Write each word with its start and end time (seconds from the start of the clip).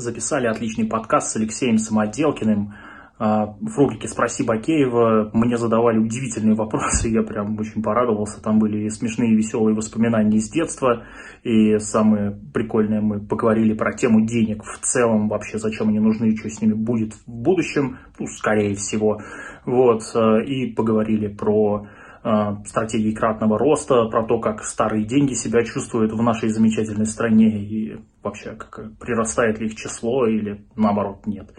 записали 0.00 0.46
отличный 0.46 0.86
подкаст 0.86 1.32
с 1.32 1.36
Алексеем 1.36 1.78
Самоделкиным. 1.78 2.74
А, 3.18 3.54
в 3.60 3.76
рубрике 3.76 4.08
«Спроси 4.08 4.42
Бакеева» 4.42 5.30
мне 5.34 5.58
задавали 5.58 5.98
удивительные 5.98 6.54
вопросы, 6.54 7.08
я 7.08 7.22
прям 7.22 7.58
очень 7.60 7.82
порадовался. 7.82 8.42
Там 8.42 8.58
были 8.58 8.86
и 8.86 8.90
смешные, 8.90 9.32
и 9.32 9.36
веселые 9.36 9.76
воспоминания 9.76 10.38
из 10.38 10.50
детства, 10.50 11.04
и 11.42 11.78
самое 11.78 12.30
прикольное, 12.54 13.02
мы 13.02 13.20
поговорили 13.20 13.74
про 13.74 13.92
тему 13.92 14.24
денег 14.24 14.64
в 14.64 14.78
целом, 14.80 15.28
вообще 15.28 15.58
зачем 15.58 15.88
они 15.90 15.98
нужны 15.98 16.34
что 16.34 16.48
с 16.48 16.62
ними 16.62 16.72
будет 16.72 17.12
в 17.12 17.28
будущем, 17.28 17.98
ну, 18.18 18.26
скорее 18.26 18.74
всего. 18.74 19.20
Вот, 19.66 20.00
а, 20.14 20.38
и 20.38 20.72
поговорили 20.72 21.28
про 21.28 21.86
стратегии 22.66 23.12
кратного 23.12 23.58
роста, 23.58 24.06
про 24.06 24.26
то, 24.26 24.38
как 24.40 24.62
старые 24.64 25.06
деньги 25.06 25.34
себя 25.34 25.64
чувствуют 25.64 26.12
в 26.12 26.22
нашей 26.22 26.50
замечательной 26.50 27.06
стране 27.06 27.58
и 27.58 27.98
вообще, 28.22 28.54
как 28.56 28.96
прирастает 28.98 29.58
ли 29.58 29.66
их 29.66 29.76
число 29.76 30.26
или 30.26 30.64
наоборот 30.76 31.26
нет. 31.26 31.50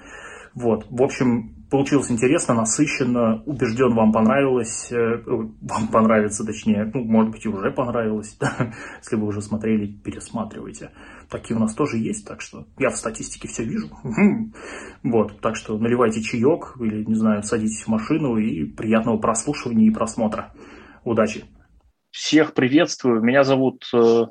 Вот, 0.53 0.85
в 0.89 1.01
общем, 1.01 1.55
получилось 1.69 2.11
интересно, 2.11 2.53
насыщенно, 2.53 3.41
убежден, 3.45 3.95
вам 3.95 4.11
понравилось, 4.11 4.91
э, 4.91 5.23
вам 5.25 5.87
понравится, 5.91 6.45
точнее, 6.45 6.91
ну, 6.93 7.05
может 7.05 7.31
быть, 7.31 7.45
и 7.45 7.49
уже 7.49 7.71
понравилось, 7.71 8.37
если 9.01 9.15
вы 9.15 9.27
уже 9.27 9.41
смотрели, 9.41 9.87
пересматривайте. 9.87 10.91
Такие 11.31 11.55
у 11.55 11.59
нас 11.61 11.73
тоже 11.73 11.97
есть, 11.97 12.27
так 12.27 12.41
что 12.41 12.67
я 12.77 12.89
в 12.89 12.97
статистике 12.97 13.47
все 13.47 13.63
вижу. 13.63 13.89
Вот, 15.03 15.41
так 15.41 15.55
что 15.55 15.77
наливайте 15.77 16.21
чаек 16.21 16.75
или, 16.79 17.03
не 17.05 17.15
знаю, 17.15 17.41
садитесь 17.41 17.83
в 17.83 17.87
машину 17.87 18.37
и 18.37 18.65
приятного 18.65 19.17
прослушивания 19.17 19.87
и 19.87 19.91
просмотра. 19.91 20.53
Удачи! 21.05 21.45
Всех 22.11 22.53
приветствую, 22.53 23.23
меня 23.23 23.43
зовут 23.43 23.89
э, 23.93 24.25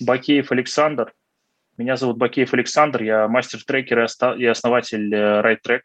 Бакеев 0.00 0.52
Александр, 0.52 1.14
меня 1.78 1.96
зовут 1.96 2.18
Бакеев 2.18 2.52
Александр, 2.52 3.02
я 3.02 3.26
мастер-трекер 3.26 4.06
и 4.36 4.44
основатель 4.44 5.14
э, 5.14 5.40
RideTrack. 5.40 5.80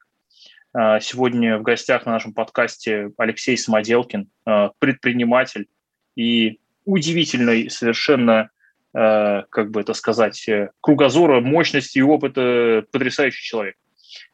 А, 0.74 1.00
сегодня 1.00 1.58
в 1.58 1.62
гостях 1.62 2.06
на 2.06 2.14
нашем 2.14 2.34
подкасте 2.34 3.12
Алексей 3.18 3.58
Самоделкин, 3.58 4.28
э, 4.46 4.70
предприниматель 4.80 5.68
и 6.16 6.60
удивительный 6.84 7.70
совершенно, 7.70 8.32
э, 8.32 8.53
как 8.94 9.72
бы 9.72 9.82
это 9.82 9.94
сказать, 9.94 10.48
кругозора, 10.82 11.42
мощности 11.42 11.98
и 11.98 12.02
опыта 12.04 12.86
потрясающий 12.92 13.44
человек. 13.44 13.76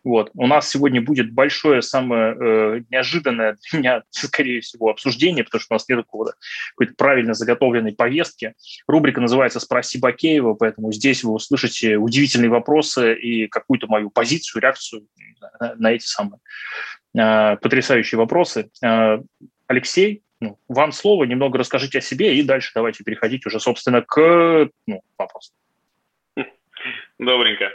Вот. 0.03 0.31
У 0.33 0.47
нас 0.47 0.69
сегодня 0.69 1.02
будет 1.02 1.31
большое, 1.31 1.81
самое 1.81 2.33
э, 2.33 2.81
неожиданное 2.89 3.57
для 3.71 3.80
меня, 3.80 4.03
скорее 4.09 4.61
всего, 4.61 4.89
обсуждение, 4.89 5.43
потому 5.43 5.61
что 5.61 5.73
у 5.73 5.75
нас 5.75 5.87
нет 5.89 5.99
какого-то 5.99 6.33
какой-то 6.71 6.93
правильно 6.97 7.33
заготовленной 7.33 7.93
повестки. 7.93 8.53
Рубрика 8.87 9.21
называется 9.21 9.59
«Спроси 9.59 9.99
Бакеева», 9.99 10.53
поэтому 10.53 10.91
здесь 10.91 11.23
вы 11.23 11.33
услышите 11.33 11.97
удивительные 11.97 12.49
вопросы 12.49 13.13
и 13.15 13.47
какую-то 13.47 13.87
мою 13.87 14.09
позицию, 14.09 14.61
реакцию 14.61 15.07
на, 15.59 15.75
на 15.75 15.91
эти 15.91 16.05
самые 16.05 16.39
э, 17.17 17.57
потрясающие 17.57 18.17
вопросы. 18.17 18.69
Э, 18.83 19.19
Алексей, 19.67 20.23
ну, 20.41 20.57
вам 20.67 20.91
слово, 20.91 21.25
немного 21.25 21.57
расскажите 21.57 21.99
о 21.99 22.01
себе, 22.01 22.35
и 22.35 22.43
дальше 22.43 22.71
давайте 22.73 23.03
переходить 23.03 23.45
уже, 23.45 23.59
собственно, 23.59 24.01
к 24.01 24.69
ну, 24.87 25.01
вопросам. 25.17 25.55
Добренько. 27.19 27.71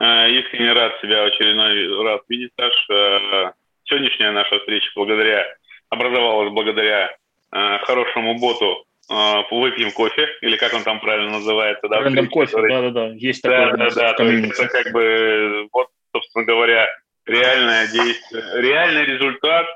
Э, 0.00 0.30
искренне 0.30 0.72
рад 0.72 0.92
себя 1.00 1.24
очередной 1.24 2.04
раз 2.04 2.20
видеть, 2.28 2.52
Саш. 2.58 2.72
Э, 2.90 3.52
сегодняшняя 3.84 4.30
наша 4.30 4.58
встреча 4.58 4.90
благодаря, 4.94 5.44
образовалась 5.90 6.52
благодаря 6.52 7.14
э, 7.52 7.78
хорошему 7.84 8.38
боту 8.38 8.84
выпьем 9.08 9.92
кофе, 9.92 10.26
или 10.40 10.56
как 10.56 10.74
он 10.74 10.82
там 10.82 10.98
правильно 10.98 11.30
называется, 11.30 11.86
да? 11.86 12.00
Рандом 12.00 12.26
кофе, 12.26 12.56
да-да-да, 12.56 13.06
есть 13.14 13.40
такое. 13.40 13.70
Да-да-да, 13.76 14.14
то 14.14 14.24
есть 14.24 14.58
это 14.58 14.66
как 14.66 14.92
бы, 14.92 15.68
вот, 15.72 15.90
собственно 16.12 16.44
говоря, 16.44 16.88
реальное 17.24 17.86
действие, 17.86 18.42
реальный 18.56 19.04
результат 19.04 19.66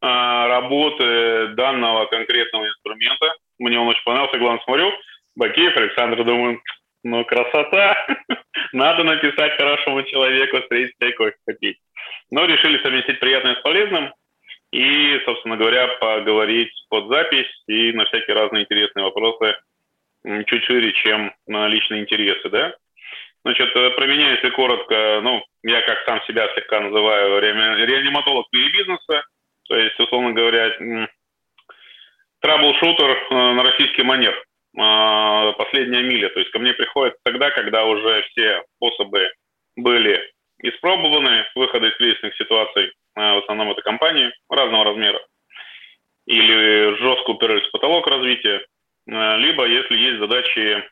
работы 0.00 1.48
данного 1.48 2.06
конкретного 2.06 2.66
инструмента. 2.66 3.34
Мне 3.58 3.78
он 3.78 3.88
очень 3.88 4.04
понравился, 4.04 4.38
главное, 4.38 4.62
смотрю, 4.64 4.92
Бакеев 5.36 5.76
Александр, 5.76 6.24
думаю, 6.24 6.62
ну, 7.02 7.24
красота. 7.24 7.96
Надо 8.72 9.04
написать 9.04 9.56
хорошему 9.56 10.02
человеку, 10.04 10.60
встретить 10.60 10.94
чай, 11.00 11.12
кофе. 11.12 11.36
Но 12.30 12.44
решили 12.44 12.82
совместить 12.82 13.20
приятное 13.20 13.56
с 13.56 13.60
полезным 13.60 14.12
и, 14.72 15.18
собственно 15.24 15.56
говоря, 15.56 15.88
поговорить 15.98 16.72
под 16.88 17.08
запись 17.08 17.48
и 17.66 17.92
на 17.92 18.04
всякие 18.06 18.36
разные 18.36 18.64
интересные 18.64 19.04
вопросы 19.04 19.56
чуть 20.46 20.64
шире, 20.64 20.92
чем 20.92 21.34
на 21.46 21.66
личные 21.68 22.02
интересы, 22.02 22.48
да? 22.50 22.74
Значит, 23.42 23.74
э, 23.74 23.90
про 23.90 24.06
меня, 24.06 24.32
если 24.32 24.50
коротко, 24.50 25.20
ну, 25.22 25.42
я 25.62 25.80
как 25.82 26.04
сам 26.04 26.22
себя 26.24 26.46
слегка 26.52 26.80
называю 26.80 27.40
реаниматолог 27.40 28.46
бизнеса, 28.52 29.24
то 29.70 29.76
есть, 29.76 29.98
условно 30.00 30.32
говоря, 30.32 31.08
траблшутер 32.40 33.10
э, 33.30 33.34
на 33.34 33.62
российский 33.62 34.02
манер– 34.02 34.34
э, 34.76 35.52
последняя 35.56 36.02
миля. 36.02 36.28
То 36.30 36.40
есть 36.40 36.50
ко 36.50 36.58
мне 36.58 36.74
приходят 36.74 37.14
тогда, 37.22 37.52
когда 37.52 37.84
уже 37.84 38.22
все 38.30 38.64
способы 38.76 39.30
были 39.76 40.20
испробованы, 40.58 41.46
выхода 41.54 41.86
из 41.86 41.96
кризисных 41.98 42.34
ситуаций, 42.34 42.86
э, 42.86 42.90
в 43.14 43.38
основном 43.38 43.70
это 43.70 43.82
компании 43.82 44.32
разного 44.48 44.86
размера, 44.86 45.20
или 46.26 46.96
жестко 46.96 47.30
уперлись 47.30 47.68
в 47.68 47.70
потолок 47.70 48.08
развития, 48.08 48.66
э, 49.06 49.36
либо 49.36 49.66
если 49.66 49.96
есть 49.96 50.18
задачи 50.18 50.82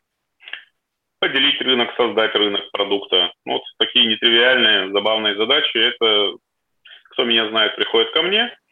поделить 1.19 1.61
рынок, 1.63 1.93
создать 1.97 2.33
рынок 2.37 2.71
продукта. 2.71 3.33
Вот 3.45 3.63
такие 3.79 4.07
нетривиальные, 4.07 4.93
забавные 4.93 5.35
задачи. 5.35 5.77
Это, 5.77 6.37
кто 7.11 7.25
меня 7.25 7.49
знает, 7.49 7.75
приходит 7.75 8.13
ко 8.13 8.23
мне– 8.23 8.57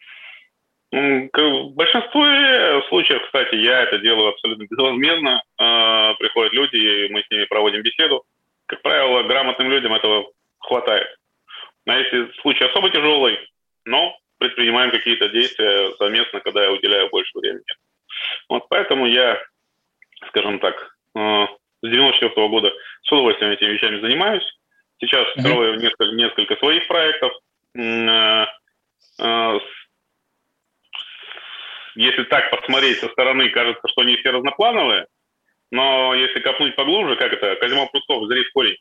в 0.97 1.75
большинстве 1.75 2.83
случаев, 2.89 3.23
кстати, 3.25 3.55
я 3.57 3.83
это 3.83 3.99
делаю 3.99 4.29
абсолютно 4.29 4.65
безвозмездно. 4.65 5.43
А, 5.59 6.15
приходят 6.15 6.53
люди, 6.53 6.77
и 6.77 7.13
мы 7.13 7.23
с 7.23 7.31
ними 7.31 7.45
проводим 7.45 7.83
беседу. 7.83 8.25
Как 8.67 8.81
правило, 8.83 9.23
грамотным 9.25 9.71
людям 9.71 9.93
этого 9.93 10.31
хватает. 10.59 11.07
А 11.87 11.99
если 11.99 12.33
случай 12.41 12.65
особо 12.65 12.91
тяжелый, 12.91 13.39
но 13.85 14.17
предпринимаем 14.39 14.91
какие-то 14.91 15.29
действия 15.29 15.93
совместно, 15.99 16.41
когда 16.41 16.65
я 16.65 16.73
уделяю 16.73 17.11
больше 17.11 17.39
времени. 17.39 17.65
Вот 18.49 18.67
поэтому 18.69 19.07
я, 19.07 19.39
скажем 20.29 20.59
так, 20.61 20.97
а, 21.15 21.47
с 21.83 21.89
94 21.89 22.47
-го 22.47 22.49
года 22.49 22.73
с 23.03 23.13
удовольствием 23.13 23.53
этими 23.53 23.73
вещами 23.73 24.01
занимаюсь. 24.01 24.45
Сейчас 24.99 25.29
строю 25.33 25.79
несколько, 25.79 26.05
несколько 26.15 26.57
своих 26.57 26.87
проектов. 26.89 27.33
А, 29.19 29.59
если 31.97 32.25
так 32.25 32.51
посмотреть 32.51 32.99
со 32.99 33.09
стороны, 33.09 33.49
кажется, 33.51 33.89
что 33.89 34.03
они 34.03 34.17
все 34.17 34.31
разноплановые, 34.31 35.07
но 35.71 36.15
если 36.15 36.41
копнуть 36.41 36.77
поглубже, 36.77 37.17
как 37.17 37.33
это, 37.33 37.57
Козьма 37.57 37.87
Прутков, 37.87 38.29
зри 38.29 38.45
в 38.45 38.53
корень, 38.53 38.77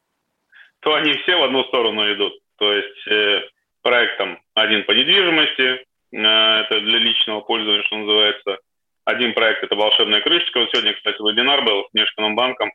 то 0.81 0.93
они 0.93 1.13
все 1.13 1.37
в 1.37 1.43
одну 1.43 1.63
сторону 1.65 2.13
идут. 2.13 2.33
То 2.57 2.73
есть 2.73 3.07
э, 3.07 3.41
проект 3.81 4.17
там 4.17 4.39
один 4.53 4.83
по 4.83 4.91
недвижимости, 4.91 5.61
э, 5.61 5.81
это 6.11 6.79
для 6.81 6.99
личного 6.99 7.41
пользования, 7.41 7.83
что 7.83 7.97
называется. 7.97 8.59
Один 9.05 9.33
проект– 9.33 9.63
это 9.63 9.75
волшебная 9.75 10.21
крышечка. 10.21 10.59
Вот 10.59 10.69
сегодня, 10.71 10.93
кстати, 10.93 11.17
вебинар 11.17 11.63
был 11.63 11.85
с 11.85 11.93
Внешкиным 11.93 12.35
банком. 12.35 12.71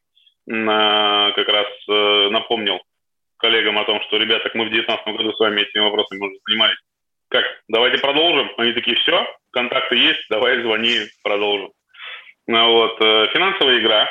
Э, 0.49 1.33
как 1.37 1.49
раз 1.49 1.67
э, 1.89 2.29
напомнил 2.31 2.81
коллегам 3.37 3.79
о 3.79 3.85
том, 3.85 4.01
что, 4.03 4.17
ребята, 4.17 4.51
мы 4.55 4.65
в 4.65 4.71
2019 4.71 5.17
году 5.17 5.33
с 5.33 5.39
вами 5.39 5.63
этими 5.63 5.83
вопросами 5.83 6.21
уже 6.21 6.37
занимались 6.47 6.79
как, 7.31 7.45
давайте 7.69 7.99
продолжим. 7.99 8.51
Они 8.59 8.73
такие, 8.73 8.97
все, 8.97 9.27
контакты 9.53 9.97
есть, 9.97 10.21
давай 10.29 10.61
звони, 10.61 10.99
продолжим. 11.23 11.71
Ну, 12.47 12.73
вот, 12.73 13.01
э, 13.01 13.29
финансовая 13.33 13.79
игра. 13.79 14.09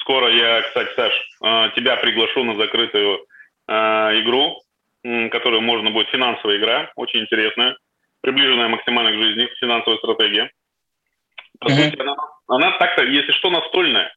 Скоро 0.00 0.30
я, 0.30 0.62
кстати, 0.62 0.94
Саш, 0.94 1.12
э, 1.44 1.70
тебя 1.76 1.96
приглашу 1.96 2.42
на 2.44 2.54
закрытую 2.54 3.26
э, 3.68 3.72
игру, 4.22 4.62
которую 5.30 5.60
можно 5.60 5.90
будет 5.90 6.08
финансовая 6.08 6.56
игра, 6.56 6.90
очень 6.96 7.20
интересная, 7.20 7.76
приближенная 8.22 8.68
максимально 8.68 9.12
к 9.12 9.22
жизни, 9.22 9.48
финансовая 9.60 9.98
стратегия. 9.98 10.50
По 11.60 11.68
mm-hmm. 11.68 11.90
сути, 11.90 12.00
она, 12.00 12.16
она 12.48 12.78
так-то, 12.78 13.04
если 13.04 13.32
что, 13.32 13.50
настольная. 13.50 14.12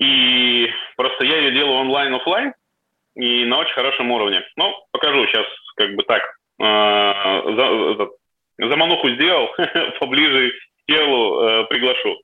И 0.00 0.70
просто 0.96 1.24
я 1.24 1.38
ее 1.38 1.52
делаю 1.52 1.76
онлайн-офлайн 1.78 2.54
и 3.16 3.44
на 3.44 3.58
очень 3.58 3.74
хорошем 3.74 4.10
уровне. 4.10 4.42
Ну, 4.56 4.74
покажу 4.92 5.26
сейчас 5.26 5.46
как 5.76 5.94
бы 5.94 6.02
так, 6.04 6.37
за, 6.58 8.08
замануху 8.58 9.10
сделал, 9.10 9.48
поближе 10.00 10.50
к 10.50 10.92
телу 10.92 11.40
э, 11.40 11.64
приглашу. 11.66 12.20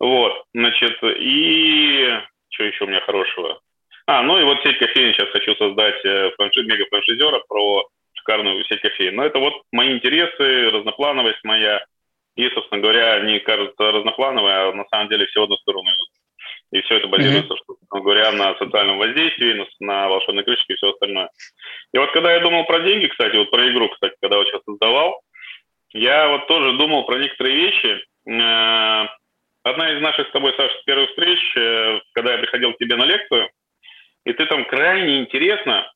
Вот, 0.00 0.44
значит, 0.54 0.98
и 1.02 2.08
что 2.50 2.64
еще 2.64 2.84
у 2.84 2.88
меня 2.88 3.00
хорошего? 3.00 3.60
А, 4.06 4.22
ну 4.22 4.38
и 4.38 4.44
вот 4.44 4.62
сеть 4.62 4.78
кофеин 4.78 5.14
сейчас 5.14 5.30
хочу 5.30 5.54
создать 5.56 6.04
э, 6.04 6.30
франшиз, 6.36 6.66
мега-франшизера 6.66 7.42
про 7.48 7.88
шикарную 8.14 8.64
сеть 8.64 8.80
кофеин. 8.80 9.16
Но 9.16 9.24
это 9.24 9.38
вот 9.38 9.54
мои 9.72 9.92
интересы, 9.92 10.70
разноплановость 10.70 11.42
моя. 11.42 11.84
И, 12.36 12.48
собственно 12.50 12.80
говоря, 12.80 13.14
они 13.14 13.38
кажутся 13.38 13.92
разноплановые, 13.92 14.54
а 14.56 14.72
на 14.72 14.84
самом 14.90 15.08
деле 15.08 15.26
все 15.26 15.40
в 15.40 15.44
одну 15.44 15.56
сторону 15.56 15.88
идут. 15.88 16.08
И 16.74 16.82
все 16.82 16.96
это 16.96 17.06
базируется, 17.06 17.54
mm-hmm. 17.54 18.00
говоря, 18.00 18.32
на 18.32 18.56
социальном 18.56 18.98
воздействии, 18.98 19.52
на, 19.52 19.66
на 19.78 20.08
волшебной 20.08 20.42
крышке 20.42 20.72
и 20.72 20.76
все 20.76 20.90
остальное. 20.90 21.30
И 21.92 21.98
вот 21.98 22.10
когда 22.10 22.32
я 22.32 22.40
думал 22.40 22.64
про 22.64 22.80
деньги, 22.80 23.06
кстати, 23.06 23.36
вот 23.36 23.48
про 23.52 23.70
игру, 23.70 23.88
кстати, 23.90 24.16
когда 24.20 24.38
вот 24.38 24.48
сейчас 24.48 24.62
создавал, 24.64 25.20
я 25.92 26.28
вот 26.30 26.48
тоже 26.48 26.72
думал 26.72 27.04
про 27.04 27.18
некоторые 27.18 27.54
вещи. 27.54 28.04
Э, 28.26 29.06
одна 29.62 29.92
из 29.92 30.02
наших 30.02 30.26
с 30.26 30.32
тобой, 30.32 30.52
Саша, 30.56 30.74
первых 30.84 31.10
встреч, 31.10 31.56
э, 31.56 32.00
когда 32.12 32.32
я 32.32 32.38
приходил 32.38 32.72
к 32.72 32.78
тебе 32.78 32.96
на 32.96 33.04
лекцию, 33.04 33.50
и 34.24 34.32
ты 34.32 34.44
там 34.46 34.64
крайне 34.64 35.20
интересно 35.20 35.88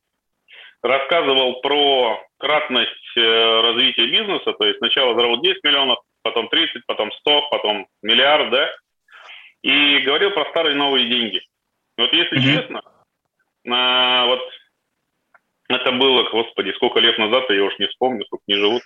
рассказывал 0.81 1.61
про 1.61 2.25
кратность 2.39 3.17
э, 3.17 3.61
развития 3.63 4.07
бизнеса, 4.07 4.53
то 4.53 4.65
есть 4.65 4.79
сначала 4.79 5.17
заработал 5.17 5.43
10 5.43 5.65
миллионов, 5.65 5.99
потом 6.23 6.49
30, 6.49 6.87
потом 6.87 7.11
100, 7.11 7.49
потом 7.51 7.89
миллиард, 8.01 8.51
да, 8.53 8.71
и 9.63 9.99
говорил 10.01 10.31
про 10.31 10.49
старые 10.51 10.77
новые 10.77 11.09
деньги. 11.09 11.41
Вот 11.97 12.13
если 12.13 12.39
mm-hmm. 12.39 12.61
честно, 12.61 12.83
а, 13.69 14.27
вот 14.27 14.41
это 15.69 15.93
было, 15.93 16.29
господи, 16.31 16.73
сколько 16.77 17.01
лет 17.01 17.19
назад, 17.19 17.51
я 17.51 17.65
уж 17.65 17.79
не 17.79 17.87
вспомню, 17.89 18.25
сколько 18.27 18.45
не 18.47 18.55
живут. 18.55 18.83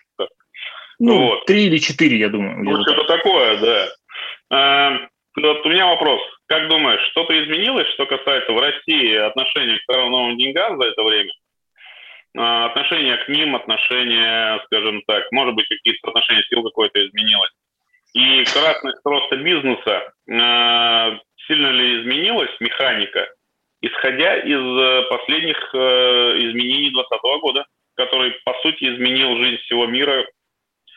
Ну, 0.98 1.18
вот. 1.18 1.46
три 1.46 1.66
или 1.66 1.78
четыре, 1.78 2.18
я 2.18 2.28
думаю. 2.28 2.62
Ну, 2.62 2.82
что-то 2.82 3.04
такое, 3.04 3.58
да. 3.58 3.88
А, 4.50 5.08
вот 5.36 5.66
у 5.66 5.68
меня 5.68 5.86
вопрос. 5.86 6.20
Как 6.46 6.68
думаешь, 6.68 7.00
что-то 7.10 7.32
изменилось, 7.42 7.88
что 7.94 8.06
касается 8.06 8.52
в 8.52 8.58
России 8.58 9.14
отношения 9.14 9.78
к 9.78 9.82
старым 9.82 10.10
новым 10.10 10.38
деньгам 10.38 10.78
за 10.78 10.88
это 10.88 11.02
время? 11.02 11.32
А, 12.36 12.66
отношение 12.66 13.16
к 13.18 13.28
ним, 13.28 13.56
отношение, 13.56 14.60
скажем 14.66 15.02
так, 15.06 15.30
может 15.32 15.54
быть, 15.54 15.68
какие-то 15.68 16.08
отношения 16.08 16.42
сил 16.44 16.62
какое-то 16.62 17.06
изменилось. 17.06 17.52
И 18.14 18.44
кратность 18.44 19.00
роста 19.04 19.36
бизнеса, 19.36 20.12
э, 20.26 21.18
сильно 21.46 21.68
ли 21.68 22.02
изменилась 22.02 22.50
механика, 22.60 23.26
исходя 23.80 24.36
из 24.36 24.60
э, 24.60 25.08
последних 25.08 25.56
э, 25.74 25.78
изменений 25.78 26.90
2020 26.90 27.40
года, 27.40 27.66
который, 27.94 28.32
по 28.44 28.54
сути, 28.62 28.84
изменил 28.84 29.36
жизнь 29.38 29.62
всего 29.62 29.86
мира, 29.86 30.26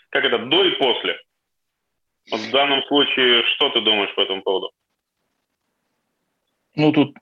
как 0.09 0.25
это, 0.25 0.39
до 0.39 0.63
и 0.65 0.71
после? 0.71 1.17
Вот 2.31 2.41
в 2.41 2.51
данном 2.51 2.83
случае, 2.83 3.43
что 3.55 3.69
ты 3.69 3.81
думаешь 3.81 4.13
по 4.15 4.21
этому 4.21 4.41
поводу? 4.41 4.71
Ну, 6.75 6.91
тут 6.91 7.15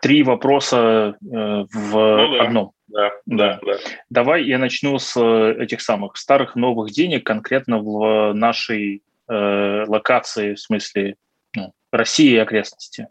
три 0.00 0.22
вопроса 0.22 1.16
э, 1.20 1.64
в 1.72 1.92
ну, 1.92 2.36
да. 2.36 2.42
одном. 2.44 2.72
Да, 2.92 3.10
да, 3.24 3.60
да. 3.64 3.72
Давай 4.10 4.44
я 4.44 4.58
начну 4.58 4.98
с 4.98 5.16
э, 5.16 5.62
этих 5.62 5.80
самых 5.80 6.16
старых 6.16 6.56
новых 6.56 6.90
денег, 6.90 7.24
конкретно 7.24 7.78
в 7.78 8.34
нашей 8.34 9.02
э, 9.28 9.84
локации, 9.86 10.54
в 10.54 10.60
смысле 10.60 11.16
ну, 11.56 11.72
России 11.90 12.32
и 12.32 12.36
окрестности. 12.36 13.08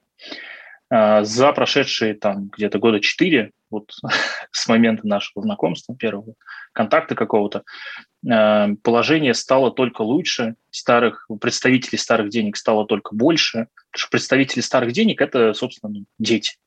Э, 0.91 1.23
за 1.23 1.51
прошедшие 1.53 2.13
там 2.13 2.49
где-то 2.49 2.77
года 2.77 2.99
четыре, 2.99 3.51
вот 3.71 3.91
с 4.51 4.67
момента 4.67 5.07
нашего 5.07 5.41
знакомства, 5.41 5.95
первого 5.95 6.35
контакта 6.73 7.15
какого-то, 7.15 7.63
э, 8.29 8.75
положение 8.83 9.33
стало 9.33 9.71
только 9.71 10.03
лучше, 10.03 10.55
старых 10.69 11.27
представителей 11.39 11.97
старых 11.97 12.29
денег 12.29 12.55
стало 12.55 12.85
только 12.85 13.15
больше, 13.15 13.67
потому 13.91 13.99
что 13.99 14.09
представители 14.11 14.61
старых 14.61 14.91
денег– 14.91 15.21
это, 15.23 15.53
собственно, 15.53 16.03
дети. 16.19 16.57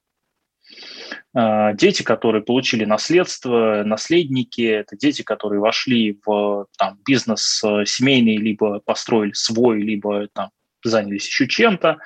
Э, 1.35 1.75
дети, 1.75 2.03
которые 2.03 2.43
получили 2.43 2.85
наследство, 2.85 3.83
наследники, 3.85 4.63
это 4.63 4.97
дети, 4.97 5.23
которые 5.23 5.61
вошли 5.61 6.19
в 6.25 6.67
там, 6.79 6.99
бизнес 7.07 7.63
семейный, 7.87 8.37
либо 8.37 8.81
построили 8.81 9.33
свой, 9.33 9.83
либо 9.83 10.29
там, 10.29 10.51
занялись 10.85 11.27
еще 11.27 11.49
чем-то. 11.49 11.99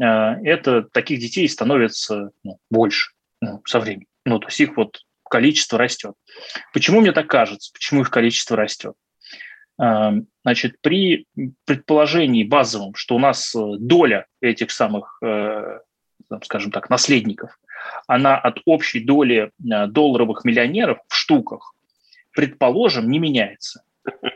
Э, 0.00 0.04
это 0.44 0.82
таких 0.82 1.20
детей 1.20 1.48
становится 1.48 2.30
ну, 2.44 2.58
больше 2.70 3.12
ну, 3.40 3.62
со 3.64 3.80
временем. 3.80 4.06
Ну, 4.24 4.38
то 4.38 4.48
есть 4.48 4.60
их 4.60 4.76
вот 4.76 5.00
количество 5.28 5.78
растет. 5.78 6.14
Почему 6.72 7.00
мне 7.00 7.12
так 7.12 7.26
кажется? 7.26 7.72
Почему 7.72 8.02
их 8.02 8.10
количество 8.10 8.56
растет? 8.56 8.94
Э, 9.82 10.12
значит, 10.44 10.80
при 10.80 11.26
предположении 11.64 12.44
базовом, 12.44 12.94
что 12.94 13.16
у 13.16 13.18
нас 13.18 13.54
доля 13.54 14.26
этих 14.40 14.70
самых, 14.70 15.20
скажем 16.42 16.70
так, 16.70 16.90
наследников– 16.90 17.58
она 18.06 18.36
от 18.36 18.60
общей 18.64 19.00
доли 19.00 19.50
э, 19.60 19.86
долларовых 19.86 20.44
миллионеров 20.44 20.98
в 21.08 21.14
штуках, 21.14 21.74
предположим, 22.32 23.10
не 23.10 23.18
меняется 23.18 23.84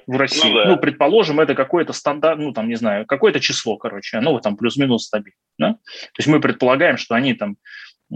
в 0.06 0.16
России. 0.16 0.50
Ну, 0.50 0.54
да. 0.54 0.68
ну 0.68 0.76
предположим, 0.76 1.40
это 1.40 1.54
какое-то 1.54 1.92
стандарт, 1.92 2.38
ну, 2.38 2.52
там, 2.52 2.68
не 2.68 2.76
знаю, 2.76 3.06
какое-то 3.06 3.40
число, 3.40 3.76
короче, 3.76 4.20
ну, 4.20 4.38
там 4.40 4.56
плюс-минус 4.56 5.06
стабильно. 5.06 5.38
Да? 5.58 5.72
То 5.72 6.18
есть 6.18 6.28
мы 6.28 6.40
предполагаем, 6.40 6.96
что 6.96 7.14
они 7.14 7.34
там 7.34 7.56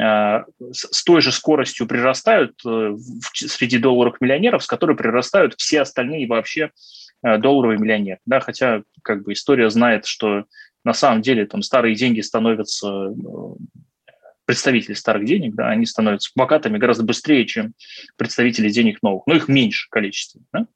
э, 0.01 0.45
с 0.73 1.05
той 1.05 1.21
же 1.21 1.33
скоростью 1.33 1.87
прирастают 1.87 2.61
э, 2.65 2.97
среди 3.35 3.79
долларовых 3.79 4.21
миллионеров, 4.21 4.63
с 4.63 4.67
которой 4.67 4.97
прирастают 4.97 5.55
все 5.59 5.81
остальные 5.81 6.27
вообще 6.27 6.71
долларовые 7.23 7.79
миллионеры. 7.79 8.21
Да? 8.25 8.41
Хотя 8.41 8.83
как 9.03 9.25
бы 9.25 9.35
история 9.35 9.69
знает, 9.69 10.07
что 10.07 10.45
на 10.85 10.93
самом 10.93 11.23
деле 11.23 11.47
там 11.47 11.63
старые 11.63 11.95
деньги 11.95 12.21
становятся 12.21 13.15
представители 14.51 14.95
старых 14.95 15.27
денег, 15.27 15.55
да, 15.55 15.69
они 15.69 15.87
становятся 15.87 16.33
богатыми 16.35 16.77
гораздо 16.77 17.05
быстрее, 17.05 17.47
чем 17.47 17.73
представители 18.17 18.69
денег 18.69 18.99
новых. 19.01 19.23
Но 19.27 19.37
их 19.37 19.47
меньше 19.47 19.87
количество. 19.91 20.41
Да? 20.53 20.67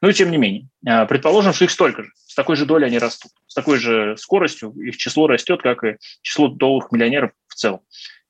Но 0.00 0.10
тем 0.10 0.32
не 0.32 0.36
менее, 0.36 0.68
а, 0.84 1.06
предположим, 1.06 1.52
что 1.52 1.64
их 1.64 1.70
столько 1.70 2.02
же. 2.02 2.10
С 2.26 2.34
такой 2.34 2.56
же 2.56 2.66
долей 2.66 2.86
они 2.86 2.98
растут. 2.98 3.30
С 3.46 3.54
такой 3.54 3.78
же 3.78 4.16
скоростью 4.16 4.72
их 4.72 4.96
число 4.96 5.28
растет, 5.28 5.62
как 5.62 5.84
и 5.84 5.96
число 6.22 6.48
долларовых 6.48 6.90
миллионеров 6.90 7.30
в 7.46 7.54
целом. 7.54 7.80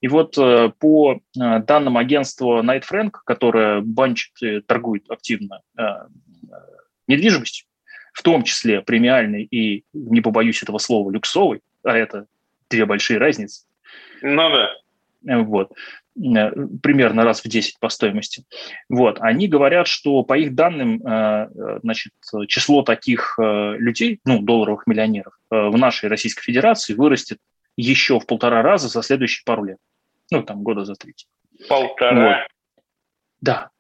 И 0.03 0.09
вот 0.09 0.37
э, 0.37 0.71
по 0.79 1.15
э, 1.15 1.19
данным 1.61 1.97
агентства 1.97 2.63
Night 2.63 2.85
Frank, 2.89 3.13
которое 3.25 3.81
банчит 3.81 4.33
и 4.43 4.61
торгует 4.61 5.11
активно 5.11 5.63
э, 5.79 5.83
недвижимостью, 7.09 7.67
в 8.15 8.23
том 8.23 8.45
числе 8.45 8.81
премиальной 8.81 9.43
и, 9.43 9.85
не 9.93 10.23
побоюсь 10.23 10.63
этого 10.63 10.79
слова, 10.79 11.11
люксовой, 11.11 11.61
а 11.83 11.95
это 11.95 12.27
две 12.71 12.87
большие 12.87 13.19
разницы, 13.19 13.67
ну 14.23 14.51
да. 14.51 14.71
Вот 15.45 15.73
э, 16.17 16.51
примерно 16.83 17.25
раз 17.25 17.45
в 17.45 17.49
10 17.49 17.79
по 17.79 17.89
стоимости. 17.89 18.45
Вот. 18.89 19.19
Они 19.21 19.49
говорят, 19.49 19.87
что 19.87 20.23
по 20.23 20.37
их 20.37 20.55
данным, 20.55 21.03
э, 21.07 21.79
значит, 21.83 22.13
число 22.49 22.83
таких 22.83 23.39
э, 23.39 23.77
людей, 23.79 24.21
ну, 24.25 24.41
долларовых 24.41 24.87
миллионеров 24.87 25.39
в 25.51 25.77
нашей 25.77 26.09
Российской 26.09 26.43
Федерации 26.43 26.95
вырастет 26.95 27.39
еще 27.77 28.19
в 28.21 28.27
полтора 28.27 28.63
раза 28.63 28.89
за 28.89 29.03
следующие 29.03 29.43
пару 29.45 29.65
лет. 29.65 29.79
Ну, 30.31 30.43
там, 30.43 30.63
года 30.63 30.85
за 30.85 30.95
третий. 30.95 31.27
Полтора? 31.69 32.29
Вот. 32.29 32.49
Да. 33.41 33.71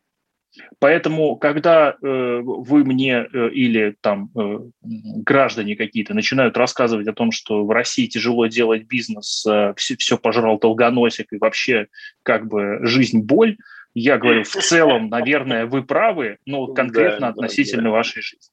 Поэтому, 0.78 1.36
когда 1.36 1.90
э, 1.90 2.40
вы 2.42 2.84
мне 2.84 3.26
э, 3.32 3.48
или 3.50 3.96
там 4.00 4.30
э, 4.36 4.58
граждане 4.82 5.76
какие-то 5.76 6.14
начинают 6.14 6.56
рассказывать 6.56 7.08
о 7.08 7.12
том, 7.12 7.32
что 7.32 7.64
в 7.64 7.70
России 7.70 8.06
тяжело 8.06 8.46
делать 8.46 8.84
бизнес, 8.84 9.44
э, 9.46 9.74
все, 9.76 9.96
все 9.96 10.18
пожрал 10.18 10.58
долгоносик 10.58 11.32
и 11.32 11.38
вообще 11.38 11.88
как 12.22 12.46
бы 12.46 12.78
жизнь 12.82 13.20
боль, 13.20 13.56
я 13.94 14.18
говорю, 14.18 14.42
в 14.42 14.48
целом, 14.48 15.08
наверное, 15.08 15.66
вы 15.66 15.84
правы, 15.84 16.38
но 16.46 16.66
конкретно 16.66 17.20
да, 17.20 17.28
относительно 17.28 17.84
да, 17.84 17.88
да. 17.90 17.92
вашей 17.92 18.22
жизни. 18.22 18.52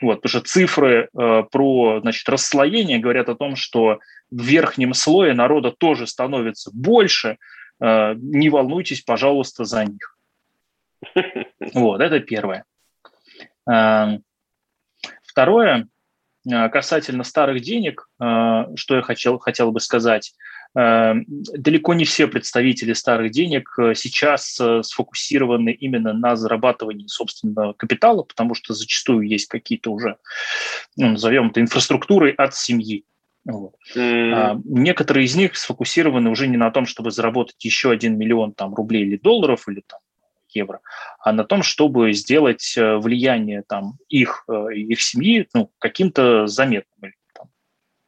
Вот, 0.00 0.22
потому 0.22 0.30
что 0.30 0.40
цифры 0.40 1.08
э, 1.12 1.42
про 1.50 2.00
значит, 2.00 2.26
расслоение 2.28 2.98
говорят 2.98 3.28
о 3.28 3.34
том, 3.34 3.56
что 3.56 3.98
в 4.30 4.42
верхнем 4.42 4.94
слое 4.94 5.34
народа 5.34 5.70
тоже 5.70 6.06
становится 6.06 6.70
больше. 6.72 7.36
Э, 7.78 8.14
не 8.16 8.48
волнуйтесь, 8.48 9.02
пожалуйста, 9.02 9.64
за 9.64 9.84
них. 9.84 10.16
Вот, 11.74 12.00
это 12.00 12.20
первое. 12.20 12.64
Эм, 13.68 14.24
второе, 15.22 15.88
э, 16.50 16.68
касательно 16.68 17.22
старых 17.24 17.62
денег, 17.62 18.08
э, 18.20 18.64
что 18.76 18.96
я 18.96 19.02
хотел, 19.02 19.38
хотел 19.38 19.72
бы 19.72 19.80
сказать. 19.80 20.34
Далеко 20.72 21.94
не 21.94 22.04
все 22.04 22.28
представители 22.28 22.92
старых 22.92 23.32
денег 23.32 23.68
сейчас 23.96 24.56
сфокусированы 24.82 25.70
именно 25.70 26.12
на 26.12 26.36
зарабатывании 26.36 27.08
собственного 27.08 27.72
капитала, 27.72 28.22
потому 28.22 28.54
что 28.54 28.72
зачастую 28.72 29.26
есть 29.26 29.48
какие-то 29.48 29.90
уже, 29.90 30.18
ну, 30.96 31.08
назовем 31.08 31.48
это, 31.48 31.60
инфраструктуры 31.60 32.30
от 32.30 32.54
семьи. 32.54 33.04
Вот. 33.44 33.74
Mm. 33.96 34.32
А, 34.32 34.60
некоторые 34.64 35.24
из 35.24 35.34
них 35.34 35.56
сфокусированы 35.56 36.30
уже 36.30 36.46
не 36.46 36.56
на 36.56 36.70
том, 36.70 36.86
чтобы 36.86 37.10
заработать 37.10 37.64
еще 37.64 37.90
один 37.90 38.18
миллион 38.18 38.52
там, 38.52 38.74
рублей 38.74 39.02
или 39.04 39.16
долларов, 39.16 39.68
или 39.68 39.82
там, 39.86 40.00
евро, 40.54 40.80
а 41.18 41.32
на 41.32 41.44
том, 41.44 41.62
чтобы 41.62 42.12
сделать 42.12 42.74
э, 42.76 42.96
влияние 42.96 43.62
там, 43.66 43.94
их, 44.08 44.44
э, 44.48 44.74
их 44.74 45.00
семьи 45.00 45.46
ну, 45.54 45.70
каким-то 45.78 46.46
заметным 46.46 47.12
там, 47.34 47.48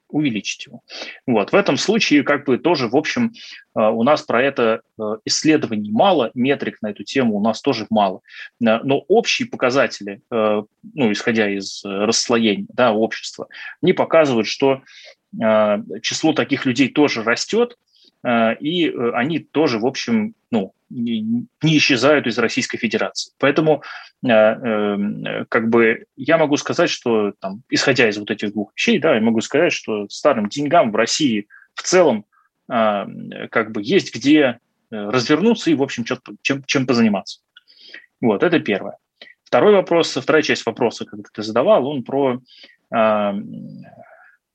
увеличить 0.09 0.67
его. 0.67 0.83
Вот. 1.27 1.53
В 1.53 1.57
этом 1.57 1.77
случае 1.77 2.23
как 2.23 2.45
бы 2.47 2.59
тоже, 2.59 2.89
в 2.89 2.97
общем, 2.97 3.33
э, 3.75 3.81
у 3.81 4.03
нас 4.03 4.23
про 4.23 4.43
это 4.43 4.83
исследований 5.25 5.91
мало, 5.91 6.31
метрик 6.35 6.83
на 6.83 6.91
эту 6.91 7.05
тему 7.05 7.37
у 7.37 7.43
нас 7.43 7.61
тоже 7.61 7.87
мало. 7.91 8.21
Но 8.61 8.99
общие 9.09 9.49
показатели, 9.49 10.21
ну, 10.31 10.67
исходя 11.13 11.49
из 11.49 11.83
расслоения 11.85 12.67
да, 12.73 12.93
общества, 12.93 13.49
они 13.81 13.95
показывают, 13.95 14.47
что 14.47 14.83
число 16.03 16.35
таких 16.35 16.67
людей 16.67 16.89
тоже 16.89 17.23
растет, 17.23 17.79
и 18.25 18.95
они 19.15 19.39
тоже, 19.39 19.79
в 19.79 19.87
общем, 19.87 20.35
ну, 20.51 20.75
не, 20.93 21.47
исчезают 21.63 22.27
из 22.27 22.39
Российской 22.39 22.79
Федерации. 22.79 23.33
Поэтому 23.39 23.83
как 24.23 25.69
бы 25.69 26.05
я 26.17 26.39
могу 26.39 26.57
сказать, 26.57 26.91
что 26.91 27.33
там, 27.41 27.63
исходя 27.71 28.09
из 28.09 28.19
вот 28.19 28.31
этих 28.31 28.53
двух 28.53 28.73
вещей, 28.77 28.99
да, 28.99 29.15
я 29.15 29.21
могу 29.21 29.41
сказать, 29.41 29.73
что 29.73 30.09
старым 30.09 30.49
деньгам 30.49 30.93
в 30.93 30.97
России 30.97 31.49
в 31.75 31.83
целом 31.83 32.25
как 32.69 33.73
бы 33.73 33.83
есть 33.83 34.15
где 34.15 34.59
развернуться 34.91 35.71
и, 35.71 35.75
в 35.75 35.83
общем, 35.83 36.05
чем, 36.05 36.65
чем 36.65 36.87
позаниматься. 36.87 37.41
Вот, 38.21 38.43
это 38.43 38.61
первое. 38.61 38.99
Второй 39.45 39.75
вопрос, 39.75 40.17
вторая 40.17 40.43
часть 40.43 40.65
вопроса, 40.65 41.05
когда 41.05 41.29
ты 41.33 41.43
задавал, 41.43 41.87
он 41.87 42.05
про, 42.05 42.41
э, 42.95 43.33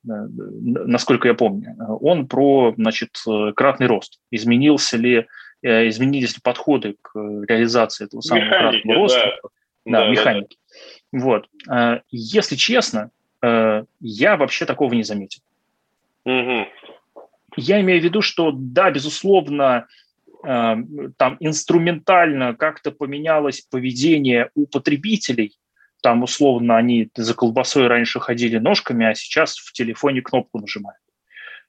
насколько 0.04 1.28
я 1.28 1.34
помню, 1.34 1.76
он 2.00 2.26
про, 2.26 2.74
значит, 2.76 3.10
кратный 3.54 3.86
рост. 3.86 4.18
Изменился 4.30 4.96
ли, 4.96 5.16
э, 5.18 5.26
изменились 5.62 6.34
ли 6.34 6.40
подходы 6.42 6.96
к 7.00 7.14
реализации 7.16 8.04
этого 8.04 8.20
самого 8.20 8.44
механики, 8.44 8.88
роста? 8.88 9.38
Да, 9.84 10.00
да 10.00 10.08
механики. 10.10 10.58
Да. 11.12 11.18
Вот. 11.20 11.48
Э, 11.70 12.00
если 12.10 12.56
честно, 12.56 13.10
э, 13.42 13.84
я 14.00 14.36
вообще 14.36 14.66
такого 14.66 14.94
не 14.94 15.02
заметил. 15.02 15.40
Угу. 16.24 16.66
Я 17.56 17.80
имею 17.80 18.00
в 18.00 18.04
виду, 18.04 18.22
что 18.22 18.52
да, 18.52 18.90
безусловно, 18.90 19.86
Э, 20.44 20.76
там 21.16 21.36
инструментально 21.40 22.54
как-то 22.54 22.92
поменялось 22.92 23.60
поведение 23.60 24.50
у 24.54 24.66
потребителей, 24.66 25.58
там 26.00 26.22
условно 26.22 26.76
они 26.76 27.10
за 27.16 27.34
колбасой 27.34 27.88
раньше 27.88 28.20
ходили 28.20 28.58
ножками, 28.58 29.06
а 29.06 29.14
сейчас 29.14 29.56
в 29.56 29.72
телефоне 29.72 30.22
кнопку 30.22 30.58
нажимают. 30.58 31.00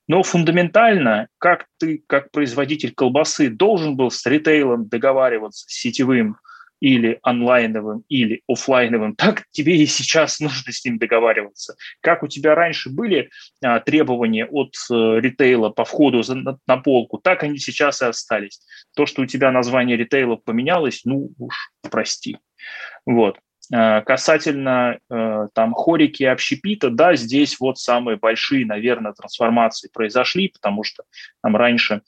Но 0.10 0.24
фундаментально, 0.24 1.28
как 1.38 1.68
ты, 1.78 2.04
как 2.08 2.32
производитель 2.32 2.94
колбасы, 2.94 3.48
должен 3.50 3.96
был 3.96 4.10
с 4.10 4.25
ритейлом 4.25 4.89
договариваться, 4.89 5.66
с 5.70 5.72
сетевым, 5.72 6.38
или 6.80 7.20
онлайновым, 7.22 8.04
или 8.10 8.42
офлайновым, 8.48 9.16
так 9.16 9.44
тебе 9.51 9.78
и 9.78 9.86
сейчас 9.86 10.39
нужно 10.39 10.72
с 10.72 10.84
ним 10.84 10.98
договариваться. 10.98 11.75
Как 12.01 12.24
у 12.24 12.28
тебя 12.28 12.56
раньше 12.56 12.89
были 12.89 13.30
а, 13.63 13.80
требования 13.82 14.46
от 14.46 14.74
а, 14.89 15.18
ритейла 15.18 15.70
по 15.70 15.86
входу 15.86 16.24
за, 16.24 16.36
на, 16.36 16.58
на 16.66 16.78
полку, 16.78 17.20
так 17.20 17.44
они 17.44 17.60
сейчас 17.60 18.01
и 18.01 18.06
остались. 18.06 18.62
То, 18.96 19.06
что 19.06 19.22
у 19.22 19.25
тебя 19.28 19.51
название 19.51 19.96
ритейла 19.96 20.38
поменялось, 20.38 21.01
ну 21.06 21.32
уж 21.38 21.72
прости. 21.92 22.39
Вот. 23.06 23.38
А, 23.72 24.02
касательно 24.02 25.00
э, 25.10 25.48
там 25.54 25.74
хорики 25.74 26.24
и 26.24 26.28
общепита, 26.28 26.90
да, 26.90 27.16
здесь 27.16 27.60
вот 27.60 27.78
самые 27.78 28.18
большие, 28.18 28.66
наверное, 28.66 29.14
трансформации 29.14 29.90
произошли, 29.94 30.48
потому 30.48 30.84
что 30.84 31.04
там 31.44 31.56
раньше 31.56 32.02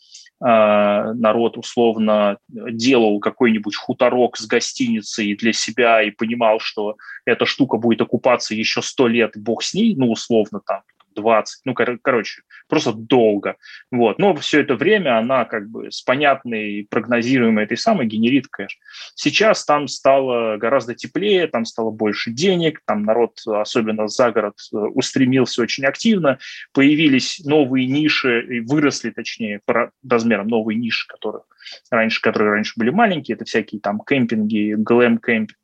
а, 0.44 1.14
народ 1.14 1.58
условно 1.58 2.38
делал 2.48 3.20
какой-нибудь 3.20 3.76
хуторок 3.76 4.38
с 4.38 4.48
гостиницей 4.48 5.36
для 5.36 5.54
себя 5.54 6.02
и 6.02 6.10
понимал, 6.10 6.60
что 6.60 6.96
эта 7.26 7.46
штука 7.46 7.78
будет 7.78 8.02
окупаться 8.02 8.56
еще 8.56 8.82
сто 8.82 9.08
лет, 9.08 9.34
бог 9.36 9.62
с 9.62 9.76
ней, 9.76 9.96
ну, 9.96 10.12
условно 10.12 10.62
там, 10.66 10.82
20, 11.16 11.62
ну, 11.66 11.74
кор- 11.74 12.00
короче, 12.02 12.42
просто 12.68 12.94
долго. 12.94 13.56
Вот. 13.92 14.20
Но 14.20 14.36
все 14.36 14.62
это 14.62 14.76
время 14.76 15.18
она 15.18 15.46
как 15.46 15.70
бы 15.70 15.92
с 15.92 16.02
понятной, 16.02 16.88
прогнозируемой 16.90 17.66
этой 17.66 17.78
самой 17.78 18.08
генерит 18.08 18.48
кэш. 18.48 18.78
Сейчас 19.16 19.66
там 19.66 19.88
стало 19.88 20.58
гораздо 20.58 20.96
теплее, 20.96 21.48
там 21.48 21.66
стало 21.66 21.92
больше 21.92 22.32
денег, 22.32 22.82
там 22.86 23.04
народ, 23.04 23.40
особенно 23.46 24.08
за 24.08 24.32
город, 24.32 24.56
устремился 24.72 25.62
очень 25.62 25.86
активно, 25.86 26.40
появились 26.74 27.42
новые 27.46 27.88
ниши, 27.88 28.64
выросли, 28.66 29.12
точнее, 29.12 29.62
по 29.66 29.92
размерам 30.08 30.48
новые 30.48 30.78
ниши, 30.78 31.08
которых 31.08 31.44
раньше, 31.90 32.22
которые 32.22 32.52
раньше 32.52 32.74
были 32.76 32.90
маленькие, 32.90 33.36
это 33.36 33.46
всякие 33.46 33.82
там 33.82 34.02
кемпинги, 34.06 34.76
глэм-кемпинги, 34.78 35.56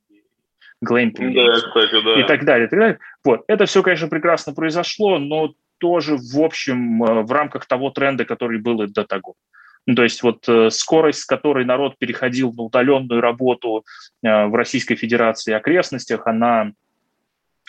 глэмпинг 0.81 1.33
да, 1.35 1.55
кстати, 1.55 2.03
да. 2.03 2.19
и 2.19 2.23
так 2.23 2.45
далее, 2.45 2.67
и 2.67 2.69
так 2.69 2.79
далее. 2.79 2.99
Вот. 3.23 3.43
Это 3.47 3.65
все, 3.65 3.81
конечно, 3.83 4.07
прекрасно 4.07 4.53
произошло, 4.53 5.17
но 5.19 5.53
тоже, 5.77 6.17
в 6.17 6.39
общем, 6.39 7.03
э, 7.03 7.23
в 7.23 7.31
рамках 7.31 7.65
того 7.65 7.89
тренда, 7.89 8.25
который 8.25 8.59
был 8.59 8.81
и 8.81 8.87
до 8.87 9.03
того. 9.05 9.35
Ну, 9.85 9.95
то 9.95 10.03
есть 10.03 10.21
вот 10.21 10.47
э, 10.49 10.69
скорость, 10.69 11.21
с 11.21 11.25
которой 11.25 11.65
народ 11.65 11.97
переходил 11.97 12.51
на 12.53 12.63
удаленную 12.63 13.21
работу 13.21 13.85
э, 14.23 14.45
в 14.45 14.55
Российской 14.55 14.95
Федерации 14.95 15.51
и 15.51 15.55
окрестностях, 15.55 16.27
она 16.27 16.71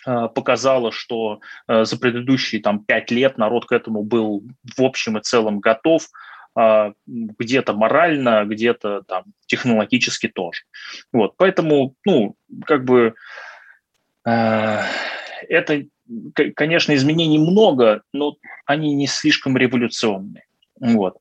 показала, 0.05 0.93
что 0.93 1.41
за 1.67 1.99
предыдущие 1.99 2.63
там, 2.63 2.83
пять 2.85 3.11
лет 3.11 3.37
народ 3.37 3.67
к 3.67 3.73
этому 3.73 4.05
был 4.05 4.45
в 4.77 4.83
общем 4.83 5.19
и 5.19 5.23
целом 5.23 5.59
готов, 5.59 6.07
где-то 6.57 7.73
морально, 7.73 8.45
где-то 8.45 9.03
там 9.03 9.25
технологически 9.47 10.29
тоже. 10.29 10.63
Вот, 11.13 11.35
поэтому, 11.37 11.95
ну, 12.05 12.35
как 12.67 12.85
бы 12.85 13.15
э, 14.27 14.81
это, 15.49 15.85
конечно, 16.57 16.95
изменений 16.95 17.39
много, 17.39 18.03
но 18.13 18.37
они 18.67 18.95
не 18.95 19.07
слишком 19.07 19.57
революционные. 19.57 20.45
Вот. 20.81 21.17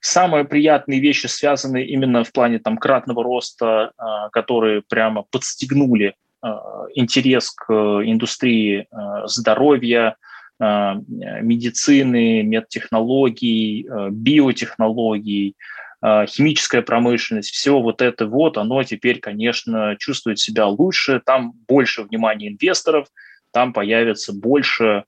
Самые 0.00 0.44
приятные 0.44 1.00
вещи 1.00 1.26
связаны 1.26 1.84
именно 1.84 2.24
в 2.24 2.32
плане 2.32 2.58
там 2.58 2.76
кратного 2.76 3.24
роста, 3.24 3.92
э, 3.96 4.02
которые 4.32 4.82
прямо 4.82 5.24
подстегнули 5.30 6.14
э, 6.42 6.48
интерес 6.94 7.50
к 7.50 7.72
индустрии 7.72 8.80
э, 8.90 9.26
здоровья, 9.26 10.16
медицины, 10.60 12.42
медтехнологий, 12.42 13.86
э, 13.88 14.08
биотехнологий, 14.10 15.56
э, 16.02 16.26
химическая 16.26 16.82
промышленность, 16.82 17.50
все 17.50 17.78
вот 17.80 18.02
это 18.02 18.26
вот, 18.26 18.58
оно 18.58 18.82
теперь, 18.82 19.20
конечно, 19.20 19.96
чувствует 19.98 20.38
себя 20.38 20.66
лучше, 20.66 21.20
там 21.24 21.52
больше 21.68 22.02
внимания 22.02 22.48
инвесторов, 22.48 23.08
там 23.52 23.72
появится 23.72 24.32
больше 24.32 25.04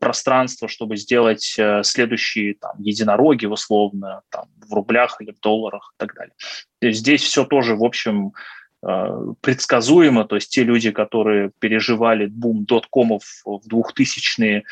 пространства, 0.00 0.66
чтобы 0.66 0.96
сделать 0.96 1.56
следующие 1.84 2.54
там, 2.54 2.72
единороги, 2.80 3.46
условно, 3.46 4.22
там, 4.28 4.46
в 4.68 4.74
рублях 4.74 5.18
или 5.20 5.30
в 5.30 5.38
долларах 5.38 5.94
и 5.94 5.96
так 5.96 6.12
далее. 6.16 6.34
Здесь 6.82 7.22
все 7.22 7.44
тоже, 7.44 7.76
в 7.76 7.84
общем, 7.84 8.32
Э, 8.32 8.34
предсказуемо, 8.82 10.24
то 10.24 10.36
есть 10.36 10.50
те 10.50 10.64
люди, 10.64 10.90
которые 10.90 11.50
переживали 11.58 12.26
бум 12.26 12.64
доткомов 12.64 13.22
в 13.44 13.60
2000-е, 13.70 14.64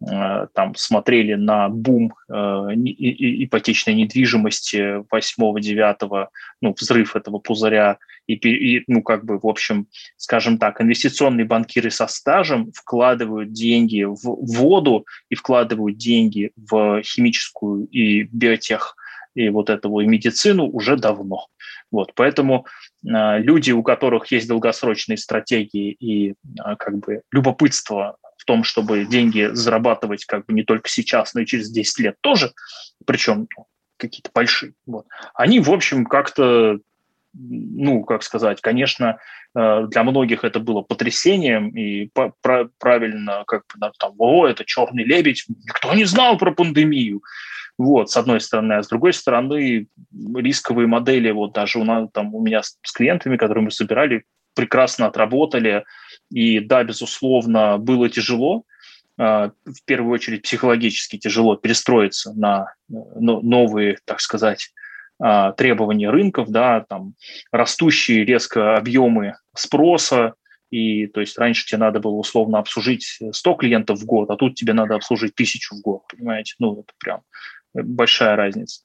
э, 0.00 0.46
там 0.54 0.74
смотрели 0.76 1.34
на 1.34 1.68
бум 1.68 2.14
э, 2.28 2.32
ипотечной 2.34 3.94
недвижимости 3.94 5.02
8-9, 5.12 6.28
ну, 6.60 6.74
взрыв 6.78 7.16
этого 7.16 7.38
пузыря, 7.38 7.98
и, 8.28 8.34
и, 8.34 8.84
ну, 8.86 9.02
как 9.02 9.24
бы, 9.24 9.38
в 9.38 9.46
общем, 9.46 9.88
скажем 10.16 10.58
так, 10.58 10.80
инвестиционные 10.80 11.46
банкиры 11.46 11.90
со 11.90 12.06
стажем 12.06 12.70
вкладывают 12.72 13.52
деньги 13.52 14.04
в 14.04 14.18
воду 14.22 15.06
и 15.30 15.34
вкладывают 15.34 15.96
деньги 15.96 16.52
в 16.54 17.02
химическую 17.02 17.86
и 17.86 18.22
биотех, 18.22 18.94
и 19.34 19.48
вот 19.48 19.70
эту 19.70 19.98
и 19.98 20.06
медицину 20.06 20.68
уже 20.68 20.96
давно. 20.96 21.48
Вот, 21.90 22.12
поэтому 22.14 22.66
э, 22.66 22.87
люди, 23.02 23.70
у 23.70 23.82
которых 23.82 24.30
есть 24.32 24.48
долгосрочные 24.48 25.16
стратегии 25.16 25.92
и 25.92 26.30
э, 26.30 26.34
как 26.78 26.98
бы 26.98 27.22
любопытство 27.30 28.16
в 28.36 28.44
том, 28.44 28.64
чтобы 28.64 29.04
деньги 29.04 29.50
зарабатывать 29.52 30.24
как 30.24 30.46
бы 30.46 30.52
не 30.52 30.64
только 30.64 30.88
сейчас, 30.88 31.34
но 31.34 31.42
и 31.42 31.46
через 31.46 31.70
10 31.70 31.98
лет 32.00 32.16
тоже, 32.20 32.52
причем 33.04 33.46
ну, 33.56 33.66
какие-то 33.96 34.30
большие, 34.34 34.74
вот, 34.86 35.06
они, 35.34 35.60
в 35.60 35.70
общем, 35.70 36.06
как-то 36.06 36.78
ну, 37.34 38.04
как 38.04 38.22
сказать, 38.22 38.60
конечно, 38.60 39.18
э, 39.54 39.86
для 39.88 40.04
многих 40.04 40.44
это 40.44 40.60
было 40.60 40.82
потрясением, 40.82 41.70
и 41.70 42.10
правильно, 42.78 43.44
как 43.46 43.64
там, 43.98 44.14
о, 44.18 44.46
это 44.46 44.64
черный 44.64 45.04
лебедь, 45.04 45.44
никто 45.48 45.94
не 45.94 46.04
знал 46.04 46.38
про 46.38 46.52
пандемию. 46.52 47.22
Вот, 47.78 48.10
с 48.10 48.16
одной 48.16 48.40
стороны. 48.40 48.74
А 48.74 48.82
с 48.82 48.88
другой 48.88 49.12
стороны, 49.12 49.86
рисковые 50.34 50.88
модели, 50.88 51.30
вот 51.30 51.52
даже 51.52 51.78
у, 51.78 51.84
нас, 51.84 52.08
там, 52.12 52.34
у 52.34 52.42
меня 52.42 52.62
с, 52.62 52.76
клиентами, 52.92 53.36
которые 53.36 53.64
мы 53.64 53.70
собирали, 53.70 54.24
прекрасно 54.54 55.06
отработали. 55.06 55.84
И 56.30 56.58
да, 56.58 56.82
безусловно, 56.82 57.78
было 57.78 58.08
тяжело, 58.08 58.64
а, 59.16 59.52
в 59.64 59.84
первую 59.84 60.12
очередь 60.12 60.42
психологически 60.42 61.18
тяжело 61.18 61.56
перестроиться 61.56 62.32
на 62.34 62.74
новые, 62.88 63.98
так 64.04 64.20
сказать, 64.20 64.72
а, 65.20 65.52
требования 65.52 66.10
рынков, 66.10 66.48
да, 66.48 66.84
там 66.88 67.14
растущие 67.50 68.24
резко 68.24 68.76
объемы 68.76 69.34
спроса, 69.54 70.34
и 70.70 71.06
то 71.06 71.20
есть 71.20 71.38
раньше 71.38 71.66
тебе 71.66 71.78
надо 71.78 72.00
было 72.00 72.14
условно 72.14 72.58
обслужить 72.58 73.18
100 73.32 73.54
клиентов 73.54 73.98
в 73.98 74.04
год, 74.04 74.30
а 74.30 74.36
тут 74.36 74.54
тебе 74.54 74.74
надо 74.74 74.94
обслужить 74.94 75.34
тысячу 75.34 75.76
в 75.76 75.80
год, 75.80 76.02
понимаете? 76.08 76.54
Ну, 76.58 76.80
это 76.80 76.92
прям 76.98 77.22
большая 77.74 78.36
разница. 78.36 78.82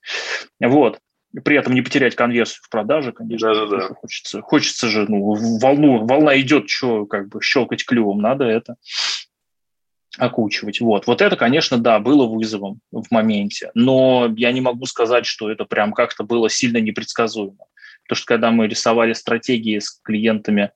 Вот. 0.60 1.00
При 1.44 1.58
этом 1.58 1.74
не 1.74 1.82
потерять 1.82 2.16
конверсию 2.16 2.62
в 2.63 2.70
продаже, 2.70 3.12
конечно. 3.12 3.54
Да, 3.54 3.66
да, 3.66 3.78
да. 3.78 3.96
Хочется, 3.96 4.42
хочется 4.42 4.88
же, 4.88 5.08
ну, 5.10 5.34
волну, 5.60 6.06
волна 6.06 6.40
идет, 6.40 6.70
что 6.70 7.08
как 7.08 7.28
бы 7.30 7.42
щелкать 7.42 7.86
клювом, 7.86 8.20
надо 8.22 8.46
это. 8.46 8.75
Окучивать. 10.17 10.79
Вот. 10.79 11.08
вот 11.08 11.22
это, 11.22 11.36
конечно, 11.36 11.77
да, 11.77 12.00
было 12.00 12.27
вызовом 12.27 12.79
в 12.91 13.05
моменте, 13.10 13.72
но 13.74 14.32
я 14.38 14.51
не 14.51 14.62
могу 14.62 14.86
сказать, 14.86 15.25
что 15.25 15.50
это 15.50 15.65
прям 15.65 15.93
как-то 15.93 16.24
было 16.24 16.50
сильно 16.50 16.77
непредсказуемо. 16.77 17.65
Потому 18.03 18.17
что 18.17 18.25
когда 18.25 18.51
мы 18.51 18.67
рисовали 18.67 19.13
стратегии 19.13 19.79
с 19.79 20.00
клиентами 20.03 20.72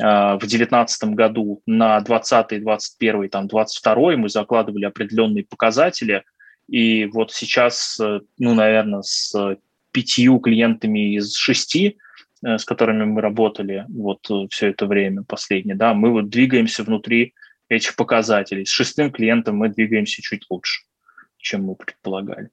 а, 0.00 0.36
в 0.36 0.40
2019 0.40 1.04
году 1.10 1.62
на 1.66 2.00
20, 2.00 2.62
21, 2.62 3.28
там, 3.28 3.46
22 3.46 4.16
мы 4.16 4.28
закладывали 4.28 4.86
определенные 4.86 5.44
показатели, 5.44 6.24
и 6.68 7.06
вот 7.06 7.32
сейчас, 7.32 7.98
э, 8.00 8.20
ну, 8.38 8.54
наверное, 8.54 9.02
с 9.02 9.34
пятью 9.90 10.38
клиентами 10.38 11.16
из 11.16 11.34
шести, 11.34 11.98
э, 12.44 12.56
с 12.56 12.64
которыми 12.64 13.04
мы 13.04 13.20
работали 13.20 13.84
вот 13.88 14.20
э, 14.30 14.46
все 14.50 14.68
это 14.68 14.86
время 14.86 15.24
последнее, 15.24 15.76
да, 15.76 15.92
мы 15.92 16.10
вот 16.10 16.30
двигаемся 16.30 16.84
внутри 16.84 17.34
этих 17.76 17.96
показателей. 17.96 18.64
С 18.64 18.70
шестым 18.70 19.10
клиентом 19.10 19.56
мы 19.56 19.68
двигаемся 19.68 20.22
чуть 20.22 20.44
лучше 20.50 20.82
чем 21.42 21.64
мы 21.64 21.74
предполагали. 21.74 22.48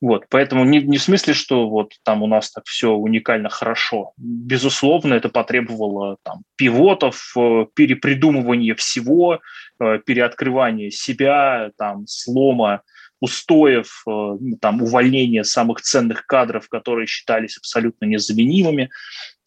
Вот, 0.00 0.26
поэтому 0.28 0.64
не, 0.64 0.80
не 0.82 0.98
в 0.98 1.02
смысле, 1.02 1.34
что 1.34 1.68
вот 1.68 1.94
там 2.04 2.22
у 2.22 2.26
нас 2.26 2.52
так 2.52 2.64
все 2.66 2.92
уникально 2.92 3.48
хорошо. 3.48 4.12
Безусловно, 4.16 5.14
это 5.14 5.28
потребовало 5.30 6.18
там 6.22 6.42
пивотов, 6.56 7.32
э, 7.36 7.66
перепридумывания 7.74 8.74
всего, 8.74 9.40
э, 9.80 9.98
переоткрывания 10.04 10.90
себя, 10.90 11.70
там 11.76 12.06
слома 12.06 12.82
устоев, 13.20 14.04
э, 14.06 14.36
там 14.60 14.82
увольнения 14.82 15.44
самых 15.44 15.80
ценных 15.80 16.26
кадров, 16.26 16.68
которые 16.68 17.06
считались 17.06 17.56
абсолютно 17.56 18.04
незаменимыми. 18.04 18.90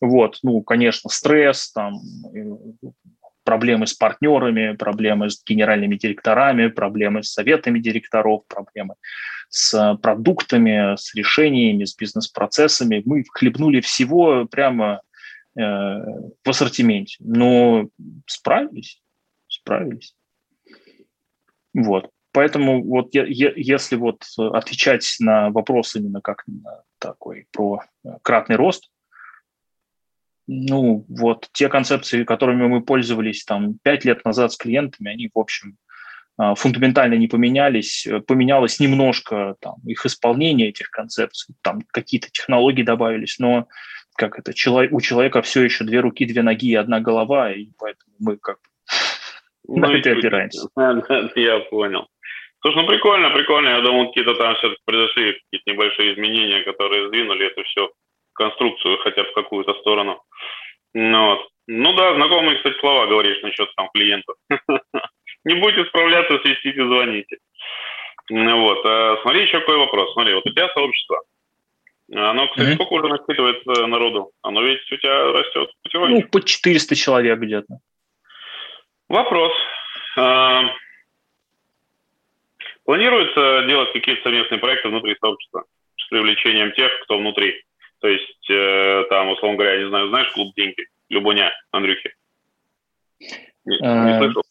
Вот, 0.02 0.40
ну, 0.44 0.62
конечно, 0.62 1.10
стресс, 1.10 1.72
там, 1.72 1.96
проблемы 3.48 3.88
с 3.88 3.94
партнерами, 3.94 4.76
проблемы 4.76 5.30
с 5.30 5.42
генеральными 5.42 5.96
директорами, 5.96 6.68
проблемы 6.68 7.24
с 7.24 7.32
советами 7.32 7.80
директоров, 7.80 8.42
проблемы 8.48 8.96
с 9.48 9.98
продуктами, 10.02 10.98
с 10.98 11.16
решениями, 11.16 11.86
с 11.86 11.96
бизнес-процессами. 11.96 13.02
Мы 13.06 13.24
хлебнули 13.32 13.80
всего 13.80 14.46
прямо 14.48 15.00
э, 15.56 15.62
в 15.62 16.50
ассортименте, 16.50 17.16
но 17.20 17.88
справились, 18.26 19.02
справились. 19.48 20.14
Вот. 21.74 22.10
Поэтому 22.34 22.84
вот 22.84 23.16
я, 23.16 23.24
я, 23.26 23.54
если 23.56 23.96
вот 23.96 24.26
отвечать 24.38 25.16
на 25.22 25.52
вопрос 25.52 25.96
именно 25.96 26.20
как 26.20 26.44
на 26.48 26.84
такой 27.00 27.48
про 27.54 27.80
кратный 28.24 28.58
рост, 28.58 28.90
ну, 30.48 31.06
вот 31.10 31.50
те 31.52 31.68
концепции, 31.68 32.24
которыми 32.24 32.68
мы 32.68 32.82
пользовались 32.82 33.44
там 33.44 33.78
пять 33.84 34.06
лет 34.06 34.24
назад 34.24 34.54
с 34.54 34.58
клиентами, 34.58 35.12
они, 35.12 35.30
в 35.34 35.38
общем, 35.38 35.78
а, 36.38 36.56
фундаментально 36.56 37.16
не 37.16 37.28
поменялись. 37.28 38.08
Поменялось 38.28 38.80
немножко 38.80 39.56
там, 39.60 39.76
их 39.86 40.06
исполнение 40.06 40.70
этих 40.70 40.90
концепций, 40.90 41.56
там 41.62 41.82
какие-то 41.92 42.30
технологии 42.32 42.84
добавились, 42.84 43.40
но 43.40 43.68
как 44.16 44.40
это, 44.40 44.52
у 44.52 45.02
человека 45.02 45.42
все 45.42 45.64
еще 45.64 45.84
две 45.84 46.00
руки, 46.00 46.26
две 46.26 46.42
ноги 46.42 46.72
и 46.72 46.76
одна 46.76 47.02
голова, 47.02 47.52
и 47.52 47.68
поэтому 47.78 48.14
мы 48.20 48.38
как 48.38 48.58
ну, 49.68 49.78
на 49.78 49.98
это 49.98 50.12
опираемся. 50.12 50.68
Я 51.36 51.60
понял. 51.60 52.08
Слушай, 52.62 52.78
ну 52.78 52.88
прикольно, 52.88 53.30
прикольно. 53.32 53.70
Я 53.70 53.82
думал, 53.82 54.08
какие-то 54.08 54.34
там 54.36 54.56
все-таки 54.56 54.82
произошли 54.86 55.34
какие-то 55.34 55.72
небольшие 55.72 56.14
изменения, 56.14 56.64
которые 56.64 57.08
сдвинули 57.08 57.48
это 57.48 57.64
все 57.64 57.92
конструкцию 58.38 58.98
хотя 59.00 59.24
бы 59.24 59.30
в 59.30 59.34
какую-то 59.34 59.74
сторону. 59.76 60.22
Ну, 60.94 61.26
вот. 61.26 61.48
ну 61.68 61.94
да, 61.94 62.16
знакомые, 62.16 62.58
кстати, 62.58 62.80
слова 62.80 63.08
говоришь 63.08 63.42
насчет 63.44 63.74
там 63.76 63.90
клиентов. 63.94 64.36
Не 65.44 65.56
будете 65.56 65.86
справляться, 65.86 66.40
свистите, 66.40 66.84
звоните. 66.86 67.38
Ну 68.30 68.62
вот. 68.62 68.86
А, 68.86 69.18
смотри, 69.22 69.44
еще 69.44 69.60
какой 69.60 69.78
вопрос. 69.78 70.14
Смотри, 70.14 70.34
вот 70.34 70.46
у 70.46 70.50
тебя 70.50 70.70
сообщество. 70.74 71.22
Оно, 72.14 72.48
кстати, 72.48 72.70
mm-hmm. 72.70 72.76
сколько 72.76 72.94
уже 72.94 73.08
насчитывает 73.10 73.66
народу? 73.66 74.32
Оно 74.42 74.62
ведь 74.62 74.92
у 74.92 74.98
тебя 74.98 75.32
растет 75.32 75.70
потихоньку. 75.84 76.22
Ну, 76.22 76.28
по 76.30 76.42
400 76.42 76.96
человек 76.96 77.40
где-то. 77.40 77.80
Вопрос. 79.10 79.54
А, 80.18 80.74
планируется 82.86 83.66
делать 83.68 83.92
какие-то 83.94 84.24
совместные 84.24 84.60
проекты 84.60 84.90
внутри 84.90 85.16
сообщества 85.20 85.66
с 85.98 86.08
привлечением 86.08 86.72
тех, 86.74 86.92
кто 87.04 87.18
внутри? 87.18 87.62
То 88.00 88.08
есть, 88.08 88.50
э, 88.50 89.04
там, 89.10 89.30
условно 89.30 89.58
говоря, 89.58 89.82
не 89.82 89.90
знаю, 89.90 90.10
знаешь 90.10 90.32
клуб 90.34 90.54
«Деньги»? 90.56 90.88
Любоня, 91.10 91.52
Андрюхи? 91.72 92.14
Не, 93.66 93.78
не 93.80 94.16
э, 94.16 94.18
слышал? 94.20 94.44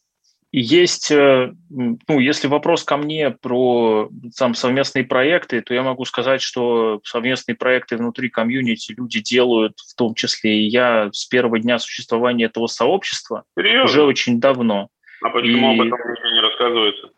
Есть, 0.53 1.11
э, 1.11 1.53
ну, 1.69 2.19
если 2.19 2.49
вопрос 2.49 2.83
ко 2.83 2.97
мне 2.97 3.31
про 3.31 4.09
там, 4.39 4.55
совместные 4.55 5.05
проекты, 5.05 5.61
то 5.61 5.75
я 5.75 5.83
могу 5.83 6.05
сказать, 6.07 6.41
что 6.41 7.01
совместные 7.05 7.57
проекты 7.57 7.97
внутри 7.97 8.31
комьюнити 8.31 8.95
люди 8.97 9.21
делают, 9.21 9.79
в 9.79 9.95
том 9.97 10.15
числе 10.15 10.61
и 10.61 10.69
я, 10.69 11.11
с 11.13 11.27
первого 11.27 11.59
дня 11.59 11.79
существования 11.79 12.47
этого 12.47 12.69
сообщества, 12.69 13.45
Серьезно? 13.55 13.85
уже 13.85 14.03
очень 14.05 14.41
давно. 14.41 14.89
А 15.23 15.29
почему 15.31 15.75
и... 15.75 15.79
об 15.79 15.87
этом 15.87 15.99
не 16.33 16.41
рассказывается? 16.41 17.11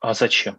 А 0.00 0.14
зачем? 0.14 0.58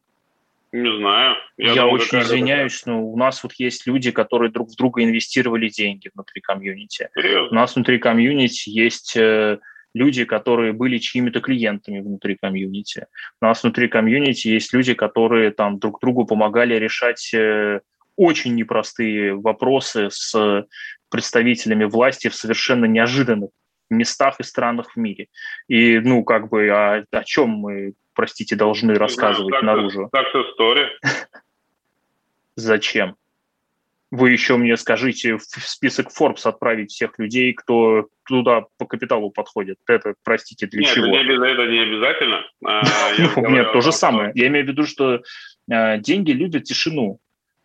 Не 0.72 0.98
знаю. 0.98 1.36
Я, 1.58 1.74
я 1.74 1.82
думал, 1.82 1.96
очень 1.96 2.20
извиняюсь, 2.20 2.86
но 2.86 3.04
у 3.04 3.18
нас 3.18 3.42
вот 3.44 3.54
есть 3.54 3.88
люди, 3.88 4.12
которые 4.12 4.52
друг 4.52 4.70
в 4.70 4.76
друга 4.76 5.04
инвестировали 5.04 5.68
деньги 5.68 6.12
внутри 6.14 6.42
комьюнити. 6.42 7.10
Серьезно? 7.16 7.50
У 7.50 7.56
нас 7.56 7.76
внутри 7.76 7.98
комьюнити 7.98 8.70
есть 8.70 9.18
э, 9.18 9.60
люди, 9.94 10.26
которые 10.26 10.74
были 10.74 11.00
чьими-то 11.00 11.42
клиентами 11.42 12.00
внутри 12.00 12.36
комьюнити. 12.36 13.08
У 13.42 13.46
нас 13.46 13.64
внутри 13.64 13.88
комьюнити 13.88 14.48
есть 14.48 14.74
люди, 14.74 14.94
которые 14.94 15.52
там 15.52 15.80
друг 15.80 16.00
другу 16.02 16.26
помогали 16.26 16.76
решать 16.76 17.34
э, 17.34 17.82
очень 18.16 18.56
непростые 18.56 19.34
вопросы 19.34 20.10
с 20.12 20.68
представителями 21.10 21.86
власти 21.86 22.28
в 22.28 22.36
совершенно 22.36 22.86
неожиданных 22.86 23.50
местах 23.90 24.40
и 24.40 24.44
странах 24.44 24.92
в 24.96 25.00
мире. 25.00 25.28
И, 25.68 26.00
ну, 26.00 26.24
как 26.24 26.50
бы, 26.50 26.70
а, 26.70 27.04
о 27.12 27.24
чем 27.24 27.50
мы 27.50 27.94
простите, 28.20 28.58
должны 28.58 28.96
рассказывать 28.96 29.48
знаю, 29.62 29.66
наружу. 29.66 30.10
Так 30.12 30.28
история. 30.36 30.90
Зачем? 32.58 33.16
Вы 34.12 34.32
еще 34.32 34.58
мне 34.58 34.76
скажите 34.76 35.38
в 35.38 35.44
список 35.44 36.08
Forbes 36.08 36.42
отправить 36.44 36.92
всех 36.92 37.18
людей, 37.18 37.54
кто 37.54 38.08
туда 38.28 38.66
по 38.78 38.86
капиталу 38.86 39.32
подходит. 39.32 39.78
Это, 39.88 40.16
простите, 40.26 40.68
для 40.68 40.82
Нет, 40.82 40.94
чего? 40.94 41.06
Нет, 41.06 41.30
это 41.30 41.66
не 41.68 41.80
обязательно. 41.80 42.46
А, 42.66 42.82
ну, 43.38 43.50
нет, 43.52 43.72
то 43.72 43.80
же 43.80 43.94
самое. 43.94 44.34
Я 44.36 44.48
имею 44.48 44.66
в 44.66 44.68
виду, 44.68 44.86
что 44.86 45.22
а, 45.72 45.98
деньги 45.98 46.32
любят 46.32 46.66
тишину. 46.66 47.20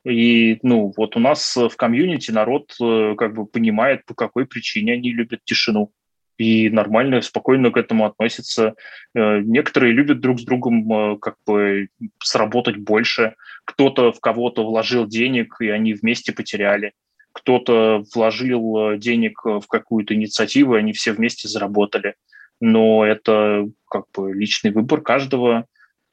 И, 0.04 0.60
ну, 0.62 0.92
вот 0.96 1.16
у 1.16 1.18
нас 1.18 1.56
в 1.56 1.74
комьюнити 1.76 2.30
народ 2.30 2.72
э, 2.80 3.14
как 3.16 3.34
бы 3.34 3.46
понимает, 3.46 4.04
по 4.04 4.14
какой 4.14 4.46
причине 4.46 4.92
они 4.92 5.10
любят 5.10 5.40
тишину 5.44 5.90
и 6.38 6.68
нормально, 6.70 7.20
спокойно 7.22 7.70
к 7.70 7.76
этому 7.76 8.06
относятся. 8.06 8.74
Э, 9.14 9.40
некоторые 9.40 9.92
любят 9.92 10.20
друг 10.20 10.40
с 10.40 10.44
другом 10.44 10.92
э, 10.92 11.18
как 11.18 11.36
бы 11.46 11.88
сработать 12.22 12.76
больше. 12.76 13.34
Кто-то 13.64 14.12
в 14.12 14.20
кого-то 14.20 14.64
вложил 14.64 15.06
денег, 15.06 15.56
и 15.60 15.68
они 15.68 15.94
вместе 15.94 16.32
потеряли. 16.32 16.92
Кто-то 17.32 18.04
вложил 18.14 18.92
э, 18.92 18.98
денег 18.98 19.44
в 19.44 19.66
какую-то 19.68 20.14
инициативу, 20.14 20.74
и 20.74 20.78
они 20.78 20.92
все 20.92 21.12
вместе 21.12 21.48
заработали. 21.48 22.14
Но 22.60 23.04
это 23.04 23.68
как 23.88 24.04
бы 24.16 24.34
личный 24.34 24.70
выбор 24.70 25.00
каждого. 25.00 25.66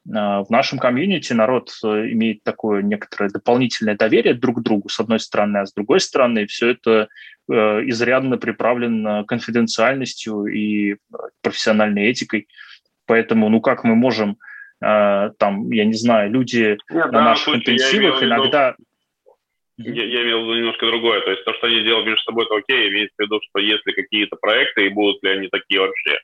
В 0.03 0.47
нашем 0.49 0.79
комьюнити 0.79 1.31
народ 1.33 1.69
имеет 1.83 2.43
такое 2.43 2.81
некоторое 2.81 3.29
дополнительное 3.29 3.95
доверие 3.95 4.33
друг 4.33 4.57
к 4.57 4.61
другу, 4.61 4.89
с 4.89 4.99
одной 4.99 5.19
стороны, 5.19 5.57
а 5.59 5.65
с 5.67 5.73
другой 5.73 5.99
стороны, 5.99 6.47
все 6.47 6.69
это 6.69 7.07
Э, 7.51 7.81
изрядно 7.85 8.37
приправлен 8.37 9.25
конфиденциальностью 9.25 10.45
и 10.45 10.95
профессиональной 11.41 12.09
этикой. 12.09 12.47
Поэтому, 13.07 13.49
ну 13.49 13.59
как 13.59 13.83
мы 13.83 13.95
можем, 13.95 14.37
э, 14.81 15.31
там, 15.37 15.69
я 15.71 15.83
не 15.83 15.95
знаю, 15.95 16.31
люди 16.31 16.77
Нет, 16.89 17.11
на 17.11 17.23
наших 17.23 17.55
интенсивах 17.55 18.23
иногда... 18.23 18.75
Я, 19.77 20.05
я 20.05 20.23
имел 20.23 20.41
в 20.41 20.43
виду 20.43 20.59
немножко 20.59 20.85
другое. 20.85 21.21
То 21.21 21.31
есть 21.31 21.43
то, 21.43 21.53
что 21.55 21.67
они 21.67 21.81
делают 21.81 22.05
между 22.05 22.21
собой, 22.23 22.45
это 22.45 22.55
окей. 22.55 22.89
Имеется 22.89 23.15
в 23.17 23.21
виду, 23.21 23.39
что 23.49 23.59
если 23.59 23.91
какие-то 23.91 24.37
проекты, 24.39 24.85
и 24.85 24.89
будут 24.89 25.21
ли 25.23 25.31
они 25.31 25.47
такие 25.47 25.81
вообще, 25.81 26.19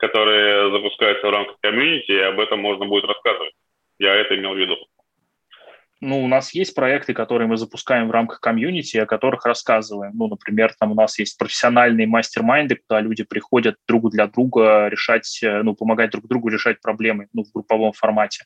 которые 0.00 0.70
запускаются 0.72 1.26
в 1.26 1.30
рамках 1.30 1.58
комьюнити, 1.60 2.12
об 2.12 2.40
этом 2.40 2.60
можно 2.60 2.86
будет 2.86 3.04
рассказывать. 3.04 3.52
Я 3.98 4.14
это 4.14 4.34
имел 4.34 4.54
в 4.54 4.58
виду 4.58 4.76
ну, 6.02 6.24
у 6.24 6.28
нас 6.28 6.54
есть 6.54 6.74
проекты, 6.74 7.12
которые 7.12 7.46
мы 7.46 7.58
запускаем 7.58 8.08
в 8.08 8.10
рамках 8.10 8.40
комьюнити, 8.40 8.96
о 8.96 9.06
которых 9.06 9.44
рассказываем. 9.44 10.12
Ну, 10.14 10.28
например, 10.28 10.72
там 10.78 10.92
у 10.92 10.94
нас 10.94 11.18
есть 11.18 11.36
профессиональные 11.36 12.06
мастер-майнды, 12.06 12.76
куда 12.76 13.00
люди 13.00 13.22
приходят 13.22 13.76
друг 13.86 14.10
для 14.10 14.26
друга 14.26 14.88
решать, 14.88 15.40
э, 15.42 15.62
ну, 15.62 15.74
помогать 15.74 16.10
друг 16.10 16.26
другу 16.26 16.48
решать 16.48 16.80
проблемы, 16.80 17.28
ну, 17.34 17.44
в 17.44 17.52
групповом 17.52 17.92
формате. 17.92 18.44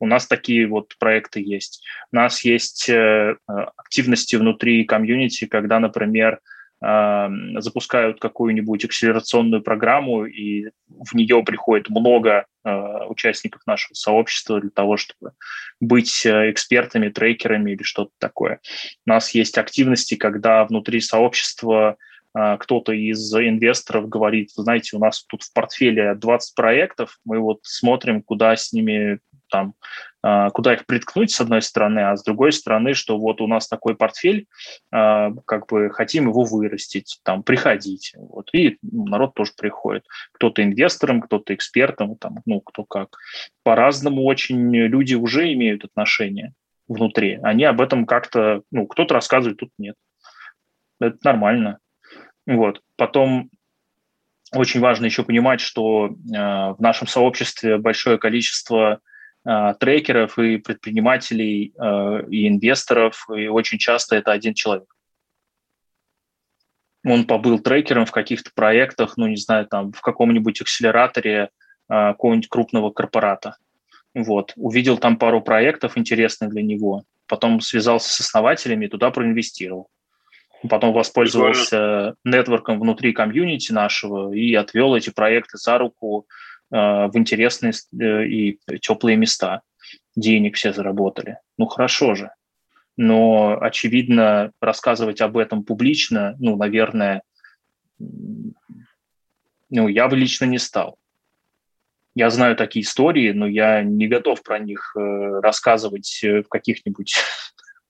У 0.00 0.06
нас 0.06 0.26
такие 0.26 0.66
вот 0.66 0.94
проекты 0.98 1.42
есть. 1.42 1.84
У 2.10 2.16
нас 2.16 2.42
есть 2.42 2.88
э, 2.88 3.36
активности 3.76 4.36
внутри 4.36 4.84
комьюнити, 4.84 5.46
когда, 5.46 5.80
например, 5.80 6.40
запускают 6.80 8.20
какую-nибудь 8.20 8.84
акселерационную 8.84 9.62
программу, 9.62 10.26
и 10.26 10.70
в 10.88 11.14
нее 11.14 11.42
приходит 11.42 11.88
много 11.88 12.46
участников 13.08 13.62
нашего 13.66 13.94
сообщества 13.94 14.60
для 14.60 14.70
того, 14.70 14.96
чтобы 14.96 15.32
быть 15.80 16.26
экспертами, 16.26 17.08
трекерами 17.08 17.72
или 17.72 17.82
что-то 17.82 18.10
такое. 18.18 18.60
У 19.06 19.10
нас 19.10 19.30
есть 19.30 19.56
активности, 19.56 20.16
когда 20.16 20.64
внутри 20.64 21.00
сообщества 21.00 21.96
кто-то 22.34 22.92
из 22.92 23.32
инвесторов 23.32 24.08
говорит, 24.08 24.50
знаете, 24.50 24.96
у 24.96 24.98
нас 24.98 25.24
тут 25.24 25.44
в 25.44 25.52
портфеле 25.52 26.14
20 26.16 26.54
проектов, 26.56 27.18
мы 27.24 27.38
вот 27.38 27.60
смотрим, 27.62 28.22
куда 28.22 28.56
с 28.56 28.72
ними 28.72 29.20
там, 29.54 29.74
а, 30.20 30.50
куда 30.50 30.74
их 30.74 30.84
приткнуть, 30.84 31.30
с 31.30 31.40
одной 31.40 31.62
стороны, 31.62 32.00
а 32.00 32.16
с 32.16 32.24
другой 32.24 32.50
стороны, 32.50 32.94
что 32.94 33.18
вот 33.18 33.40
у 33.40 33.46
нас 33.46 33.68
такой 33.68 33.94
портфель, 33.94 34.48
а, 34.90 35.30
как 35.46 35.68
бы 35.68 35.90
хотим 35.90 36.28
его 36.28 36.42
вырастить, 36.42 37.20
там, 37.22 37.44
приходить. 37.44 38.14
Вот, 38.16 38.48
и 38.52 38.78
народ 38.82 39.34
тоже 39.34 39.52
приходит. 39.56 40.04
Кто-то 40.32 40.64
инвестором, 40.64 41.20
кто-то 41.20 41.54
экспертом, 41.54 42.16
там, 42.16 42.38
ну, 42.46 42.60
кто 42.62 42.82
как. 42.84 43.16
По-разному 43.62 44.24
очень 44.24 44.74
люди 44.74 45.14
уже 45.14 45.52
имеют 45.52 45.84
отношения 45.84 46.52
внутри. 46.88 47.38
Они 47.44 47.62
об 47.62 47.80
этом 47.80 48.04
как-то, 48.04 48.62
ну, 48.72 48.88
кто-то 48.88 49.14
рассказывает, 49.14 49.58
тут 49.58 49.70
нет. 49.78 49.94
Это 50.98 51.18
нормально. 51.22 51.78
Вот. 52.44 52.80
Потом 52.96 53.50
очень 54.52 54.80
важно 54.80 55.04
еще 55.04 55.22
понимать, 55.22 55.60
что 55.60 56.08
э, 56.08 56.12
в 56.12 56.76
нашем 56.80 57.06
сообществе 57.06 57.78
большое 57.78 58.18
количество 58.18 59.00
трекеров 59.78 60.38
и 60.38 60.58
предпринимателей 60.58 61.72
э, 61.76 62.26
и 62.30 62.48
инвесторов, 62.48 63.26
и 63.34 63.46
очень 63.46 63.78
часто 63.78 64.16
это 64.16 64.32
один 64.32 64.54
человек. 64.54 64.94
Он 67.06 67.26
побыл 67.26 67.58
трекером 67.58 68.06
в 68.06 68.10
каких-то 68.10 68.50
проектах, 68.54 69.16
ну, 69.16 69.26
не 69.26 69.36
знаю, 69.36 69.66
там, 69.66 69.92
в 69.92 70.00
каком-нибудь 70.00 70.62
акселераторе 70.62 71.36
э, 71.40 71.48
какого-нибудь 71.88 72.48
крупного 72.48 72.90
корпората. 72.90 73.56
Вот. 74.14 74.52
Увидел 74.56 74.96
там 74.96 75.18
пару 75.18 75.42
проектов 75.42 75.98
интересных 75.98 76.50
для 76.50 76.62
него, 76.62 77.04
потом 77.26 77.60
связался 77.60 78.10
с 78.10 78.20
основателями 78.20 78.86
и 78.86 78.88
туда 78.88 79.10
проинвестировал 79.10 79.90
потом 80.68 80.92
воспользовался 80.92 82.14
нетворком 82.24 82.80
внутри 82.80 83.12
комьюнити 83.12 83.72
нашего 83.72 84.32
и 84.32 84.54
отвел 84.54 84.94
эти 84.94 85.10
проекты 85.10 85.58
за 85.58 85.78
руку 85.78 86.26
в 86.70 87.10
интересные 87.14 87.72
э, 87.72 88.26
и 88.26 88.58
теплые 88.80 89.16
места. 89.16 89.62
Денег 90.16 90.56
все 90.56 90.72
заработали. 90.72 91.38
Ну, 91.58 91.66
хорошо 91.66 92.14
же. 92.14 92.30
Но, 92.96 93.58
очевидно, 93.60 94.52
рассказывать 94.60 95.20
об 95.20 95.36
этом 95.36 95.64
публично, 95.64 96.36
ну, 96.38 96.56
наверное, 96.56 97.22
ну, 97.98 99.88
я 99.88 100.08
бы 100.08 100.16
лично 100.16 100.44
не 100.44 100.58
стал. 100.58 100.96
Я 102.14 102.30
знаю 102.30 102.54
такие 102.54 102.84
истории, 102.84 103.32
но 103.32 103.46
я 103.46 103.82
не 103.82 104.06
готов 104.06 104.42
про 104.44 104.60
них 104.60 104.94
э, 104.96 105.40
рассказывать 105.42 106.20
в 106.22 106.44
каких-нибудь 106.44 107.16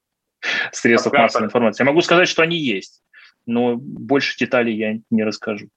средствах 0.73 1.15
массовой 1.15 1.47
информации. 1.47 1.83
Я 1.83 1.91
могу 1.91 2.01
сказать, 2.01 2.29
что 2.29 2.43
они 2.43 2.57
есть, 2.57 3.03
но 3.45 3.77
больше 3.77 4.39
деталей 4.39 4.75
я 4.75 4.99
не 5.11 5.25
расскажу. 5.25 5.69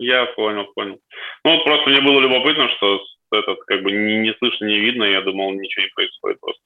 Я 0.00 0.24
понял, 0.34 0.64
понял. 0.74 0.98
Ну, 1.44 1.62
просто 1.62 1.90
мне 1.90 2.00
было 2.00 2.20
любопытно, 2.20 2.70
что 2.70 3.02
этот 3.32 3.58
как 3.66 3.82
бы 3.82 3.92
не, 3.92 4.16
не 4.16 4.32
слышно, 4.38 4.64
не 4.64 4.80
видно, 4.80 5.04
я 5.04 5.20
думал, 5.20 5.52
ничего 5.52 5.84
не 5.84 5.90
происходит 5.94 6.40
просто. 6.40 6.62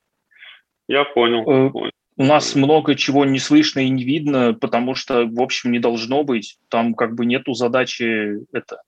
Я 0.86 1.04
понял. 1.04 1.40
Э, 1.40 1.70
понял. 1.70 1.90
У 2.16 2.24
нас 2.24 2.54
много 2.54 2.94
чего 2.94 3.24
не 3.24 3.40
слышно 3.40 3.80
и 3.80 3.88
не 3.88 4.04
видно, 4.04 4.54
потому 4.54 4.94
что, 4.94 5.26
в 5.26 5.42
общем, 5.42 5.72
не 5.72 5.80
должно 5.80 6.22
быть. 6.22 6.58
Там 6.70 6.94
как 6.94 7.16
бы 7.16 7.26
нету 7.26 7.54
задачи 7.54 8.38
это 8.52 8.80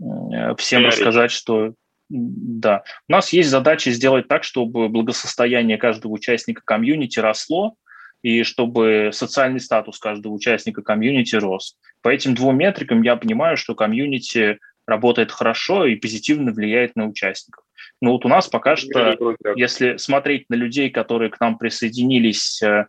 э, 0.00 0.56
всем 0.56 0.82
Ярить. 0.82 0.94
рассказать, 0.94 1.30
что 1.30 1.74
да. 2.08 2.82
У 3.08 3.12
нас 3.12 3.32
есть 3.32 3.48
задача 3.48 3.92
сделать 3.92 4.26
так, 4.26 4.42
чтобы 4.42 4.88
благосостояние 4.88 5.78
каждого 5.78 6.10
участника 6.10 6.62
комьюнити 6.64 7.20
росло, 7.20 7.76
и 8.24 8.42
чтобы 8.42 9.10
социальный 9.12 9.60
статус 9.60 9.98
каждого 9.98 10.32
участника 10.32 10.80
комьюнити 10.80 11.36
рос. 11.36 11.76
По 12.00 12.08
этим 12.08 12.34
двум 12.34 12.56
метрикам 12.56 13.02
я 13.02 13.16
понимаю, 13.16 13.58
что 13.58 13.74
комьюнити 13.74 14.60
работает 14.86 15.30
хорошо 15.30 15.84
и 15.84 15.94
позитивно 15.94 16.50
влияет 16.50 16.96
на 16.96 17.06
участников. 17.06 17.64
Но 18.00 18.12
вот 18.12 18.24
у 18.24 18.28
нас 18.28 18.48
пока 18.48 18.76
что, 18.76 19.36
если 19.56 19.98
смотреть 19.98 20.48
на 20.48 20.54
людей, 20.54 20.88
которые 20.88 21.30
к 21.30 21.38
нам 21.38 21.58
присоединились 21.58 22.62
э, 22.62 22.86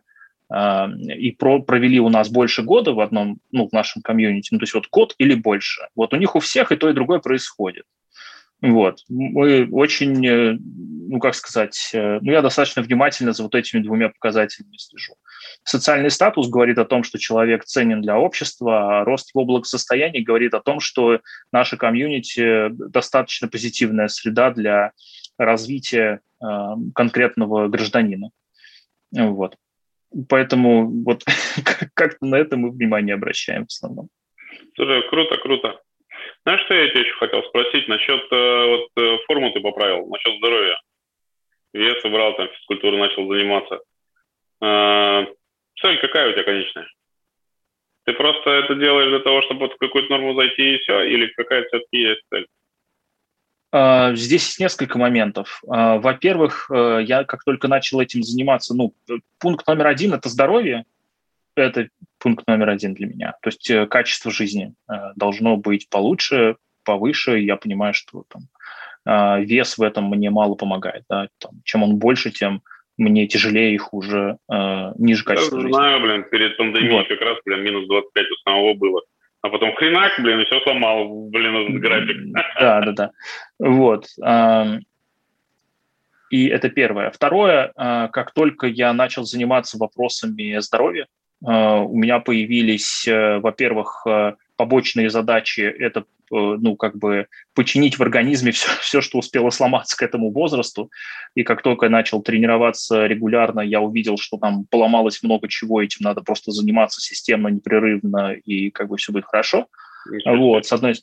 э, 0.50 0.86
и 1.18 1.32
про, 1.32 1.60
провели 1.60 2.00
у 2.00 2.08
нас 2.08 2.30
больше 2.30 2.62
года 2.62 2.92
в 2.92 3.00
одном, 3.00 3.38
ну, 3.52 3.68
в 3.68 3.72
нашем 3.72 4.00
комьюнити, 4.00 4.48
ну, 4.52 4.58
то 4.58 4.62
есть 4.62 4.74
вот 4.74 4.88
год 4.90 5.14
или 5.18 5.34
больше, 5.34 5.82
вот 5.94 6.14
у 6.14 6.16
них 6.16 6.34
у 6.34 6.40
всех 6.40 6.72
и 6.72 6.76
то, 6.76 6.88
и 6.88 6.94
другое 6.94 7.18
происходит. 7.18 7.84
Вот. 8.62 9.00
Мы 9.10 9.68
очень, 9.70 10.26
э, 10.26 10.56
ну, 10.58 11.18
как 11.20 11.34
сказать, 11.34 11.90
ну, 11.92 12.32
я 12.32 12.40
достаточно 12.40 12.80
внимательно 12.80 13.34
за 13.34 13.42
вот 13.42 13.54
этими 13.54 13.82
двумя 13.82 14.08
показателями 14.08 14.78
слежу. 14.78 15.16
Социальный 15.64 16.10
статус 16.10 16.48
говорит 16.48 16.78
о 16.78 16.84
том, 16.84 17.02
что 17.02 17.18
человек 17.18 17.64
ценен 17.64 18.02
для 18.02 18.18
общества, 18.18 19.00
а 19.00 19.04
рост 19.04 19.34
его 19.34 19.44
благосостояния 19.44 20.20
говорит 20.22 20.54
о 20.54 20.60
том, 20.60 20.80
что 20.80 21.20
наша 21.52 21.76
комьюнити 21.76 22.68
достаточно 22.70 23.48
позитивная 23.48 24.08
среда 24.08 24.50
для 24.50 24.92
развития 25.38 26.20
э, 26.40 26.46
конкретного 26.94 27.68
гражданина. 27.68 28.30
Вот. 29.12 29.56
Поэтому 30.28 30.88
вот 31.04 31.24
как-то 31.94 32.24
на 32.24 32.36
это 32.36 32.56
мы 32.56 32.70
внимание 32.70 33.14
обращаем 33.14 33.64
в 33.64 33.68
основном. 33.68 34.08
Слушай, 34.74 35.08
круто, 35.08 35.36
круто. 35.38 35.80
Знаешь, 36.44 36.64
что 36.64 36.74
я 36.74 36.88
тебя 36.90 37.00
еще 37.00 37.14
хотел 37.14 37.42
спросить 37.44 37.88
насчет 37.88 38.22
э, 38.30 38.66
вот 38.66 38.88
э, 38.96 39.18
форму 39.26 39.52
ты 39.52 39.60
поправил, 39.60 40.06
насчет 40.06 40.36
здоровья. 40.38 40.80
Вес 41.72 42.04
убрал, 42.04 42.36
там 42.36 42.48
физкультурой 42.48 43.00
начал 43.00 43.28
заниматься. 43.28 43.80
Э, 44.62 45.26
цель 45.80 45.98
какая 46.00 46.30
у 46.30 46.32
тебя 46.32 46.44
конечная? 46.44 46.86
Ты 48.04 48.12
просто 48.12 48.50
это 48.50 48.74
делаешь 48.76 49.10
для 49.10 49.20
того, 49.20 49.42
чтобы 49.42 49.68
в 49.68 49.76
какую-то 49.76 50.10
норму 50.10 50.34
зайти 50.34 50.74
и 50.74 50.78
все, 50.78 51.02
или 51.02 51.26
какая 51.36 51.64
все-таки 51.64 51.98
есть 51.98 52.22
цель? 52.30 52.46
А, 53.72 54.14
здесь 54.14 54.46
есть 54.46 54.60
несколько 54.60 54.96
моментов. 54.96 55.60
А, 55.68 55.98
во-первых, 55.98 56.70
я 56.70 57.24
как 57.24 57.42
только 57.44 57.66
начал 57.66 58.00
этим 58.00 58.22
заниматься, 58.22 58.74
ну, 58.74 58.94
пункт 59.40 59.66
номер 59.66 59.88
один– 59.88 60.12
это 60.14 60.28
здоровье, 60.28 60.84
это 61.56 61.88
пункт 62.18 62.46
номер 62.46 62.70
один 62.70 62.94
для 62.94 63.06
меня. 63.06 63.34
То 63.42 63.48
есть 63.48 63.68
э, 63.70 63.86
качество 63.86 64.30
жизни 64.30 64.74
э, 64.88 64.92
должно 65.16 65.56
быть 65.56 65.88
получше, 65.88 66.56
повыше. 66.84 67.38
Я 67.38 67.56
понимаю, 67.56 67.94
что 67.94 68.24
там, 68.28 68.48
э, 69.04 69.44
вес 69.44 69.78
в 69.78 69.82
этом 69.82 70.08
мне 70.10 70.30
мало 70.30 70.54
помогает. 70.54 71.04
Да? 71.08 71.28
Там, 71.38 71.62
чем 71.64 71.82
он 71.82 71.96
больше, 71.96 72.30
тем 72.30 72.62
мне 72.96 73.26
тяжелее 73.26 73.74
и 73.74 73.78
хуже, 73.78 74.38
ниже 74.96 75.24
качество 75.24 75.60
жизни. 75.60 75.72
Знаю, 75.72 76.00
блин, 76.00 76.24
перед 76.30 76.56
пандемией 76.56 76.92
вот. 76.92 77.08
как 77.08 77.20
раз, 77.20 77.38
блин, 77.44 77.62
минус 77.62 77.86
25 77.88 78.30
у 78.30 78.34
самого 78.36 78.74
было. 78.74 79.02
А 79.42 79.48
потом 79.48 79.74
хренак, 79.74 80.12
блин, 80.18 80.40
и 80.40 80.44
все 80.44 80.60
сломал, 80.60 81.28
блин, 81.28 81.56
этот 81.56 81.80
график. 81.80 82.16
Да, 82.58 82.80
да, 82.80 82.92
да. 82.92 83.10
Вот. 83.58 84.06
И 86.30 86.46
это 86.48 86.68
первое. 86.70 87.10
Второе, 87.10 87.72
как 87.76 88.32
только 88.32 88.66
я 88.66 88.92
начал 88.92 89.24
заниматься 89.24 89.78
вопросами 89.78 90.58
здоровья, 90.60 91.06
Э, 91.44 91.80
у 91.80 91.96
меня 91.96 92.20
появились, 92.20 93.06
э, 93.06 93.38
во-первых, 93.38 94.06
э, 94.06 94.34
побочные 94.56 95.10
задачи– 95.10 95.60
это 95.78 96.04
ну, 96.30 96.76
как 96.76 96.96
бы 96.96 97.26
починить 97.54 97.98
в 97.98 98.02
организме 98.02 98.50
все, 98.52 98.68
все, 98.80 99.00
что 99.00 99.18
успело 99.18 99.50
сломаться 99.50 99.96
к 99.96 100.02
этому 100.02 100.30
возрасту. 100.30 100.90
И 101.34 101.42
как 101.42 101.62
только 101.62 101.86
я 101.86 101.90
начал 101.90 102.22
тренироваться 102.22 103.06
регулярно, 103.06 103.60
я 103.60 103.80
увидел, 103.80 104.16
что 104.18 104.36
там 104.38 104.66
поломалось 104.70 105.22
много 105.22 105.48
чего, 105.48 105.82
этим 105.82 105.98
надо 106.00 106.22
просто 106.22 106.52
заниматься 106.52 107.00
системно, 107.00 107.48
непрерывно, 107.48 108.32
и 108.32 108.70
как 108.70 108.88
бы 108.88 108.96
все 108.96 109.12
будет 109.12 109.24
хорошо. 109.26 109.66
Вот, 110.24 110.66
с 110.66 110.72
одной, 110.72 110.94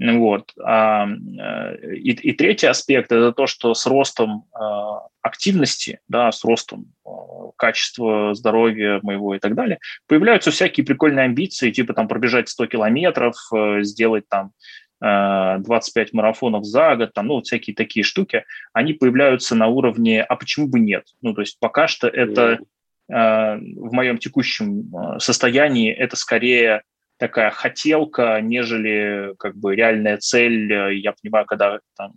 вот. 0.00 0.52
А, 0.62 1.08
э, 1.08 1.94
и, 1.94 2.12
и 2.12 2.32
третий 2.32 2.66
аспект– 2.66 3.10
это 3.12 3.32
то, 3.32 3.46
что 3.46 3.74
с 3.74 3.84
ростом 3.86 4.44
а, 4.52 5.08
активности, 5.22 5.98
да, 6.06 6.30
с 6.30 6.44
ростом 6.44 6.92
а, 7.04 7.50
качества 7.56 8.32
здоровья 8.34 9.00
моего 9.02 9.34
и 9.34 9.40
так 9.40 9.56
далее, 9.56 9.78
появляются 10.06 10.52
всякие 10.52 10.86
прикольные 10.86 11.24
амбиции, 11.24 11.72
типа 11.72 11.94
там 11.94 12.06
пробежать 12.06 12.48
100 12.48 12.66
километров, 12.66 13.34
э, 13.52 13.82
сделать 13.82 14.24
там 14.28 14.52
25 15.00 16.12
марафонов 16.12 16.64
за 16.64 16.96
год, 16.96 17.12
там, 17.12 17.28
ну, 17.28 17.34
вот 17.34 17.46
всякие 17.46 17.76
такие 17.76 18.02
штуки, 18.02 18.44
они 18.72 18.94
появляются 18.94 19.54
на 19.54 19.68
уровне 19.68 20.24
«а 20.24 20.34
почему 20.34 20.66
бы 20.66 20.80
нет?». 20.80 21.04
Ну, 21.22 21.34
то 21.34 21.42
есть 21.42 21.56
пока 21.60 21.86
что 21.86 22.08
это 22.08 22.58
в 23.06 23.92
моем 23.92 24.18
текущем 24.18 24.92
состоянии 25.20 25.92
это 25.92 26.16
скорее 26.16 26.82
такая 27.18 27.50
хотелка, 27.50 28.40
нежели 28.40 29.34
как 29.38 29.56
бы 29.56 29.74
реальная 29.76 30.18
цель. 30.18 30.72
Я 30.98 31.14
понимаю, 31.20 31.46
когда 31.46 31.80
там, 31.96 32.14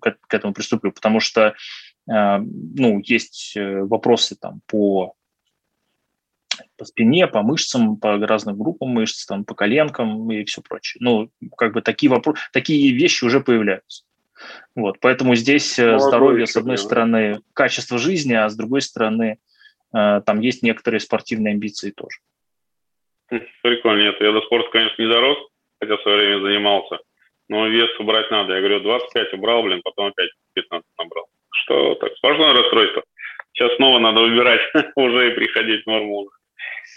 к, 0.00 0.16
к 0.20 0.34
этому 0.34 0.54
приступлю, 0.54 0.92
потому 0.92 1.20
что 1.20 1.54
э, 2.10 2.38
ну, 2.38 3.00
есть 3.00 3.54
э, 3.56 3.82
вопросы 3.82 4.36
там 4.36 4.60
по 4.66 5.14
по 6.78 6.84
спине, 6.84 7.26
по 7.26 7.42
мышцам, 7.42 7.96
по 7.96 8.18
разным 8.18 8.58
группам 8.58 8.90
мышц, 8.90 9.26
там, 9.26 9.44
по 9.44 9.54
коленкам 9.54 10.30
и 10.30 10.44
все 10.44 10.62
прочее. 10.62 10.98
Ну, 11.00 11.30
как 11.56 11.72
бы 11.72 11.82
такие, 11.82 12.10
вопросы, 12.10 12.40
такие 12.52 12.92
вещи 12.92 13.24
уже 13.24 13.40
появляются. 13.40 14.04
Вот, 14.74 14.98
поэтому 15.00 15.34
здесь 15.34 15.78
Молодой 15.78 15.96
э, 15.96 16.00
здоровье, 16.00 16.46
с 16.46 16.56
одной 16.56 16.78
стороны, 16.78 17.40
качество 17.54 17.98
жизни, 17.98 18.34
а 18.34 18.48
с 18.48 18.56
другой 18.56 18.82
стороны, 18.82 19.38
э, 19.94 20.20
там 20.24 20.40
есть 20.40 20.62
некоторые 20.62 21.00
спортивные 21.00 21.52
амбиции 21.52 21.90
тоже. 21.90 22.18
Хм, 23.30 23.40
прикольно, 23.62 24.02
нет, 24.02 24.20
я 24.20 24.32
до 24.32 24.40
спорта, 24.42 24.70
конечно, 24.70 25.02
не 25.02 25.08
дорос, 25.08 25.38
хотя 25.80 25.96
в 25.96 26.02
свое 26.02 26.18
время 26.18 26.40
занимался, 26.40 26.98
но 27.48 27.66
вес 27.66 27.90
убрать 27.98 28.30
надо. 28.30 28.54
Я 28.54 28.60
говорю, 28.60 28.80
25 28.80 29.32
убрал, 29.34 29.62
блин, 29.62 29.80
потом 29.82 30.06
опять 30.06 30.30
15 30.54 30.86
набрал. 30.98 31.26
Что 31.52 31.94
так, 31.96 32.14
сплошное 32.16 32.52
расстройство. 32.52 33.02
Сейчас 33.52 33.74
снова 33.76 33.98
надо 33.98 34.20
выбирать 34.20 34.60
уже 34.96 35.28
и 35.28 35.34
приходить 35.34 35.82
в 35.84 35.86
норму. 35.86 36.28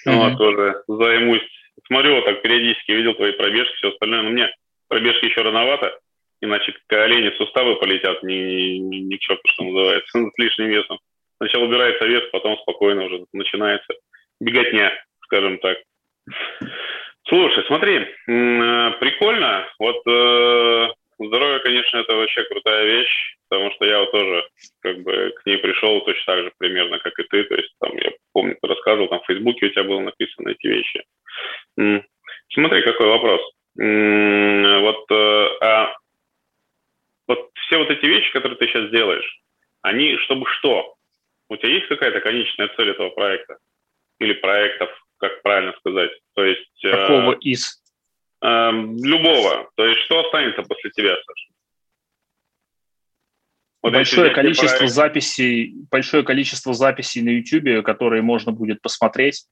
Mm-hmm. 0.08 0.14
Вот, 0.14 0.38
тоже 0.38 0.84
займусь. 0.88 1.48
Смотрю, 1.88 2.16
вот 2.16 2.26
так 2.26 2.42
периодически 2.42 2.92
видел 2.92 3.14
твои 3.16 3.32
пробежки, 3.32 3.76
все 3.76 3.90
остальное. 3.90 4.22
Но 4.22 4.30
мне 4.30 4.54
пробежки 4.88 5.26
еще 5.26 5.42
рановато, 5.42 5.98
иначе 6.42 6.74
колени, 6.88 7.36
суставы 7.38 7.76
полетят 7.78 8.22
ни, 8.24 8.78
ни, 8.78 8.98
ни 8.98 9.16
к 9.16 9.20
черту, 9.20 9.42
что 9.46 9.64
называется, 9.64 10.20
с 10.36 10.38
лишним 10.38 10.68
весом. 10.68 11.00
Сначала 11.38 11.64
убирается 11.64 12.06
вес, 12.06 12.24
потом 12.32 12.58
спокойно 12.60 13.06
уже 13.06 13.26
начинается 13.32 13.94
беготня, 14.42 14.92
скажем 15.24 15.58
так. 15.60 15.78
Слушай, 17.28 17.64
смотри, 17.68 17.96
э, 17.98 18.92
прикольно. 19.00 19.68
Вот 19.78 20.02
э, 20.08 20.88
здоровье, 21.20 21.60
конечно, 21.60 21.98
это 21.98 22.16
вообще 22.16 22.44
крутая 22.44 22.86
вещь, 22.86 23.36
потому 23.48 23.72
что 23.72 23.86
я 23.86 24.00
вот 24.00 24.12
тоже 24.12 24.44
как 24.82 25.04
бы 25.04 25.34
к 25.36 25.46
ней 25.46 25.58
пришел 25.58 26.02
точно 26.02 26.34
так 26.34 26.44
же 26.46 26.52
примерно, 26.58 26.98
как 27.00 27.18
и 27.20 27.24
ты. 27.24 27.44
То 27.44 27.56
есть 27.56 27.72
там, 27.80 27.96
я 27.98 28.12
помню, 28.34 28.58
ты 28.60 28.68
рассказывал, 28.68 29.10
там 29.10 29.22
в 29.22 29.26
Фейсбуке 29.28 29.68
у 29.68 29.70
тебя 29.70 29.84
было 29.84 30.00
написано 30.00 30.50
эти 30.50 30.68
вещи. 30.68 31.04
Смотри, 32.52 32.82
какой 32.82 33.08
вопрос. 33.08 33.42
Вот, 33.76 35.06
э, 35.12 35.48
а, 35.62 35.96
вот 37.28 37.52
все 37.54 37.78
вот 37.78 37.92
эти 37.92 38.06
вещи, 38.06 38.32
которые 38.34 38.58
ты 38.58 38.68
сейчас 38.68 38.90
делаешь, 38.90 39.40
они 39.84 40.18
чтобы 40.18 40.48
что? 40.48 40.96
У 41.48 41.56
тебя 41.58 41.70
есть 41.74 41.88
какая-то 41.88 42.22
конечная 42.22 42.70
цель 42.70 42.90
этого 42.90 43.10
проекта? 43.10 43.58
Или 44.20 44.34
проектов, 44.34 44.90
как 45.20 45.42
правильно 45.42 45.74
сказать? 45.80 46.12
То 46.34 46.44
есть... 46.44 46.84
Э, 46.84 46.92
Какого 46.92 47.34
э, 47.34 47.38
из? 47.42 47.84
Э, 48.42 48.72
любого. 48.72 49.70
То 49.76 49.86
есть 49.86 50.02
что 50.02 50.20
останется 50.20 50.64
после 50.64 50.90
тебя, 50.92 51.16
Саша? 51.16 51.50
Вот 53.82 53.94
большое 53.94 54.32
количество 54.32 54.78
проект... 54.78 54.94
записей, 54.94 55.74
большое 55.90 56.24
количество 56.24 56.74
записей 56.74 57.22
на 57.22 57.30
YouTube, 57.30 57.86
которые 57.86 58.22
можно 58.22 58.52
будет 58.52 58.82
посмотреть, 58.82 59.46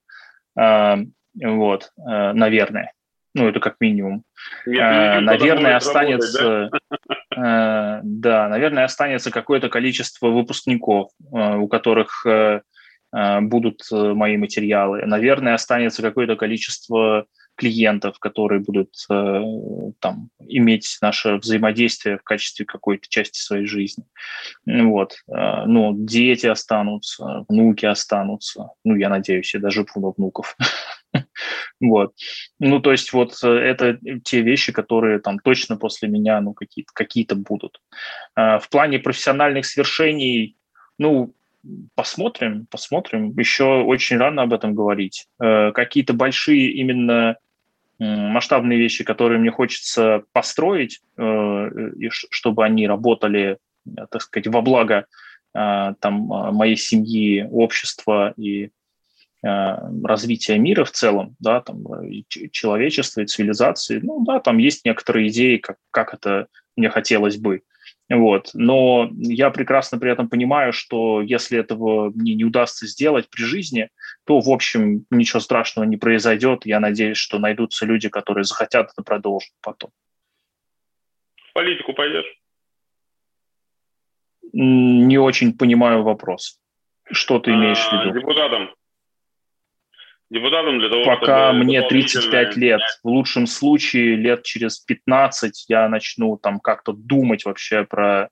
э, 0.60 0.96
вот, 1.36 1.92
э, 1.98 2.34
наверное. 2.34 2.94
Ну, 3.34 3.48
это 3.48 3.60
как 3.60 3.76
минимум. 3.80 4.24
Нет, 4.66 4.80
э, 4.80 5.20
наверное, 5.20 5.76
останется, 5.76 6.44
работать, 6.44 6.82
да? 7.30 8.00
Э, 8.00 8.02
да, 8.04 8.50
наверное, 8.50 8.84
останется 8.84 9.32
какое-то 9.32 9.70
количество 9.70 10.30
выпускников, 10.30 11.12
э, 11.34 11.56
у 11.56 11.68
которых 11.68 12.26
будут 13.12 13.82
э, 13.92 14.14
мои 14.14 14.38
материалы. 14.38 15.06
Наверное, 15.06 15.54
останется 15.54 16.02
какое-то 16.02 16.36
количество 16.36 17.26
клиентов, 17.58 18.20
которые 18.20 18.62
будут 18.62 18.94
э, 19.10 19.42
там, 20.00 20.30
иметь 20.40 20.98
наше 21.02 21.38
взаимодействие 21.38 22.18
в 22.20 22.24
качестве 22.24 22.66
какой-то 22.66 23.10
части 23.10 23.40
своей 23.40 23.66
жизни. 23.66 24.06
Вот. 24.66 25.16
Э, 25.28 25.66
ну, 25.66 25.94
дети 25.98 26.46
останутся, 26.46 27.46
внуки 27.50 27.86
останутся. 27.86 28.70
Ну, 28.86 28.96
я 28.96 29.10
надеюсь, 29.10 29.54
я 29.54 29.60
даже 29.60 29.86
буду 29.94 30.14
внуков. 30.16 30.56
Вот. 31.80 32.14
Ну, 32.60 32.80
то 32.80 32.92
есть 32.92 33.14
вот 33.14 33.38
э, 33.44 33.48
это 33.48 34.00
те 34.24 34.42
вещи, 34.42 34.72
которые 34.72 35.20
там 35.20 35.40
точно 35.40 35.78
после 35.78 36.10
меня, 36.10 36.42
ну, 36.42 36.54
какие-то 36.54 36.92
какие 36.94 37.26
будут. 37.34 37.82
В 38.36 38.64
плане 38.70 39.00
профессиональных 39.00 39.66
свершений, 39.66 40.58
ну, 40.98 41.36
посмотрим, 41.96 42.68
посмотрим. 42.70 43.38
Еще 43.38 43.66
очень 43.66 44.18
рано 44.18 44.44
об 44.44 44.54
этом 44.54 44.74
говорить. 44.74 45.28
Какие-то 45.40 46.14
большие 46.14 46.72
именно 46.72 47.38
масштабные 48.00 48.78
вещи, 48.78 49.04
которые 49.04 49.40
мне 49.40 49.52
хочется 49.52 50.24
построить, 50.32 51.02
э, 51.18 51.70
и 51.98 52.10
чтобы 52.10 52.64
они 52.64 52.88
работали, 52.88 53.58
э, 53.86 54.06
так 54.12 54.22
сказать, 54.22 54.48
во 54.48 54.62
благо 54.62 55.06
э, 55.56 55.94
там, 56.00 56.14
моей 56.54 56.78
семьи, 56.78 57.48
общества 57.50 58.34
и 58.38 58.72
развития 59.44 60.58
мира 60.58 60.84
в 60.84 60.92
целом, 60.92 61.36
да, 61.40 61.62
там, 61.62 61.86
и 62.04 62.26
человечества 62.52 63.22
и 63.22 63.28
цивилизации, 63.28 64.00
ну 64.02 64.26
да, 64.26 64.40
там 64.40 64.58
есть 64.58 64.84
некоторые 64.84 65.28
идеи, 65.28 65.58
как, 65.58 65.78
как 65.92 66.16
это 66.16 66.48
мне 66.76 66.90
хотелось 66.90 67.38
бы. 67.38 67.62
Вот. 68.10 68.52
Но 68.54 69.10
я 69.18 69.50
прекрасно 69.50 70.00
при 70.00 70.12
этом 70.12 70.30
понимаю, 70.30 70.72
что 70.72 71.22
если 71.22 71.60
этого 71.60 72.10
мне 72.12 72.36
не 72.36 72.46
удастся 72.46 72.88
сделать 72.88 73.30
при 73.30 73.44
жизни, 73.44 73.90
то, 74.26 74.40
в 74.40 74.50
общем, 74.50 75.06
ничего 75.10 75.40
страшного 75.42 75.86
не 75.86 75.98
произойдет. 75.98 76.66
Я 76.66 76.80
надеюсь, 76.80 77.18
что 77.18 77.38
найдутся 77.38 77.86
люди, 77.86 78.08
которые 78.08 78.46
захотят 78.46 78.92
это 78.94 79.04
продолжить 79.04 79.54
потом. 79.62 79.92
В 81.50 81.54
политику 81.54 81.94
пойдешь? 81.94 82.26
Не 84.54 85.18
очень 85.18 85.58
понимаю 85.58 86.04
вопрос. 86.04 86.60
Что 87.12 87.40
ты 87.40 87.52
имеешь 87.52 87.80
в 87.80 87.92
виду? 87.92 88.20
Депутатом 88.20 88.70
депутатом 90.30 90.80
для 90.80 90.90
того, 90.90 91.04
Пока 91.06 91.50
чтобы 91.50 91.64
мне 91.64 91.82
35 91.82 92.58
лет. 92.58 92.82
В 93.04 93.08
лучшем 93.08 93.48
случае 93.48 94.16
лет 94.16 94.44
через 94.44 94.80
15 94.80 95.66
я 95.70 95.88
начну 95.90 96.38
там 96.38 96.60
как-то 96.60 96.94
думать 96.94 97.46
вообще 97.46 97.86
про 97.86 98.30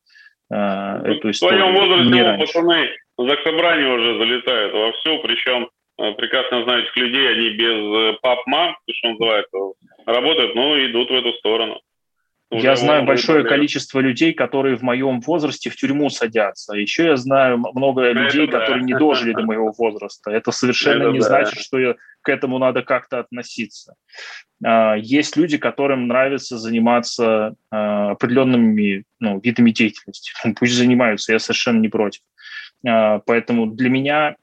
э, 0.51 0.55
эту 0.55 1.31
историю. 1.31 1.67
В 1.67 1.71
твоем 1.71 1.75
возрасте 1.75 2.13
не 2.13 2.38
пацаны 2.45 2.89
за 3.17 3.38
собрание 3.43 3.93
уже 3.93 4.17
залетают 4.17 4.73
вовсю, 4.73 5.19
причем 5.23 5.69
э, 5.97 6.12
прекрасно 6.13 6.63
знают 6.63 6.86
этих 6.86 6.97
людей, 6.97 7.29
они 7.31 7.49
без 7.51 8.15
э, 8.15 8.17
пап-мам, 8.21 8.75
что 8.91 9.10
называется, 9.10 9.58
работают, 10.05 10.55
но 10.55 10.77
идут 10.86 11.10
в 11.10 11.13
эту 11.13 11.31
сторону. 11.34 11.79
Я 12.61 12.75
знаю 12.75 13.05
большое 13.05 13.39
лет. 13.39 13.49
количество 13.49 13.99
людей, 13.99 14.33
которые 14.33 14.75
в 14.77 14.81
моем 14.81 15.19
возрасте 15.21 15.69
в 15.69 15.75
тюрьму 15.75 16.09
садятся. 16.09 16.75
Еще 16.75 17.05
я 17.05 17.17
знаю 17.17 17.57
много 17.57 18.11
людей, 18.11 18.47
да. 18.47 18.59
которые 18.59 18.83
не 18.83 18.97
дожили 18.97 19.33
до 19.33 19.43
моего 19.43 19.71
возраста. 19.77 20.31
Это 20.31 20.51
совершенно 20.51 21.03
Это 21.03 21.11
не 21.11 21.19
да. 21.19 21.25
значит, 21.25 21.59
что 21.59 21.79
я, 21.79 21.95
к 22.21 22.29
этому 22.29 22.57
надо 22.57 22.81
как-то 22.81 23.19
относиться. 23.19 23.95
А, 24.63 24.95
есть 24.95 25.37
люди, 25.37 25.57
которым 25.57 26.07
нравится 26.07 26.57
заниматься 26.57 27.55
а, 27.71 28.11
определенными 28.11 29.03
ну, 29.19 29.39
видами 29.39 29.71
деятельности. 29.71 30.31
Пусть 30.59 30.73
занимаются, 30.73 31.33
я 31.33 31.39
совершенно 31.39 31.79
не 31.79 31.89
против. 31.89 32.21
А, 32.87 33.19
поэтому 33.19 33.67
для 33.67 33.89
меня 33.89 34.35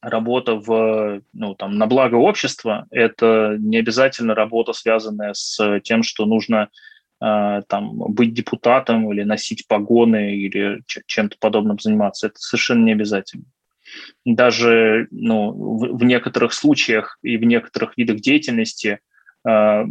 работа 0.00 0.54
в, 0.54 1.22
ну, 1.32 1.54
там, 1.54 1.76
на 1.78 1.86
благо 1.86 2.14
общества– 2.14 2.86
это 2.90 3.56
не 3.58 3.78
обязательно 3.78 4.34
работа, 4.34 4.72
связанная 4.72 5.32
с 5.34 5.80
тем, 5.80 6.02
что 6.02 6.26
нужно 6.26 6.68
там, 7.18 7.96
быть 8.12 8.34
депутатом 8.34 9.10
или 9.12 9.22
носить 9.22 9.66
погоны 9.66 10.36
или 10.36 10.82
чем-то 11.06 11.36
подобным 11.40 11.78
заниматься. 11.78 12.26
Это 12.26 12.38
совершенно 12.38 12.84
не 12.84 12.92
обязательно. 12.92 13.44
Даже 14.24 15.08
ну, 15.10 15.52
в, 15.52 15.98
в 15.98 16.04
некоторых 16.04 16.52
случаях 16.52 17.18
и 17.22 17.36
в 17.36 17.44
некоторых 17.44 17.96
видах 17.96 18.20
деятельности 18.20 18.98
э, 19.48 19.84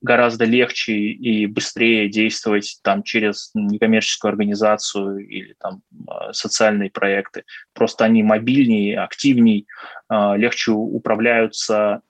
гораздо 0.00 0.44
легче 0.44 0.94
и 0.94 1.46
быстрее 1.46 2.08
действовать 2.08 2.78
там 2.82 3.02
через 3.02 3.50
некоммерческую 3.54 4.30
организацию 4.30 5.18
или 5.26 5.54
там 5.58 5.82
э, 5.92 6.32
социальные 6.32 6.90
проекты. 6.90 7.44
Просто 7.74 8.04
они 8.04 8.22
мобильнее, 8.22 9.00
активнее, 9.00 9.64
э, 10.10 10.36
легче 10.36 10.72
управляются, 10.72 12.02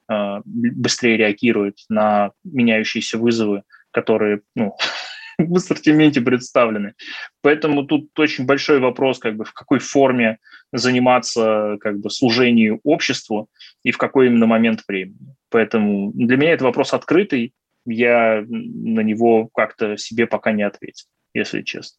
быстрее 0.45 1.17
реагируют 1.17 1.85
на 1.89 2.33
меняющиеся 2.43 3.17
вызовы, 3.17 3.63
которые 3.91 4.41
ну, 4.55 4.77
в 5.39 5.57
ассортименте 5.57 6.21
представлены. 6.21 6.95
Поэтому 7.43 7.85
тут 7.87 8.19
очень 8.19 8.47
большой 8.47 8.79
вопрос, 8.79 9.19
как 9.19 9.37
бы 9.37 9.45
в 9.45 9.53
какой 9.53 9.79
форме 9.79 10.39
заниматься 10.73 11.77
как 11.81 11.99
бы 11.99 12.11
служению 12.11 12.81
обществу 12.85 13.49
и 13.83 13.91
в 13.91 13.99
какой 13.99 14.27
именно 14.27 14.47
момент 14.47 14.81
времени. 14.87 15.35
Поэтому 15.51 16.13
для 16.15 16.37
меня 16.37 16.53
это 16.53 16.65
вопрос 16.65 16.93
открытый, 16.93 17.53
я 17.87 18.45
на 18.47 19.01
него 19.01 19.49
как-то 19.55 19.97
себе 19.97 20.27
пока 20.27 20.53
не 20.53 20.63
ответил, 20.63 21.07
если 21.35 21.63
честно. 21.63 21.99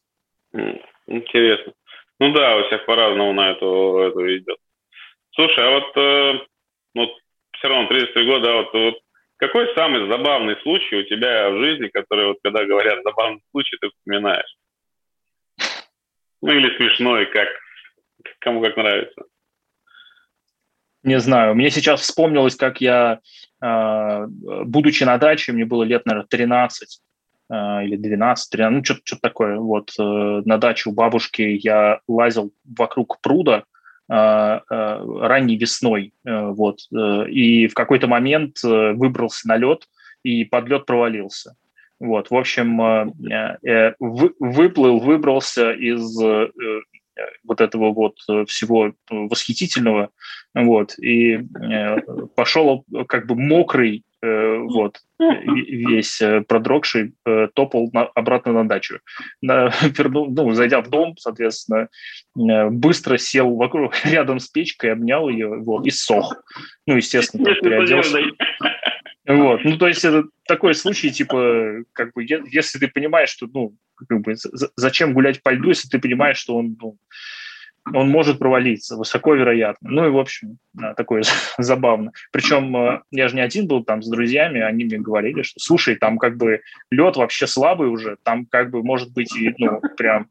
Интересно. 1.06 1.72
Ну 2.20 2.32
да, 2.32 2.56
у 2.56 2.64
всех 2.66 2.86
по-разному 2.86 3.32
на 3.32 3.50
эту, 3.50 3.98
эту 3.98 4.36
идет. 4.36 4.58
Слушай, 5.34 5.66
а 5.66 5.70
вот, 5.70 5.96
э, 5.96 6.46
вот 6.94 7.10
все 7.56 7.68
равно 7.68 7.88
33 7.88 8.26
года, 8.26 8.44
да, 8.44 8.54
вот, 8.54 8.72
вот 8.72 8.94
какой 9.42 9.74
самый 9.74 10.06
забавный 10.06 10.54
случай 10.62 10.94
у 10.94 11.02
тебя 11.02 11.50
в 11.50 11.58
жизни, 11.58 11.88
который, 11.88 12.28
вот 12.28 12.36
когда 12.44 12.64
говорят 12.64 13.02
забавный 13.02 13.42
случай, 13.50 13.76
ты 13.80 13.88
вспоминаешь? 13.88 14.56
Ну 16.40 16.52
или 16.52 16.76
смешной, 16.76 17.26
как 17.26 17.48
кому 18.38 18.62
как 18.62 18.76
нравится. 18.76 19.24
Не 21.02 21.18
знаю. 21.18 21.56
Мне 21.56 21.70
сейчас 21.70 22.02
вспомнилось, 22.02 22.54
как 22.54 22.80
я, 22.80 23.18
а, 23.60 24.26
будучи 24.28 25.02
на 25.02 25.18
даче, 25.18 25.50
мне 25.50 25.64
было 25.64 25.82
лет, 25.82 26.06
наверное, 26.06 26.28
13 26.28 27.00
а, 27.48 27.82
или 27.82 27.96
12, 27.96 28.48
13, 28.48 28.78
ну, 28.78 28.84
что-то, 28.84 29.00
что 29.04 29.18
такое. 29.20 29.58
Вот 29.58 29.90
э, 29.98 30.02
на 30.02 30.58
даче 30.58 30.88
у 30.88 30.92
бабушки 30.92 31.58
я 31.60 31.98
лазил 32.06 32.52
вокруг 32.64 33.20
пруда 33.20 33.64
ранней 34.12 35.56
весной, 35.56 36.12
э, 36.24 36.48
вот, 36.50 36.80
э, 36.94 37.28
и 37.30 37.68
в 37.68 37.74
какой-то 37.74 38.06
момент 38.06 38.62
выбрался 38.62 39.48
на 39.48 39.56
лед, 39.56 39.88
и 40.22 40.44
под 40.44 40.68
лед 40.68 40.86
провалился. 40.86 41.56
Вот, 41.98 42.30
в 42.30 42.36
общем, 42.36 42.76
выплыл, 44.00 44.98
выбрался 44.98 45.72
из 45.72 46.18
вот 47.44 47.60
этого 47.60 47.92
вот 47.92 48.16
э, 48.28 48.44
всего 48.46 48.92
восхитительного, 49.10 50.10
вот, 50.54 50.98
и 50.98 51.34
э, 51.34 51.96
пошел 52.34 52.84
как 53.08 53.26
бы 53.26 53.34
мокрый, 53.34 53.98
э, 53.98 54.02
вот, 54.22 54.98
весь 55.18 56.22
продрогший, 56.46 57.14
топал 57.54 57.90
на, 57.92 58.04
обратно 58.04 58.52
на 58.52 58.68
дачу. 58.68 59.00
На, 59.40 59.72
верну, 59.82 60.26
ну, 60.26 60.52
зайдя 60.52 60.80
в 60.80 60.90
дом, 60.90 61.16
соответственно, 61.18 61.88
быстро 62.34 63.18
сел 63.18 63.54
вокруг, 63.54 63.94
рядом 64.04 64.38
с 64.38 64.48
печкой, 64.48 64.92
обнял 64.92 65.28
ее, 65.28 65.48
вот, 65.58 65.86
и 65.86 65.90
сох. 65.90 66.34
Ну, 66.86 66.96
естественно, 66.96 67.54
переоделся. 67.54 68.18
Вот, 69.26 69.64
ну, 69.64 69.78
то 69.78 69.86
есть 69.86 70.04
это 70.04 70.24
такой 70.48 70.74
случай, 70.74 71.10
типа, 71.10 71.84
как 71.92 72.12
бы, 72.12 72.24
если 72.24 72.78
ты 72.78 72.88
понимаешь, 72.88 73.28
что, 73.28 73.46
ну, 73.52 73.76
как 74.08 74.20
бы, 74.20 74.34
зачем 74.76 75.14
гулять 75.14 75.42
по 75.42 75.50
льду, 75.50 75.68
если 75.68 75.88
ты 75.88 76.00
понимаешь, 76.00 76.38
что 76.38 76.56
он, 76.56 76.76
ну, 76.80 76.96
он 77.92 78.08
может 78.08 78.38
провалиться, 78.38 78.96
высоко 78.96 79.34
вероятно. 79.34 79.90
Ну 79.90 80.06
и, 80.06 80.10
в 80.10 80.18
общем, 80.18 80.58
такое 80.96 81.22
забавно. 81.58 82.12
Причем 82.30 82.76
э, 82.76 83.02
я 83.10 83.28
же 83.28 83.34
не 83.34 83.40
один 83.40 83.66
был 83.66 83.84
там 83.84 84.02
с 84.02 84.08
друзьями, 84.08 84.60
они 84.60 84.84
мне 84.84 84.98
говорили, 84.98 85.42
что, 85.42 85.58
слушай, 85.58 85.96
там 85.96 86.18
как 86.18 86.36
бы 86.36 86.60
лед 86.90 87.16
вообще 87.16 87.46
слабый 87.46 87.88
уже, 87.88 88.16
там 88.22 88.46
как 88.46 88.70
бы 88.70 88.82
может 88.82 89.12
быть 89.12 89.34
и, 89.36 89.52
ну, 89.58 89.80
прям... 89.96 90.28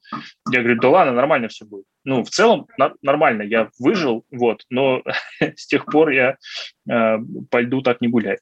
Я 0.50 0.60
говорю, 0.60 0.80
да 0.80 0.90
ладно, 0.90 1.14
нормально 1.14 1.50
все 1.50 1.66
будет. 1.66 1.86
Ну, 2.04 2.24
в 2.24 2.30
целом 2.30 2.68
нормально, 3.02 3.44
я 3.44 3.70
выжил, 3.80 4.26
вот, 4.32 4.64
но 4.70 5.04
с 5.40 5.68
тех 5.68 5.86
пор 5.86 6.10
я 6.10 6.38
э, 6.90 7.18
по 7.50 7.62
льду 7.62 7.82
так 7.82 8.02
не 8.02 8.08
гуляю. 8.08 8.40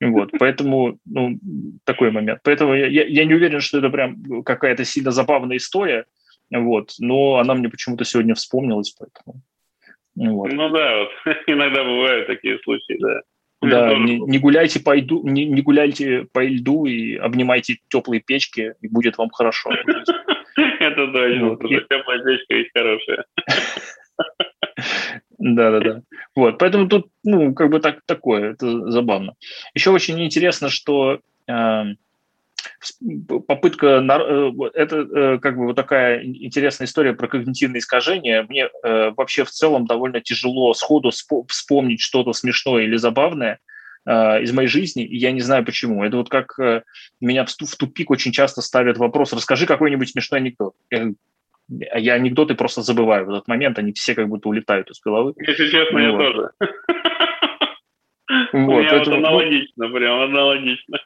Вот, 0.00 0.30
поэтому, 0.38 0.98
ну, 1.04 1.38
такой 1.84 2.10
момент. 2.10 2.40
Поэтому 2.44 2.74
я, 2.74 2.86
я 2.86 3.24
не 3.24 3.34
уверен, 3.34 3.60
что 3.60 3.78
это 3.78 3.90
прям 3.90 4.42
какая-то 4.42 4.84
сильно 4.84 5.10
забавная 5.10 5.56
история, 5.56 6.04
вот. 6.60 6.92
Но 6.98 7.36
она 7.36 7.54
мне 7.54 7.68
почему-то 7.68 8.04
сегодня 8.04 8.34
вспомнилась, 8.34 8.94
поэтому... 8.98 9.40
Вот. 10.16 10.52
Ну 10.52 10.70
да, 10.70 10.98
вот. 10.98 11.10
иногда 11.46 11.82
бывают 11.82 12.26
такие 12.26 12.58
случаи, 12.60 12.96
да. 13.00 13.20
Да, 13.60 13.94
не, 13.96 14.18
не 14.18 14.38
гуляйте 14.38 14.80
по 14.80 14.94
льду, 14.94 15.22
не, 15.26 15.46
не 15.46 15.62
гуляйте 15.62 16.26
по 16.32 16.44
льду 16.44 16.84
и 16.84 17.16
обнимайте 17.16 17.78
теплые 17.88 18.20
печки, 18.20 18.74
и 18.80 18.88
будет 18.88 19.16
вам 19.16 19.30
хорошо. 19.30 19.70
Это 20.56 21.12
точно, 21.12 21.56
теплая 21.56 22.22
печка 22.22 22.54
есть 22.54 22.70
хорошая. 22.74 23.24
Да, 25.38 25.70
да, 25.72 25.80
да. 25.80 26.02
Вот, 26.34 26.58
поэтому 26.58 26.88
тут, 26.88 27.08
ну, 27.22 27.52
как 27.54 27.68
бы 27.70 27.78
так 27.78 28.00
такое, 28.06 28.52
это 28.52 28.90
забавно. 28.90 29.34
Еще 29.74 29.90
очень 29.90 30.22
интересно, 30.24 30.70
что 30.70 31.20
эм, 31.46 31.98
попытка, 33.46 33.86
э, 33.86 34.50
это 34.74 34.96
э, 34.96 35.38
как 35.38 35.56
бы 35.56 35.66
вот 35.66 35.76
такая 35.76 36.24
интересная 36.24 36.86
история 36.86 37.12
про 37.12 37.28
когнитивные 37.28 37.80
искажения. 37.80 38.46
Мне 38.48 38.68
э, 38.82 39.10
вообще 39.16 39.44
в 39.44 39.50
целом 39.50 39.86
довольно 39.86 40.20
тяжело 40.20 40.72
сходу 40.74 41.10
вспомнить 41.48 42.00
что-то 42.00 42.32
смешное 42.32 42.84
или 42.84 42.96
забавное 42.96 43.58
из 44.06 44.52
моей 44.52 44.68
жизни, 44.68 45.02
и 45.02 45.16
я 45.16 45.32
не 45.32 45.40
знаю 45.40 45.64
почему. 45.64 46.04
Это 46.04 46.18
вот 46.18 46.28
как 46.28 46.58
меня 47.22 47.46
в 47.46 47.76
тупик 47.78 48.10
очень 48.10 48.32
часто 48.32 48.60
ставят 48.60 48.98
вопрос, 48.98 49.32
расскажи 49.32 49.64
какой-нибудь 49.64 50.10
смешной 50.10 50.40
анекдот. 50.40 50.74
Я, 50.90 51.96
я 51.96 52.12
анекдоты 52.12 52.54
просто 52.54 52.82
забываю 52.82 53.24
в 53.24 53.30
этот 53.30 53.48
момент, 53.48 53.78
они 53.78 53.94
все 53.94 54.14
как 54.14 54.28
будто 54.28 54.50
улетают 54.50 54.90
из 54.90 55.00
головы. 55.00 55.32
Если 55.38 55.70
честно, 55.70 55.98
я 56.00 56.10
тоже. 56.18 56.50
Вот, 58.52 58.52
У 58.52 58.58
меня 58.58 58.98
вот 58.98 59.06
ну 59.06 59.16
аналогично, 59.16 59.88
прям 59.88 60.20
аналогично. 60.20 60.98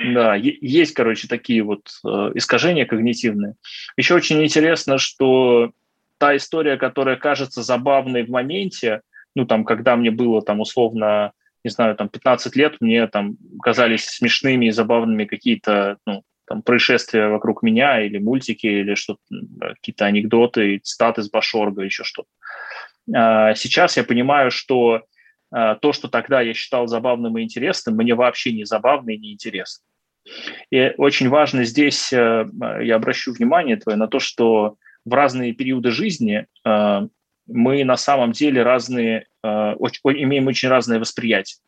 Да, 0.00 0.34
есть, 0.34 0.94
короче, 0.94 1.28
такие 1.28 1.62
вот 1.62 1.82
э, 2.04 2.32
искажения 2.34 2.86
когнитивные. 2.86 3.54
Еще 3.96 4.14
очень 4.14 4.42
интересно, 4.42 4.98
что 4.98 5.72
та 6.18 6.34
история, 6.36 6.76
которая 6.76 7.16
кажется 7.16 7.62
забавной 7.62 8.24
в 8.24 8.30
моменте, 8.30 9.02
ну, 9.34 9.44
там, 9.44 9.64
когда 9.64 9.96
мне 9.96 10.10
было, 10.10 10.42
там, 10.42 10.60
условно, 10.60 11.32
не 11.64 11.70
знаю, 11.70 11.94
там, 11.96 12.08
15 12.08 12.56
лет, 12.56 12.76
мне 12.80 13.06
там 13.06 13.36
казались 13.62 14.04
смешными 14.06 14.66
и 14.66 14.70
забавными 14.70 15.24
какие-то, 15.24 15.98
ну, 16.06 16.22
там, 16.46 16.62
происшествия 16.62 17.28
вокруг 17.28 17.62
меня 17.62 18.00
или 18.02 18.18
мультики, 18.18 18.66
или 18.66 18.94
что-то, 18.94 19.20
какие-то 19.60 20.06
анекдоты, 20.06 20.78
цитаты 20.78 21.22
с 21.22 21.30
Башорга, 21.30 21.82
еще 21.82 22.04
что-то. 22.04 22.28
А 23.14 23.54
сейчас 23.54 23.96
я 23.96 24.04
понимаю, 24.04 24.50
что 24.50 25.02
то, 25.52 25.92
что 25.92 26.08
тогда 26.08 26.40
я 26.40 26.54
считал 26.54 26.86
забавным 26.86 27.36
и 27.36 27.42
интересным, 27.42 27.96
мне 27.96 28.14
вообще 28.14 28.52
не 28.52 28.64
забавно 28.64 29.10
и 29.10 29.18
не 29.18 29.32
интересно. 29.34 29.84
И 30.70 30.92
очень 30.98 31.28
важно 31.28 31.64
здесь, 31.64 32.12
э, 32.12 32.46
я 32.82 32.96
обращу 32.96 33.32
внимание 33.32 33.76
твое 33.76 33.98
на 33.98 34.08
то, 34.08 34.18
что 34.18 34.76
в 35.04 35.12
разные 35.12 35.52
периоды 35.52 35.90
жизни 35.90 36.46
э, 36.64 37.00
мы 37.46 37.84
на 37.84 37.96
самом 37.96 38.32
деле 38.32 38.62
разные, 38.62 39.26
э, 39.42 39.48
имеем 39.48 40.46
очень 40.46 40.68
разное 40.68 41.00
восприятие. 41.00 41.58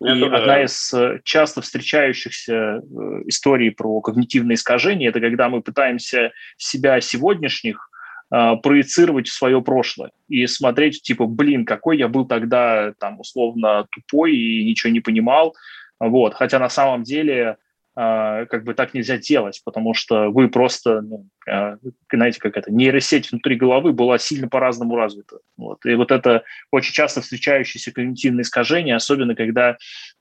И 0.00 0.08
это 0.08 0.36
одна 0.36 0.64
из 0.64 0.92
часто 1.22 1.62
встречающихся 1.62 2.82
историй 3.26 3.70
про 3.70 4.00
когнитивные 4.00 4.56
искажения– 4.56 5.08
это 5.10 5.20
когда 5.20 5.48
мы 5.48 5.62
пытаемся 5.62 6.32
себя 6.56 7.00
сегодняшних 7.00 7.90
проецировать 8.30 9.28
в 9.28 9.32
свое 9.32 9.62
прошлое 9.62 10.10
и 10.28 10.46
смотреть, 10.46 11.02
типа, 11.02 11.26
блин, 11.26 11.64
какой 11.64 11.98
я 11.98 12.08
был 12.08 12.26
тогда, 12.26 12.92
там, 12.98 13.20
условно, 13.20 13.86
тупой 13.90 14.34
и 14.34 14.64
ничего 14.64 14.92
не 14.92 15.00
понимал, 15.00 15.54
вот, 16.00 16.34
хотя 16.34 16.58
на 16.58 16.68
самом 16.68 17.02
деле 17.04 17.58
а, 17.96 18.46
как 18.46 18.64
бы 18.64 18.74
так 18.74 18.92
нельзя 18.92 19.18
делать, 19.18 19.60
потому 19.64 19.94
что 19.94 20.28
вы 20.30 20.48
просто, 20.48 21.00
ну, 21.00 21.28
а, 21.48 21.76
знаете, 22.12 22.40
как 22.40 22.56
это, 22.56 22.72
нейросеть 22.72 23.30
внутри 23.30 23.54
головы 23.54 23.92
была 23.92 24.18
сильно 24.18 24.48
по-разному 24.48 24.96
развита. 24.96 25.38
Вот. 25.56 25.86
И 25.86 25.94
вот 25.94 26.10
это 26.10 26.42
очень 26.72 26.92
часто 26.92 27.20
встречающееся 27.20 27.92
когнитивное 27.92 28.42
искажение, 28.42 28.96
особенно 28.96 29.36
когда, 29.36 29.76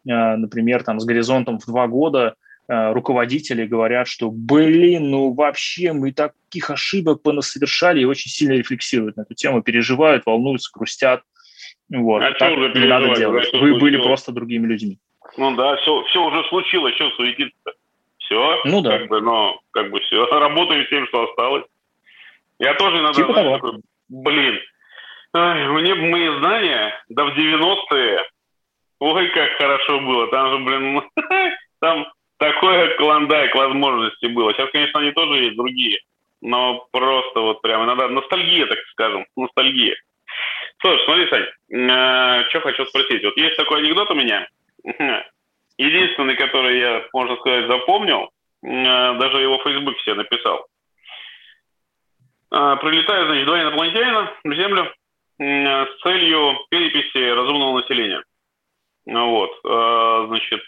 а, 0.07 0.37
например, 0.37 0.83
там 0.83 0.99
с 0.99 1.05
горизонтом 1.05 1.57
в 1.57 1.65
два 1.65 1.87
года 1.87 2.35
руководители 2.67 3.65
говорят, 3.65 4.07
что, 4.07 4.29
блин, 4.31 5.09
ну 5.09 5.33
вообще 5.33 5.93
мы 5.93 6.13
таких 6.13 6.69
ошибок 6.69 7.21
понасовершали 7.21 8.01
и 8.01 8.05
очень 8.05 8.31
сильно 8.31 8.53
рефлексируют 8.53 9.17
на 9.17 9.21
эту 9.21 9.33
тему, 9.33 9.61
переживают, 9.61 10.25
волнуются, 10.25 10.71
грустят. 10.73 11.23
Вот. 11.89 12.23
А 12.23 12.31
так 12.33 12.51
не 12.51 12.85
надо 12.85 13.15
делать. 13.15 13.51
Вы 13.53 13.77
были 13.77 13.97
просто 13.97 14.31
другими 14.31 14.67
людьми. 14.67 14.99
Ну 15.37 15.55
да, 15.55 15.75
все, 15.77 16.03
все 16.03 16.23
уже 16.23 16.43
случилось, 16.49 16.95
что 16.95 17.09
суетиться-то? 17.11 17.73
Все, 18.19 18.61
ну 18.65 18.81
да. 18.81 18.99
Как 18.99 19.07
бы, 19.09 19.21
но 19.21 19.59
как 19.71 19.91
бы 19.91 19.99
все, 20.01 20.25
работаем 20.39 20.85
с 20.85 20.89
тем, 20.89 21.07
что 21.07 21.29
осталось. 21.29 21.65
Я 22.59 22.75
тоже 22.75 22.97
иногда 22.97 23.13
типа 23.13 23.33
знаешь, 23.33 23.61
такой, 23.61 23.81
блин, 24.09 24.59
ай, 25.33 25.67
мне 25.67 25.95
мои 25.95 26.39
знания, 26.39 27.03
да 27.09 27.25
в 27.25 27.37
90-е, 27.37 28.19
ой, 28.99 29.27
как 29.29 29.51
хорошо 29.57 29.99
было, 30.01 30.27
там 30.27 30.51
же, 30.51 30.57
блин, 30.63 31.01
там 31.79 32.05
такой 32.51 32.95
клондайк 32.97 33.55
возможностей 33.55 34.27
было. 34.27 34.53
Сейчас, 34.53 34.69
конечно, 34.71 34.99
они 34.99 35.11
тоже 35.11 35.43
есть 35.43 35.55
другие, 35.55 35.99
но 36.41 36.87
просто 36.91 37.39
вот 37.39 37.61
прям 37.61 37.85
иногда 37.85 38.07
ностальгия, 38.07 38.65
так 38.65 38.79
скажем, 38.91 39.25
ностальгия. 39.35 39.95
Слушай, 40.81 41.05
смотри, 41.05 41.29
Сань, 41.29 41.89
э, 41.89 42.49
что 42.49 42.61
хочу 42.61 42.85
спросить. 42.85 43.23
Вот 43.23 43.37
есть 43.37 43.55
такой 43.55 43.79
анекдот 43.79 44.11
у 44.11 44.15
меня– 44.15 44.47
Единственный, 45.77 46.35
который 46.35 46.79
я, 46.79 47.03
можно 47.13 47.35
сказать, 47.37 47.67
запомнил, 47.67 48.29
э, 48.63 49.19
даже 49.19 49.41
его 49.41 49.57
в 49.57 49.63
Facebook 49.63 49.97
все 49.97 50.13
написал. 50.13 50.67
Э, 52.51 52.77
прилетают, 52.79 53.27
значит, 53.27 53.45
два 53.45 53.61
инопланетянина 53.61 54.31
в 54.43 54.53
Землю 54.53 54.93
э, 55.39 55.85
с 55.85 56.01
целью 56.03 56.57
переписи 56.69 57.31
разумного 57.33 57.79
населения. 57.79 58.23
Вот, 59.05 59.51
значит, 59.63 60.65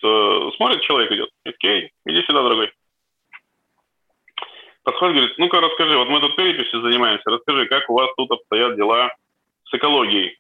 смотрит, 0.58 0.82
человек 0.82 1.12
идет. 1.12 1.30
Окей, 1.46 1.92
иди 2.06 2.22
сюда, 2.24 2.44
дорогой. 2.44 2.72
Подходит, 4.84 5.16
говорит, 5.16 5.38
ну-ка 5.38 5.62
расскажи, 5.62 5.98
вот 5.98 6.10
мы 6.10 6.20
тут 6.20 6.36
переписью 6.36 6.82
занимаемся, 6.82 7.30
расскажи, 7.32 7.66
как 7.68 7.90
у 7.90 7.94
вас 7.94 8.10
тут 8.18 8.32
обстоят 8.32 8.76
дела 8.76 9.12
с 9.64 9.74
экологией. 9.74 10.38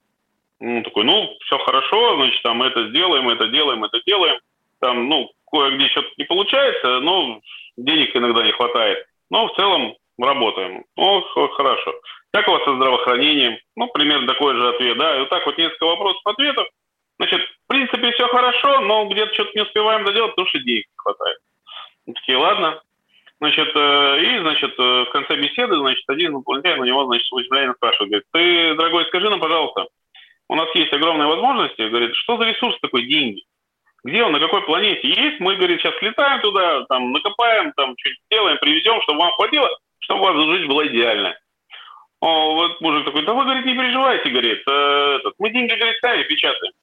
Ну, 0.60 0.84
такой, 0.84 1.04
ну, 1.04 1.36
все 1.42 1.58
хорошо, 1.58 2.16
значит, 2.18 2.42
там 2.44 2.62
это 2.64 2.90
сделаем, 2.90 3.30
это 3.30 3.48
делаем, 3.48 3.84
это 3.84 4.00
делаем. 4.06 4.40
Там, 4.82 5.10
ну, 5.10 5.32
кое-где 5.50 5.88
что-то 5.88 6.10
не 6.18 6.26
получается, 6.26 7.00
но 7.00 7.42
денег 7.78 8.16
иногда 8.16 8.44
не 8.44 8.52
хватает. 8.52 9.06
Но 9.30 9.48
в 9.48 9.56
целом 9.56 9.96
работаем. 10.20 10.84
Ну, 10.96 11.22
хорошо. 11.50 11.94
Как 12.32 12.48
у 12.48 12.52
вас 12.52 12.64
со 12.66 12.76
здравоохранением? 12.76 13.58
Ну, 13.76 13.88
примерно 13.88 14.28
такой 14.28 14.54
же 14.54 14.70
ответ, 14.70 14.98
да. 14.98 15.16
И 15.16 15.20
вот 15.20 15.30
так 15.30 15.46
вот 15.46 15.58
несколько 15.58 15.86
вопросов-ответов. 15.86 16.68
Значит, 17.18 17.42
в 17.42 17.68
принципе, 17.68 18.12
все 18.12 18.28
хорошо, 18.28 18.82
но 18.82 19.06
где-то 19.06 19.34
что-то 19.34 19.52
не 19.56 19.62
успеваем 19.62 20.04
доделать, 20.06 20.32
потому 20.32 20.48
что 20.48 20.60
денег 20.60 20.86
не 20.86 20.98
хватает. 20.98 21.38
Мы 22.06 22.14
такие, 22.14 22.38
ладно. 22.38 22.82
Значит, 23.40 23.70
э, 23.76 24.22
и, 24.22 24.40
значит, 24.40 24.74
э, 24.80 25.04
в 25.04 25.10
конце 25.12 25.36
беседы, 25.36 25.76
значит, 25.78 26.04
один 26.08 26.32
инопланетянин 26.32 26.80
на 26.80 26.86
него, 26.86 27.06
значит, 27.06 27.28
землянин 27.28 27.76
спрашивает, 27.76 28.10
говорит, 28.10 28.28
ты, 28.32 28.76
дорогой, 28.76 29.06
скажи 29.08 29.30
нам, 29.30 29.40
пожалуйста, 29.40 29.88
у 30.48 30.56
нас 30.56 30.74
есть 30.74 30.94
огромные 30.94 31.28
возможности, 31.28 31.82
говорит, 31.82 32.16
что 32.16 32.38
за 32.38 32.46
ресурс 32.46 32.78
такой 32.80 33.06
деньги? 33.06 33.44
Где 34.04 34.24
он, 34.24 34.32
на 34.32 34.40
какой 34.40 34.62
планете 34.62 35.08
есть? 35.10 35.40
Мы, 35.40 35.56
говорит, 35.56 35.82
сейчас 35.82 36.00
летаем 36.02 36.42
туда, 36.42 36.86
там, 36.86 37.12
накопаем, 37.12 37.74
там, 37.76 37.96
что-нибудь 37.98 38.22
сделаем, 38.32 38.58
привезем, 38.60 39.02
чтобы 39.02 39.20
вам 39.20 39.32
хватило, 39.32 39.70
чтобы 40.00 40.22
у 40.22 40.24
вас 40.24 40.46
жизнь 40.46 40.68
была 40.68 40.86
идеальная. 40.88 41.40
О, 42.22 42.54
вот 42.54 42.80
мужик 42.82 43.06
такой, 43.06 43.24
да 43.24 43.34
вы, 43.34 43.44
говорит, 43.44 43.66
не 43.66 43.74
переживайте, 43.74 44.30
говорит, 44.30 44.64
э, 44.66 45.18
этот, 45.20 45.34
мы 45.40 45.50
деньги, 45.50 45.74
говорит, 45.74 45.98
сами 46.02 46.24
печатаем. 46.24 46.74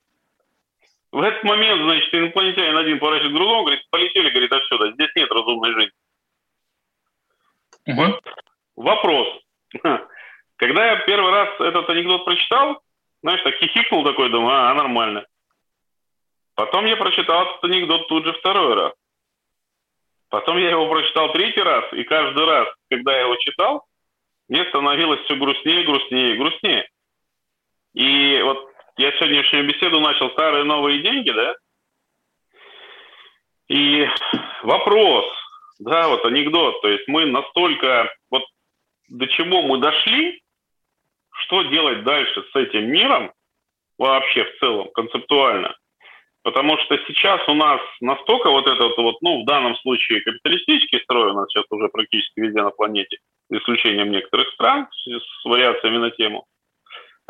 В 1.12 1.20
этот 1.20 1.44
момент, 1.44 1.82
значит, 1.82 2.14
инопланетянин 2.14 2.76
один 2.76 2.98
поворачивает 2.98 3.32
к 3.32 3.36
другому, 3.36 3.62
говорит, 3.64 3.82
полетели, 3.90 4.30
говорит, 4.30 4.50
отсюда, 4.50 4.92
здесь 4.92 5.10
нет 5.14 5.30
разумной 5.30 5.72
жизни. 5.74 5.92
Угу. 7.86 8.20
Вопрос. 8.76 9.28
Когда 10.56 10.86
я 10.86 10.96
первый 11.04 11.30
раз 11.30 11.60
этот 11.60 11.90
анекдот 11.90 12.24
прочитал, 12.24 12.80
знаешь, 13.22 13.42
так 13.42 13.54
хихикнул 13.56 14.04
такой, 14.04 14.30
думаю, 14.30 14.56
а, 14.56 14.74
нормально. 14.74 15.26
Потом 16.54 16.86
я 16.86 16.96
прочитал 16.96 17.42
этот 17.42 17.64
анекдот 17.64 18.08
тут 18.08 18.24
же 18.24 18.32
второй 18.32 18.74
раз. 18.74 18.92
Потом 20.30 20.56
я 20.56 20.70
его 20.70 20.88
прочитал 20.88 21.30
третий 21.32 21.60
раз, 21.60 21.92
и 21.92 22.04
каждый 22.04 22.46
раз, 22.46 22.68
когда 22.88 23.12
я 23.12 23.22
его 23.22 23.36
читал, 23.36 23.84
мне 24.48 24.64
становилось 24.66 25.20
все 25.24 25.36
грустнее, 25.36 25.84
грустнее, 25.84 26.36
грустнее. 26.36 26.88
И 27.92 28.40
вот 28.42 28.71
я 28.97 29.12
сегодняшнюю 29.12 29.66
беседу 29.66 30.01
начал 30.01 30.30
«Старые 30.30 30.64
новые 30.64 31.03
деньги», 31.03 31.30
да? 31.30 31.55
И 33.68 34.07
вопрос, 34.62 35.24
да, 35.78 36.09
вот 36.09 36.24
анекдот, 36.26 36.80
то 36.82 36.88
есть 36.88 37.09
мы 37.09 37.26
настолько, 37.26 38.12
вот 38.30 38.43
до 39.09 39.26
чего 39.28 39.62
мы 39.62 39.78
дошли, 39.78 40.43
что 41.30 41.62
делать 41.62 42.05
дальше 42.05 42.45
с 42.53 42.57
этим 42.57 42.90
миром, 42.90 43.32
вообще 43.99 44.45
в 44.45 44.59
целом, 44.59 44.90
концептуально. 44.93 45.76
Потому 46.43 46.76
что 46.78 46.99
сейчас 47.07 47.40
у 47.49 47.55
нас 47.55 47.80
настолько 48.01 48.51
вот 48.51 48.66
этот 48.66 48.97
вот, 48.97 49.22
ну, 49.22 49.43
в 49.43 49.47
данном 49.47 49.76
случае 49.76 50.22
капиталистический 50.22 51.01
строй 51.05 51.30
у 51.30 51.34
нас 51.34 51.49
сейчас 51.49 51.64
уже 51.70 51.88
практически 51.88 52.40
везде 52.40 52.62
на 52.62 52.70
планете, 52.70 53.18
за 53.49 53.59
исключением 53.59 54.11
некоторых 54.11 54.49
стран 54.55 54.88
с 55.07 55.45
вариациями 55.45 55.99
на 55.99 56.11
тему. 56.11 56.45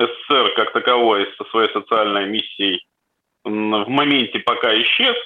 СССР 0.06 0.54
как 0.56 0.72
таковой 0.72 1.32
со 1.36 1.44
своей 1.46 1.72
социальной 1.72 2.26
миссией 2.26 2.86
в 3.44 3.48
моменте 3.88 4.38
пока 4.40 4.74
исчез. 4.82 5.16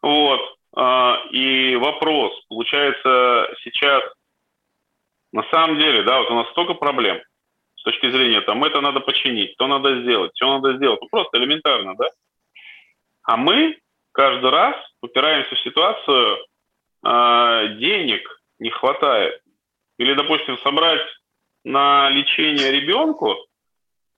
Вот. 0.00 0.40
А, 0.74 1.22
и 1.30 1.76
вопрос, 1.76 2.32
получается, 2.48 3.54
сейчас 3.62 4.02
на 5.32 5.44
самом 5.50 5.78
деле, 5.78 6.02
да, 6.02 6.18
вот 6.20 6.30
у 6.30 6.34
нас 6.34 6.48
столько 6.50 6.74
проблем 6.74 7.20
с 7.76 7.82
точки 7.82 8.10
зрения, 8.10 8.42
там, 8.42 8.62
это 8.64 8.80
надо 8.80 9.00
починить, 9.00 9.56
то 9.56 9.66
надо 9.66 10.02
сделать, 10.02 10.32
все 10.34 10.46
надо 10.46 10.76
сделать. 10.76 11.00
Ну, 11.00 11.08
просто 11.08 11.38
элементарно, 11.38 11.96
да? 11.96 12.08
А 13.24 13.36
мы 13.36 13.78
каждый 14.12 14.50
раз 14.50 14.76
упираемся 15.00 15.54
в 15.54 15.60
ситуацию, 15.60 16.38
э, 17.04 17.68
денег 17.78 18.40
не 18.58 18.70
хватает. 18.70 19.40
Или, 19.98 20.14
допустим, 20.14 20.58
собрать 20.58 21.06
на 21.64 22.10
лечение 22.10 22.70
ребенку, 22.72 23.36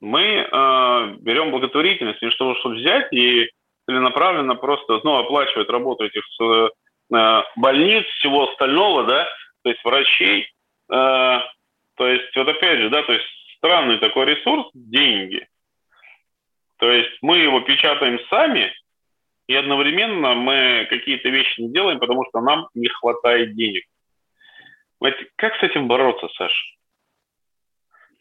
мы 0.00 0.20
э, 0.20 1.16
берем 1.20 1.50
благотворительность, 1.50 2.20
вместо 2.20 2.38
того, 2.38 2.54
чтобы 2.56 2.76
взять 2.76 3.12
и 3.12 3.50
целенаправленно 3.86 4.54
просто 4.54 5.00
ну, 5.02 5.16
оплачивать 5.16 5.68
работу 5.68 6.04
этих 6.04 6.22
э, 6.40 7.42
больниц, 7.56 8.04
всего 8.18 8.50
остального, 8.50 9.04
да, 9.04 9.26
то 9.62 9.70
есть 9.70 9.84
врачей. 9.84 10.48
Э, 10.90 11.40
то 11.96 12.06
есть, 12.06 12.36
вот 12.36 12.48
опять 12.48 12.80
же, 12.80 12.90
да, 12.90 13.02
то 13.02 13.12
есть 13.12 13.24
странный 13.56 13.98
такой 13.98 14.26
ресурс– 14.26 14.68
деньги. 14.74 15.46
То 16.78 16.90
есть 16.90 17.16
мы 17.22 17.38
его 17.38 17.60
печатаем 17.60 18.18
сами, 18.28 18.74
и 19.46 19.54
одновременно 19.54 20.34
мы 20.34 20.86
какие-то 20.90 21.28
вещи 21.28 21.60
не 21.60 21.72
делаем, 21.72 21.98
потому 21.98 22.24
что 22.28 22.40
нам 22.40 22.68
не 22.74 22.88
хватает 22.88 23.54
денег. 23.54 23.84
Как 25.36 25.54
с 25.56 25.62
этим 25.62 25.86
бороться, 25.86 26.28
Саша? 26.36 26.64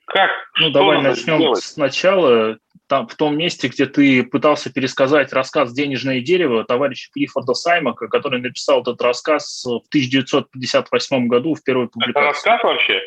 Как? 0.06 0.32
Ну, 0.60 0.70
Что 0.70 0.74
давай 0.74 1.02
начнем 1.02 1.38
сделать? 1.38 1.64
сначала. 1.64 2.58
Там, 2.88 3.08
в 3.08 3.16
том 3.16 3.38
месте, 3.38 3.70
где 3.70 3.86
ты 3.86 4.24
пытался 4.24 4.72
пересказать 4.72 5.32
рассказ 5.32 5.74
«Денежное 5.74 6.20
дерево» 6.20 6.66
товарища 6.66 7.10
Клиффорда 7.14 7.54
Саймака, 7.54 8.08
который 8.08 8.42
написал 8.42 8.82
этот 8.82 9.02
рассказ 9.02 9.64
в 9.66 9.88
1958 9.88 11.28
году 11.28 11.56
в 11.56 11.64
первой 11.64 11.88
публикации. 11.88 12.20
Это 12.20 12.28
рассказ 12.28 12.64
вообще? 12.64 13.02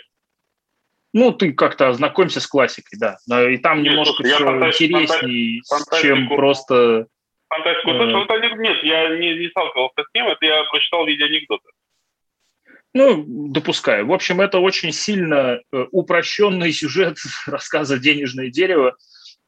Ну, 1.13 1.31
ты 1.33 1.53
как-то 1.53 1.89
ознакомься 1.89 2.41
с 2.41 2.47
классикой, 2.47 2.99
да. 2.99 3.17
И 3.51 3.59
там 3.59 3.83
Нет, 3.83 3.93
немножко 3.93 4.23
слушай, 4.23 4.71
все 4.73 4.87
интереснее, 4.87 5.63
чем 6.01 6.29
просто... 6.29 7.07
Фантастику. 7.49 7.91
Э... 7.91 8.11
Слушай, 8.11 8.59
нет, 8.59 8.83
я 8.83 9.09
не, 9.17 9.39
не 9.39 9.49
сталкивался 9.49 10.03
с 10.03 10.15
ним, 10.15 10.27
это 10.27 10.45
я 10.45 10.65
прочитал 10.65 11.05
в 11.05 11.09
виде 11.09 11.25
анекдота. 11.25 11.69
Ну, 12.97 13.25
допускаю. 13.27 14.07
В 14.07 14.13
общем, 14.15 14.41
это 14.41 14.59
очень 14.59 14.91
сильно 14.91 15.61
э, 15.71 15.85
упрощенный 15.93 16.73
сюжет 16.81 17.19
рассказа 17.47 17.99
«Денежное 17.99 18.49
дерево» 18.49 18.97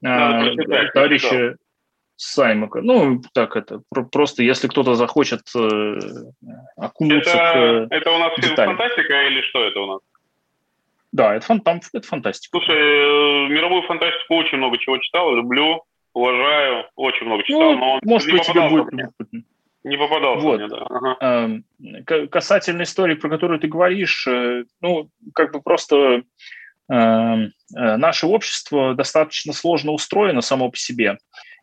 да, 0.02 0.46
э, 0.46 0.90
товарища 0.92 1.56
Саймака. 2.16 2.82
Ну, 2.82 3.22
так 3.32 3.56
это, 3.56 3.80
просто 4.12 4.42
если 4.42 4.68
кто-то 4.68 4.96
захочет 4.96 5.40
э, 5.56 5.98
окунуться 6.76 7.30
это, 7.30 7.86
к 7.88 7.94
Это 7.94 8.10
у 8.10 8.18
нас 8.18 8.32
деталям. 8.36 8.76
фантастика 8.76 9.26
или 9.28 9.40
что 9.40 9.64
это 9.64 9.80
у 9.80 9.86
нас? 9.86 10.00
Да, 11.12 11.34
это, 11.34 11.46
фан, 11.46 11.60
там, 11.62 11.80
это 11.94 12.06
фантастика. 12.06 12.58
Слушай, 12.58 12.76
э, 12.76 13.48
мировую 13.48 13.80
фантастику 13.84 14.34
очень 14.34 14.58
много 14.58 14.76
чего 14.76 14.98
читал, 14.98 15.34
люблю, 15.34 15.84
уважаю, 16.12 16.84
очень 16.96 17.24
много 17.24 17.44
читал, 17.44 17.72
ну, 17.72 17.78
но 17.78 17.98
может 18.02 18.30
быть, 18.30 18.42
тебе 18.42 18.68
будет 18.68 18.92
не 19.88 19.96
попадался 19.96 20.46
вот. 20.46 20.58
мне, 20.58 20.68
да. 20.68 20.86
Ага. 20.88 21.16
Эм, 21.20 21.64
касательно 22.30 22.82
истории, 22.82 23.14
про 23.14 23.28
которую 23.28 23.58
ты 23.60 23.68
говоришь, 23.68 24.26
э, 24.26 24.64
ну, 24.80 25.10
как 25.34 25.52
бы 25.52 25.60
просто 25.60 26.22
эм, 26.90 27.52
э, 27.76 27.96
наше 27.96 28.26
общество 28.26 28.94
достаточно 28.94 29.52
сложно 29.52 29.92
устроено 29.92 30.40
само 30.40 30.70
по 30.70 30.76
себе. 30.76 31.18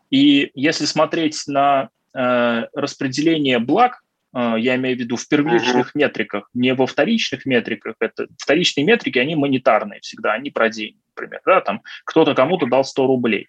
И 0.09 0.51
если 0.53 0.85
смотреть 0.85 1.43
на 1.47 1.89
э, 2.13 2.63
распределение 2.73 3.59
благ, 3.59 4.01
я 4.35 4.75
имею 4.75 4.97
в 4.97 4.99
виду 4.99 5.15
в 5.15 5.27
первичных 5.27 5.95
метриках, 5.95 6.49
не 6.53 6.73
во 6.73 6.85
вторичных 6.85 7.45
метриках. 7.45 7.95
Это 7.99 8.27
вторичные 8.37 8.85
метрики, 8.85 9.17
они 9.17 9.35
монетарные 9.35 10.01
всегда, 10.01 10.33
они 10.33 10.51
про 10.51 10.69
деньги 10.69 10.97
например, 11.17 11.41
да, 11.45 11.61
там 11.61 11.81
кто-то 12.03 12.35
кому-то 12.35 12.65
дал 12.65 12.83
100 12.83 13.07
рублей. 13.07 13.47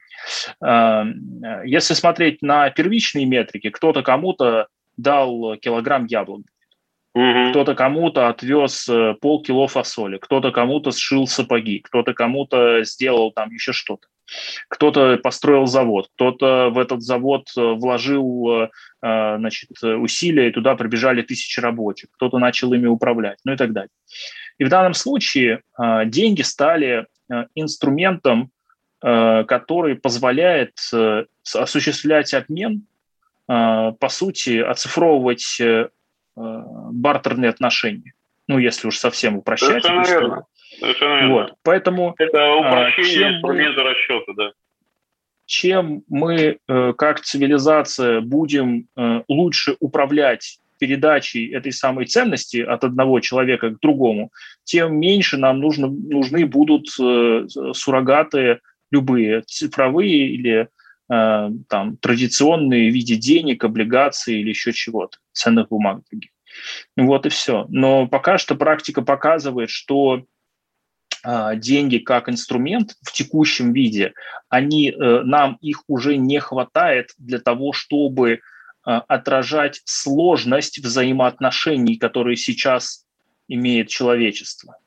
Эм, 0.63 1.43
если 1.65 1.95
смотреть 1.95 2.41
на 2.41 2.71
первичные 2.71 3.27
метрики, 3.27 3.71
кто-то 3.71 4.05
кому-то 4.05 4.69
дал 4.97 5.57
килограмм 5.57 6.07
яблок, 6.07 6.43
Угу. 7.17 7.49
Кто-то 7.49 7.75
кому-то 7.75 8.29
отвез 8.29 8.87
э, 8.91 9.15
полкило 9.23 9.69
фасоли, 9.69 10.19
кто-то 10.19 10.53
кому-то 10.53 10.93
сшил 10.93 11.27
сапоги, 11.27 11.79
кто-то 11.79 12.13
кому-то 12.13 12.85
сделал 12.85 13.33
там 13.33 13.51
еще 13.51 13.73
что-то. 13.73 14.07
Кто-то 14.69 15.19
построил 15.23 15.67
завод, 15.67 16.09
кто-то 16.15 16.71
в 16.71 16.79
этот 16.79 17.03
завод 17.03 17.49
э, 17.57 17.61
вложил 17.61 18.63
э, 18.63 18.69
значит, 19.01 19.71
усилия, 19.83 20.49
и 20.49 20.53
туда 20.53 20.75
прибежали 20.75 21.23
тысячи 21.23 21.61
рабочих, 21.61 22.11
кто-то 22.13 22.39
начал 22.39 22.73
ими 22.73 22.87
управлять, 22.87 23.39
ну 23.45 23.53
и 23.53 23.57
так 23.57 23.73
далее. 23.73 23.91
И 24.59 24.65
в 24.65 24.69
данном 24.69 24.95
случае 24.95 25.61
деньги 26.07 26.41
стали 26.41 27.07
Э, 27.29 27.47
инструментом, 27.57 28.53
э, 29.03 29.45
который 29.45 29.97
позволяет 29.97 30.79
э, 30.93 31.25
осуществлять 31.55 32.35
обмен, 32.35 32.87
по 33.49 34.09
сути, 34.09 34.59
оцифровывать 34.59 35.61
бартерные 36.35 37.49
отношения. 37.49 38.15
Ну, 38.49 38.59
если 38.59 38.89
уж 38.89 38.99
совсем 38.99 39.37
упрощать. 39.37 39.85
Совершенно 39.85 40.05
верно. 40.05 40.47
Совершенно 40.79 41.21
верно. 41.21 41.35
Вот. 41.35 41.55
Поэтому, 41.63 42.15
Это 42.19 42.55
упрощение 42.55 43.35
инструмента 43.35 43.83
мы, 43.83 43.91
расчета, 43.91 44.33
да. 44.37 44.53
Чем 45.47 46.03
мы, 46.09 46.59
как 46.67 47.21
цивилизация, 47.21 48.21
будем 48.21 48.89
лучше 49.29 49.77
управлять 49.79 50.59
передачей 50.79 51.49
этой 51.53 51.73
самой 51.73 52.07
ценности 52.07 52.59
от 52.59 52.85
одного 52.85 53.21
человека 53.21 53.71
к 53.71 53.81
другому, 53.81 54.33
тем 54.65 54.99
меньше 54.99 55.37
нам 55.37 55.61
нужно, 55.61 55.89
нужны 55.89 56.47
будут 56.47 56.89
э, 57.01 57.47
суррогаты 57.73 58.61
любые, 58.91 59.43
цифровые 59.43 60.29
или 60.29 60.69
э, 61.11 61.51
там, 61.69 61.97
традиционные 61.99 62.91
в 62.91 62.95
виде 62.95 63.17
денег, 63.17 63.65
облигаций 63.65 64.41
или 64.41 64.51
еще 64.51 64.73
чего-то, 64.73 65.19
ценных 65.33 65.69
бумаг 65.69 66.03
других. 66.11 66.31
Вот 66.97 67.27
и 67.27 67.29
все. 67.29 67.67
Но 67.69 68.07
пока 68.07 68.39
что 68.39 68.55
практика 68.55 69.03
показывает, 69.03 69.71
что 69.71 70.15
а, 70.15 70.23
деньги 71.57 71.99
как 71.99 72.29
инструмент 72.29 72.95
в 73.03 73.13
текущем 73.13 73.73
виде, 73.73 74.13
они, 74.49 74.91
э, 74.91 75.23
нам 75.23 75.59
их 75.61 75.83
уже 75.89 76.17
не 76.17 76.39
хватает 76.39 77.11
для 77.19 77.41
того, 77.41 77.73
чтобы 77.73 78.41
а, 78.85 79.01
отражать 79.01 79.83
сложность 79.85 80.79
взаимоотношений, 80.79 81.97
которые 81.97 82.37
сейчас 82.37 83.05
имеет 83.49 83.89
человечество. 83.89 84.79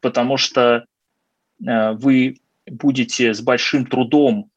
Потому 0.00 0.38
что 0.38 0.86
э, 1.66 1.92
вы 1.92 2.38
будете 2.66 3.34
с 3.34 3.42
большим 3.42 3.84
трудом 3.84 4.50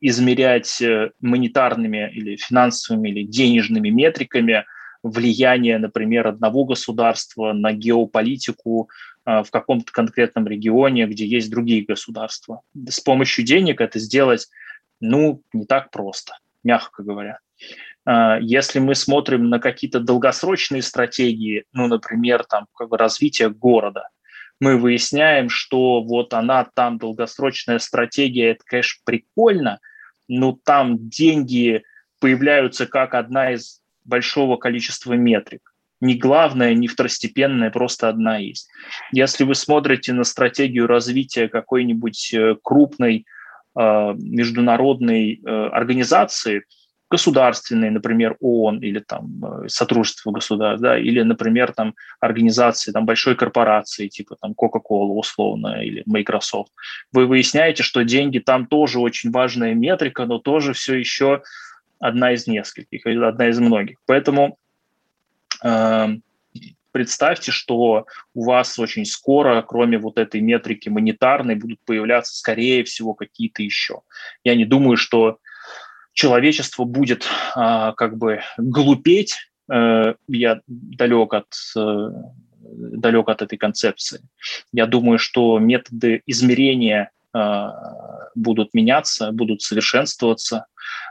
измерять 0.00 0.80
э, 0.80 1.10
монетарными 1.20 2.10
или 2.14 2.36
финансовыми 2.36 3.10
или 3.10 3.24
денежными 3.24 3.90
метриками 3.90 4.64
влияние, 5.02 5.78
например, 5.78 6.26
одного 6.28 6.64
государства 6.64 7.52
на 7.52 7.72
геополитику 7.72 8.88
а, 8.88 9.15
в 9.26 9.50
каком-то 9.50 9.92
конкретном 9.92 10.46
регионе, 10.46 11.06
где 11.06 11.26
есть 11.26 11.50
другие 11.50 11.84
государства. 11.84 12.62
С 12.88 13.00
помощью 13.00 13.44
денег 13.44 13.80
это 13.80 13.98
сделать, 13.98 14.48
ну, 15.00 15.42
не 15.52 15.66
так 15.66 15.90
просто, 15.90 16.38
мягко 16.62 17.02
говоря. 17.02 17.40
А, 18.04 18.38
если 18.40 18.78
мы 18.78 18.94
смотрим 18.94 19.50
на 19.50 19.58
какие-то 19.58 19.98
долгосрочные 19.98 20.80
стратегии, 20.80 21.64
ну, 21.72 21.88
например, 21.88 22.44
там, 22.44 22.66
как 22.74 22.88
бы 22.88 22.96
развитие 22.96 23.50
города, 23.50 24.08
мы 24.60 24.78
выясняем, 24.78 25.50
что 25.50 26.02
вот 26.02 26.32
она 26.32 26.64
там 26.64 26.98
долгосрочная 26.98 27.78
стратегия, 27.78 28.52
это, 28.52 28.64
конечно, 28.64 29.02
прикольно, 29.04 29.80
но 30.28 30.58
там 30.64 31.08
деньги 31.08 31.82
появляются 32.20 32.86
как 32.86 33.14
одна 33.14 33.52
из 33.52 33.82
большого 34.04 34.56
количества 34.56 35.12
метрик 35.14 35.74
не 36.06 36.14
главная, 36.14 36.74
не 36.74 36.88
второстепенная, 36.88 37.70
просто 37.70 38.08
одна 38.08 38.38
есть. 38.38 38.68
Если 39.12 39.44
вы 39.44 39.54
смотрите 39.54 40.12
на 40.12 40.24
стратегию 40.24 40.86
развития 40.86 41.48
какой-нибудь 41.48 42.32
э, 42.32 42.56
крупной 42.62 43.26
э, 43.78 44.14
международной 44.14 45.40
э, 45.44 45.68
организации, 45.72 46.62
государственной, 47.08 47.90
например, 47.90 48.36
ООН 48.40 48.80
или 48.80 48.98
там 48.98 49.68
Сотрудничество 49.68 50.32
государств, 50.32 50.82
да, 50.82 50.98
или, 50.98 51.22
например, 51.22 51.72
там 51.72 51.94
организации 52.18 52.90
там 52.90 53.06
большой 53.06 53.36
корпорации, 53.36 54.08
типа 54.08 54.36
там 54.40 54.54
Coca-Cola 54.60 55.12
условно 55.12 55.82
или 55.84 56.02
Microsoft, 56.06 56.72
вы 57.12 57.26
выясняете, 57.26 57.84
что 57.84 58.02
деньги 58.02 58.40
там 58.40 58.66
тоже 58.66 58.98
очень 58.98 59.30
важная 59.30 59.74
метрика, 59.74 60.26
но 60.26 60.38
тоже 60.38 60.72
все 60.72 60.96
еще 60.96 61.42
одна 62.00 62.32
из 62.32 62.48
нескольких, 62.48 63.06
одна 63.06 63.48
из 63.48 63.60
многих. 63.60 63.98
Поэтому 64.06 64.58
представьте, 66.92 67.52
что 67.52 68.06
у 68.34 68.44
вас 68.44 68.78
очень 68.78 69.04
скоро, 69.04 69.60
кроме 69.62 69.98
вот 69.98 70.18
этой 70.18 70.40
метрики 70.40 70.88
монетарной, 70.88 71.54
будут 71.54 71.78
появляться, 71.84 72.34
скорее 72.34 72.84
всего, 72.84 73.12
какие-то 73.12 73.62
еще. 73.62 74.00
Я 74.44 74.54
не 74.54 74.64
думаю, 74.64 74.96
что 74.96 75.38
человечество 76.14 76.84
будет 76.84 77.26
а, 77.54 77.92
как 77.92 78.16
бы 78.16 78.40
глупеть. 78.56 79.36
Э, 79.70 80.14
я 80.28 80.60
далек 80.66 81.34
от 81.34 81.48
э, 81.76 82.10
далек 82.58 83.28
от 83.28 83.42
этой 83.42 83.58
концепции. 83.58 84.20
Я 84.72 84.86
думаю, 84.86 85.18
что 85.18 85.58
методы 85.58 86.22
измерения 86.26 87.10
будут 88.34 88.74
меняться, 88.74 89.32
будут 89.32 89.62
совершенствоваться. 89.62 90.66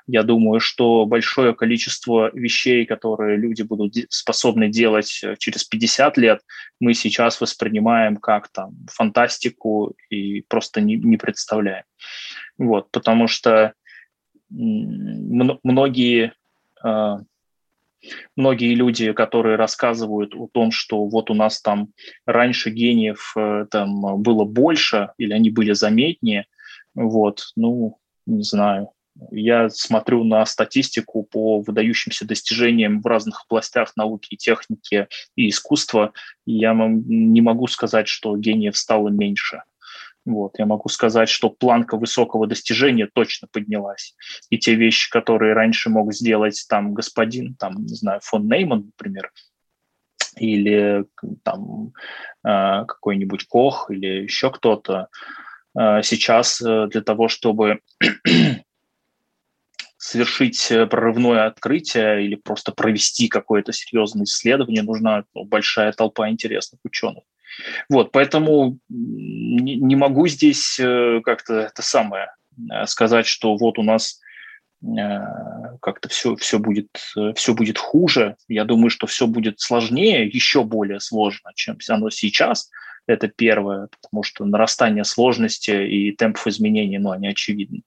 Я 0.07 0.23
думаю, 0.23 0.59
что 0.59 1.05
большое 1.05 1.55
количество 1.55 2.29
вещей, 2.33 2.85
которые 2.85 3.37
люди 3.37 3.63
будут 3.63 3.95
способны 4.09 4.69
делать 4.69 5.21
э, 5.23 5.35
через 5.37 5.63
50 5.63 6.17
лет, 6.17 6.41
мы 6.79 6.93
сейчас 6.93 7.41
воспринимаем 7.41 8.17
как 8.17 8.47
там 8.49 8.75
фантастику 8.91 9.95
и 10.09 10.41
просто 10.41 10.81
не, 10.81 10.95
не 10.95 11.17
представляем. 11.17 11.83
Вот, 12.57 12.91
потому 12.91 13.27
что 13.27 13.73
многие 14.49 16.33
э, 16.83 17.17
многие 18.35 18.73
люди, 18.75 19.11
которые 19.13 19.55
рассказывают 19.55 20.35
о 20.35 20.47
том, 20.47 20.71
что 20.71 21.05
вот 21.05 21.29
у 21.29 21.33
нас 21.33 21.61
там 21.61 21.89
раньше 22.25 22.69
гениев 22.69 23.33
э, 23.37 23.65
там 23.69 24.21
было 24.21 24.45
больше 24.45 25.11
или 25.17 25.33
они 25.33 25.49
были 25.49 25.73
заметнее, 25.73 26.45
вот, 26.93 27.51
ну, 27.55 27.97
не 28.25 28.43
знаю, 28.43 28.91
я 29.31 29.69
смотрю 29.69 30.23
на 30.23 30.45
статистику 30.45 31.23
по 31.23 31.61
выдающимся 31.61 32.25
достижениям 32.25 33.01
в 33.01 33.05
разных 33.05 33.45
областях 33.47 33.95
науки 33.95 34.35
техники 34.35 35.07
и 35.35 35.49
искусства, 35.49 36.11
и 36.45 36.53
я 36.53 36.73
не 36.73 37.41
могу 37.41 37.67
сказать, 37.67 38.07
что 38.07 38.35
гениев 38.35 38.77
стало 38.77 39.09
меньше. 39.09 39.63
Вот, 40.25 40.57
я 40.57 40.65
могу 40.65 40.89
сказать, 40.89 41.29
что 41.29 41.51
планка 41.51 41.97
высокого 41.97 42.47
достижения 42.47 43.07
точно 43.13 43.47
поднялась. 43.51 44.15
И 44.49 44.57
те 44.57 44.73
вещи, 44.73 45.09
которые 45.11 45.53
раньше 45.53 45.89
мог 45.89 46.11
сделать 46.13 46.65
там 46.67 46.95
господин, 46.95 47.55
там, 47.55 47.75
не 47.85 47.95
знаю, 47.95 48.21
фон 48.23 48.47
Нейман, 48.47 48.85
например, 48.85 49.31
или 50.37 51.05
там 51.43 51.93
э, 52.43 52.85
какой-нибудь 52.87 53.45
Кох 53.47 53.91
или 53.91 54.23
еще 54.23 54.51
кто-то, 54.51 55.09
э, 55.77 56.01
сейчас 56.01 56.59
э, 56.59 56.87
для 56.87 57.01
того, 57.01 57.27
чтобы 57.27 57.81
совершить 59.97 60.67
прорывное 60.89 61.45
открытие 61.45 62.25
или 62.25 62.35
просто 62.35 62.71
провести 62.71 63.27
какое-то 63.27 63.71
серьезное 63.73 64.25
исследование, 64.25 64.81
нужна 64.81 65.23
ну, 65.35 65.45
большая 65.45 65.93
толпа 65.93 66.29
интересных 66.29 66.79
ученых. 66.83 67.23
Вот, 67.89 68.11
поэтому 68.11 68.79
не, 68.89 69.95
могу 69.95 70.27
здесь 70.27 70.79
э, 70.79 71.21
как-то 71.23 71.53
это 71.55 71.81
самое 71.81 72.31
э, 72.71 72.85
сказать, 72.85 73.25
что 73.25 73.55
вот 73.55 73.79
у 73.79 73.83
нас 73.83 74.19
как-то 75.81 76.09
все, 76.09 76.35
все, 76.35 76.59
будет, 76.59 76.89
все 77.35 77.53
будет 77.55 77.79
хуже. 77.79 78.35
Я 78.47 78.65
думаю, 78.65 78.91
что 78.91 79.07
все 79.07 79.25
будет 79.25 79.59
сложнее, 79.59 80.27
еще 80.27 80.63
более 80.63 80.99
сложно, 80.99 81.51
чем 81.55 81.77
оно 81.89 82.11
сейчас. 82.11 82.69
Это 83.07 83.27
первое, 83.27 83.87
потому 84.01 84.23
что 84.23 84.45
нарастание 84.45 85.03
сложности 85.03 85.71
и 85.71 86.11
темпов 86.11 86.47
изменений, 86.47 86.97
ну, 86.97 87.11
они 87.11 87.27
очевидны, 87.27 87.83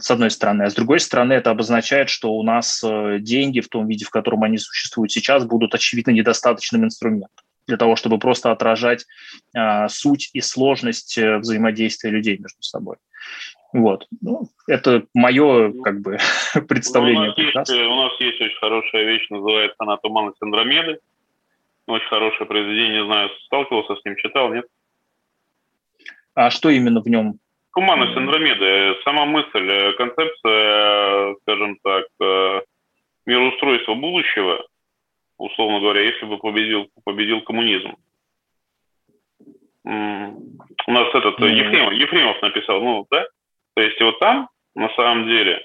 с 0.00 0.10
одной 0.10 0.30
стороны. 0.30 0.64
А 0.64 0.70
с 0.70 0.74
другой 0.74 0.98
стороны, 1.00 1.32
это 1.34 1.50
обозначает, 1.50 2.08
что 2.08 2.32
у 2.32 2.42
нас 2.42 2.82
э, 2.84 3.18
деньги 3.20 3.60
в 3.60 3.68
том 3.68 3.86
виде, 3.86 4.04
в 4.04 4.10
котором 4.10 4.42
они 4.42 4.58
существуют 4.58 5.12
сейчас, 5.12 5.44
будут, 5.44 5.74
очевидно, 5.74 6.10
недостаточным 6.10 6.84
инструментом 6.84 7.47
для 7.68 7.76
того, 7.76 7.94
чтобы 7.94 8.18
просто 8.18 8.50
отражать 8.50 9.06
а, 9.54 9.88
суть 9.88 10.30
и 10.32 10.40
сложность 10.40 11.16
э, 11.18 11.38
взаимодействия 11.38 12.10
людей 12.10 12.38
между 12.38 12.62
собой. 12.62 12.96
Вот. 13.72 14.06
Ну, 14.22 14.48
это 14.66 15.04
мое 15.14 15.72
как 15.82 16.00
бы 16.00 16.18
представление. 16.68 17.34
Ну, 17.36 17.42
у, 17.42 17.58
нас 17.58 17.68
есть, 17.68 17.82
у 17.82 17.94
нас 17.94 18.12
есть 18.20 18.40
очень 18.40 18.58
хорошая 18.58 19.04
вещь, 19.04 19.26
называется 19.28 19.76
она 19.78 19.96
«Туманность 19.98 20.42
Андромеды». 20.42 20.98
Очень 21.86 22.08
хорошее 22.08 22.46
произведение, 22.46 23.04
знаю, 23.04 23.30
сталкивался 23.46 23.96
с 23.96 24.04
ним, 24.04 24.16
читал, 24.16 24.52
нет? 24.52 24.66
А 26.34 26.50
что 26.50 26.68
именно 26.68 27.00
в 27.00 27.06
нем? 27.06 27.38
Туманность 27.74 28.16
Андромеды. 28.16 28.96
Сама 29.04 29.24
мысль, 29.24 29.70
э, 29.70 29.92
концепция, 29.92 31.34
скажем 31.42 31.78
так, 31.82 32.04
э, 32.20 32.60
мироустройства 33.26 33.94
будущего, 33.94 34.66
условно 35.38 35.80
говоря, 35.80 36.02
если 36.02 36.26
бы 36.26 36.38
победил, 36.38 36.90
победил 37.04 37.40
коммунизм. 37.42 37.96
У 39.84 40.92
нас 40.92 41.08
этот 41.14 41.40
mm-hmm. 41.40 41.52
Ефремов, 41.52 41.92
Ефремов 41.94 42.42
написал, 42.42 42.80
ну, 42.80 43.06
да? 43.10 43.26
То 43.74 43.82
есть 43.82 44.00
вот 44.00 44.18
там, 44.18 44.50
на 44.74 44.90
самом 44.94 45.26
деле, 45.26 45.64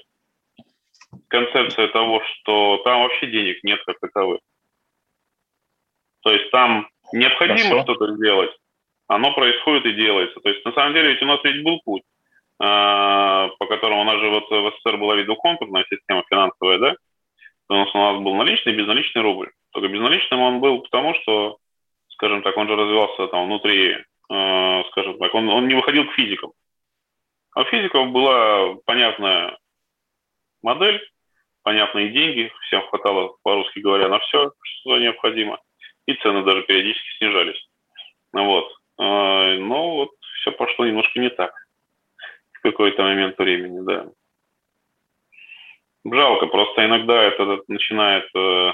концепция 1.28 1.88
того, 1.88 2.22
что 2.24 2.78
там 2.84 3.02
вообще 3.02 3.26
денег 3.26 3.62
нет 3.64 3.80
как 3.84 3.98
таковых. 4.00 4.40
То 6.22 6.30
есть 6.30 6.50
там 6.50 6.88
необходимо 7.12 7.82
что-то 7.82 8.14
сделать, 8.14 8.50
оно 9.08 9.34
происходит 9.34 9.86
и 9.86 9.92
делается. 9.92 10.40
То 10.40 10.48
есть 10.48 10.64
на 10.64 10.72
самом 10.72 10.94
деле 10.94 11.12
ведь 11.12 11.22
у 11.22 11.26
нас 11.26 11.40
ведь 11.44 11.62
был 11.62 11.80
путь, 11.84 12.02
а, 12.58 13.48
по 13.58 13.66
которому 13.66 14.02
у 14.02 14.04
нас 14.04 14.18
же 14.20 14.30
вот 14.30 14.48
в 14.48 14.70
СССР 14.70 14.96
была 14.96 15.16
видоконтурная 15.16 15.84
система 15.90 16.22
финансовая, 16.30 16.78
да? 16.78 16.96
У 17.68 17.74
нас, 17.74 17.94
у 17.94 17.98
нас 17.98 18.22
был 18.22 18.34
наличный 18.34 18.72
и 18.72 18.76
безналичный 18.76 19.22
рубль. 19.22 19.50
Только 19.74 19.88
безналичным 19.88 20.40
он 20.40 20.60
был 20.60 20.82
потому, 20.82 21.14
что, 21.14 21.58
скажем 22.10 22.42
так, 22.42 22.56
он 22.56 22.68
же 22.68 22.76
развивался 22.76 23.26
там 23.26 23.46
внутри, 23.46 23.90
э, 23.92 24.84
скажем 24.90 25.18
так, 25.18 25.34
он, 25.34 25.48
он 25.48 25.66
не 25.66 25.74
выходил 25.74 26.06
к 26.06 26.12
физикам. 26.14 26.52
А 27.54 27.62
у 27.62 27.64
физиков 27.64 28.10
была 28.10 28.76
понятная 28.86 29.58
модель, 30.62 31.04
понятные 31.62 32.10
деньги, 32.10 32.52
всем 32.62 32.82
хватало, 32.88 33.34
по-русски 33.42 33.80
говоря, 33.80 34.08
на 34.08 34.20
все, 34.20 34.52
что 34.62 34.96
необходимо 34.98 35.58
и 36.06 36.14
цены 36.14 36.44
даже 36.44 36.62
периодически 36.62 37.18
снижались. 37.18 37.68
Вот. 38.32 38.72
А, 38.98 39.56
но 39.56 39.96
вот 39.96 40.10
все 40.40 40.52
пошло 40.52 40.86
немножко 40.86 41.18
не 41.18 41.30
так 41.30 41.52
в 42.52 42.60
какой-то 42.60 43.02
момент 43.02 43.36
времени, 43.38 43.84
да. 43.84 44.06
Жалко, 46.04 46.46
просто 46.46 46.84
иногда 46.84 47.22
это 47.22 47.62
начинает, 47.66 48.28
э, 48.36 48.72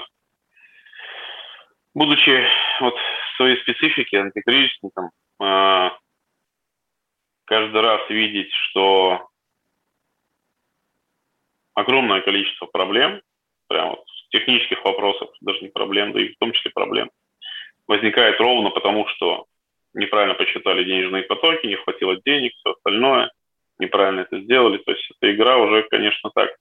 будучи 1.93 2.45
вот 2.79 2.95
своей 3.37 3.57
специфике 3.61 4.19
антикризисником, 4.19 5.11
а, 5.39 5.97
каждый 7.45 7.81
раз 7.81 8.09
видеть, 8.09 8.51
что 8.69 9.27
огромное 11.73 12.21
количество 12.21 12.65
проблем, 12.67 13.21
прям 13.67 13.89
вот 13.91 14.05
технических 14.29 14.83
вопросов, 14.85 15.29
даже 15.41 15.61
не 15.61 15.69
проблем, 15.69 16.13
да 16.13 16.21
и 16.21 16.29
в 16.29 16.37
том 16.37 16.53
числе 16.53 16.71
проблем, 16.71 17.09
возникает 17.87 18.39
ровно 18.39 18.69
потому, 18.69 19.07
что 19.07 19.45
неправильно 19.93 20.35
посчитали 20.35 20.83
денежные 20.83 21.23
потоки, 21.23 21.67
не 21.67 21.75
хватило 21.75 22.15
денег, 22.25 22.53
все 22.55 22.71
остальное, 22.71 23.31
неправильно 23.79 24.21
это 24.21 24.39
сделали. 24.41 24.77
То 24.77 24.91
есть 24.91 25.11
эта 25.11 25.33
игра 25.33 25.57
уже, 25.57 25.83
конечно, 25.83 26.29
так. 26.33 26.51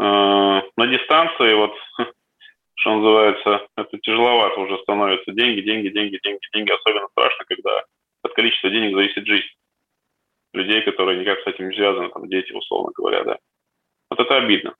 Э, 0.00 0.62
на 0.76 0.86
дистанции, 0.86 1.54
вот, 1.54 1.74
что 2.82 2.96
называется, 2.96 3.68
это 3.76 3.98
тяжеловато 3.98 4.60
уже 4.60 4.76
становится. 4.78 5.30
Деньги, 5.30 5.60
деньги, 5.60 5.88
деньги, 5.88 6.18
деньги, 6.20 6.40
деньги. 6.52 6.72
Особенно 6.72 7.06
страшно, 7.08 7.44
когда 7.44 7.84
от 8.22 8.34
количества 8.34 8.70
денег 8.70 8.96
зависит 8.96 9.24
жизнь 9.24 9.46
людей, 10.52 10.82
которые 10.82 11.20
никак 11.20 11.38
с 11.40 11.46
этим 11.46 11.68
не 11.68 11.76
связаны, 11.76 12.10
там, 12.10 12.28
дети, 12.28 12.52
условно 12.52 12.90
говоря, 12.94 13.22
да. 13.22 13.38
Вот 14.10 14.18
это 14.18 14.36
обидно. 14.36 14.74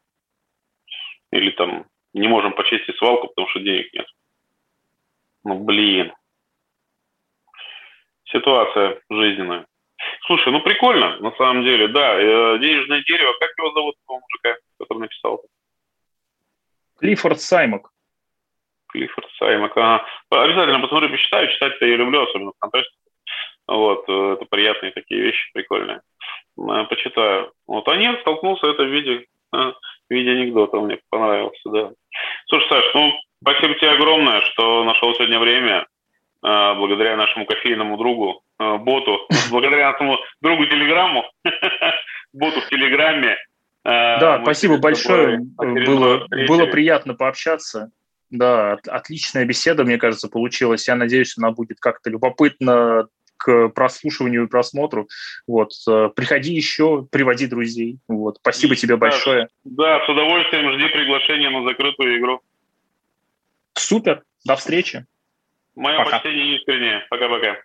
Или 1.31 1.51
там 1.51 1.87
не 2.13 2.27
можем 2.27 2.55
почистить 2.55 2.97
свалку, 2.97 3.29
потому 3.29 3.49
что 3.49 3.61
денег 3.61 3.93
нет. 3.95 4.07
Ну, 5.45 5.61
блин. 5.61 6.13
Ситуация 8.25 9.01
жизненная. 9.11 9.67
Слушай, 10.27 10.53
ну 10.53 10.61
прикольно, 10.61 11.19
на 11.21 11.31
самом 11.37 11.63
деле, 11.63 11.87
да. 11.87 12.21
Э, 12.21 12.59
денежное 12.59 13.05
дерево, 13.05 13.33
как 13.39 13.51
его 13.57 13.73
зовут, 13.73 13.95
того 14.07 14.21
мужика, 14.21 14.59
который 14.79 14.99
написал? 14.99 15.41
Клиффорд 17.03 17.41
Саймак. 17.41 17.91
Клиффорд 18.93 19.29
Саймак, 19.37 19.77
ага. 19.77 20.05
Обязательно 20.31 20.79
посмотрю, 20.79 21.11
почитаю. 21.11 21.49
Читать-то 21.49 21.85
я 21.85 21.97
люблю, 21.97 22.23
особенно 22.23 22.53
в 22.53 22.59
фантастике. 22.61 22.97
Вот, 23.67 24.05
э, 24.09 24.35
это 24.35 24.45
приятные 24.49 24.93
такие 24.93 25.21
вещи, 25.21 25.51
прикольные. 25.53 26.01
Э, 26.59 26.85
почитаю. 26.89 27.53
Вот, 27.67 27.89
а 27.89 27.97
нет, 27.97 28.21
столкнулся 28.21 28.69
это 28.69 28.85
в 28.85 28.87
виде, 28.87 29.27
в 29.51 29.75
виде 30.11 30.31
анекдота, 30.31 30.79
мне 30.79 31.01
понравился, 31.11 31.69
да. 31.71 31.91
Слушай, 32.47 32.69
Саш, 32.69 32.95
ну, 32.95 33.13
спасибо 33.43 33.75
тебе 33.75 33.91
огромное, 33.91 34.41
что 34.43 34.85
нашел 34.85 35.13
сегодня 35.15 35.41
время, 35.41 35.87
благодаря 36.41 37.17
нашему 37.17 37.47
кофейному 37.47 37.97
другу, 37.97 38.43
боту, 38.59 39.27
благодаря 39.51 39.91
нашему 39.93 40.19
другу 40.41 40.67
Телеграмму, 40.67 41.25
боту 42.33 42.61
в 42.61 42.69
Телеграме. 42.69 43.37
Да, 43.85 44.41
спасибо 44.43 44.79
большое, 44.79 45.41
было, 45.57 46.27
было 46.47 46.67
приятно 46.67 47.15
пообщаться. 47.15 47.91
Да, 48.31 48.79
отличная 48.87 49.45
беседа, 49.45 49.85
мне 49.85 49.99
кажется, 49.99 50.29
получилась. 50.29 50.89
Я 50.89 50.95
надеюсь, 50.95 51.37
она 51.37 51.51
будет 51.51 51.81
как-то 51.81 52.09
любопытно 52.09 53.09
к 53.37 53.69
прослушиванию 53.69 54.45
и 54.45 54.49
просмотру. 54.49 55.09
Вот. 55.47 55.73
Э, 55.89 56.09
приходи 56.15 56.55
еще, 56.55 57.07
приводи 57.11 57.47
друзей. 57.47 57.99
Вот. 58.09 58.37
Спасибо 58.39 58.77
тебе 58.77 58.95
да, 58.95 58.99
большое. 58.99 59.49
Да, 59.65 60.05
с 60.07 60.09
удовольствием 60.09 60.73
жди 60.73 60.89
приглашения 60.89 61.51
на 61.51 61.65
закрытую 61.65 62.19
игру. 62.19 62.41
Супер. 63.75 64.23
До 64.45 64.57
встречи. 64.57 65.05
Мое 65.75 65.99
Пока. 65.99 66.11
почтение 66.11 66.57
искреннее. 66.57 67.07
Пока-пока. 67.11 67.57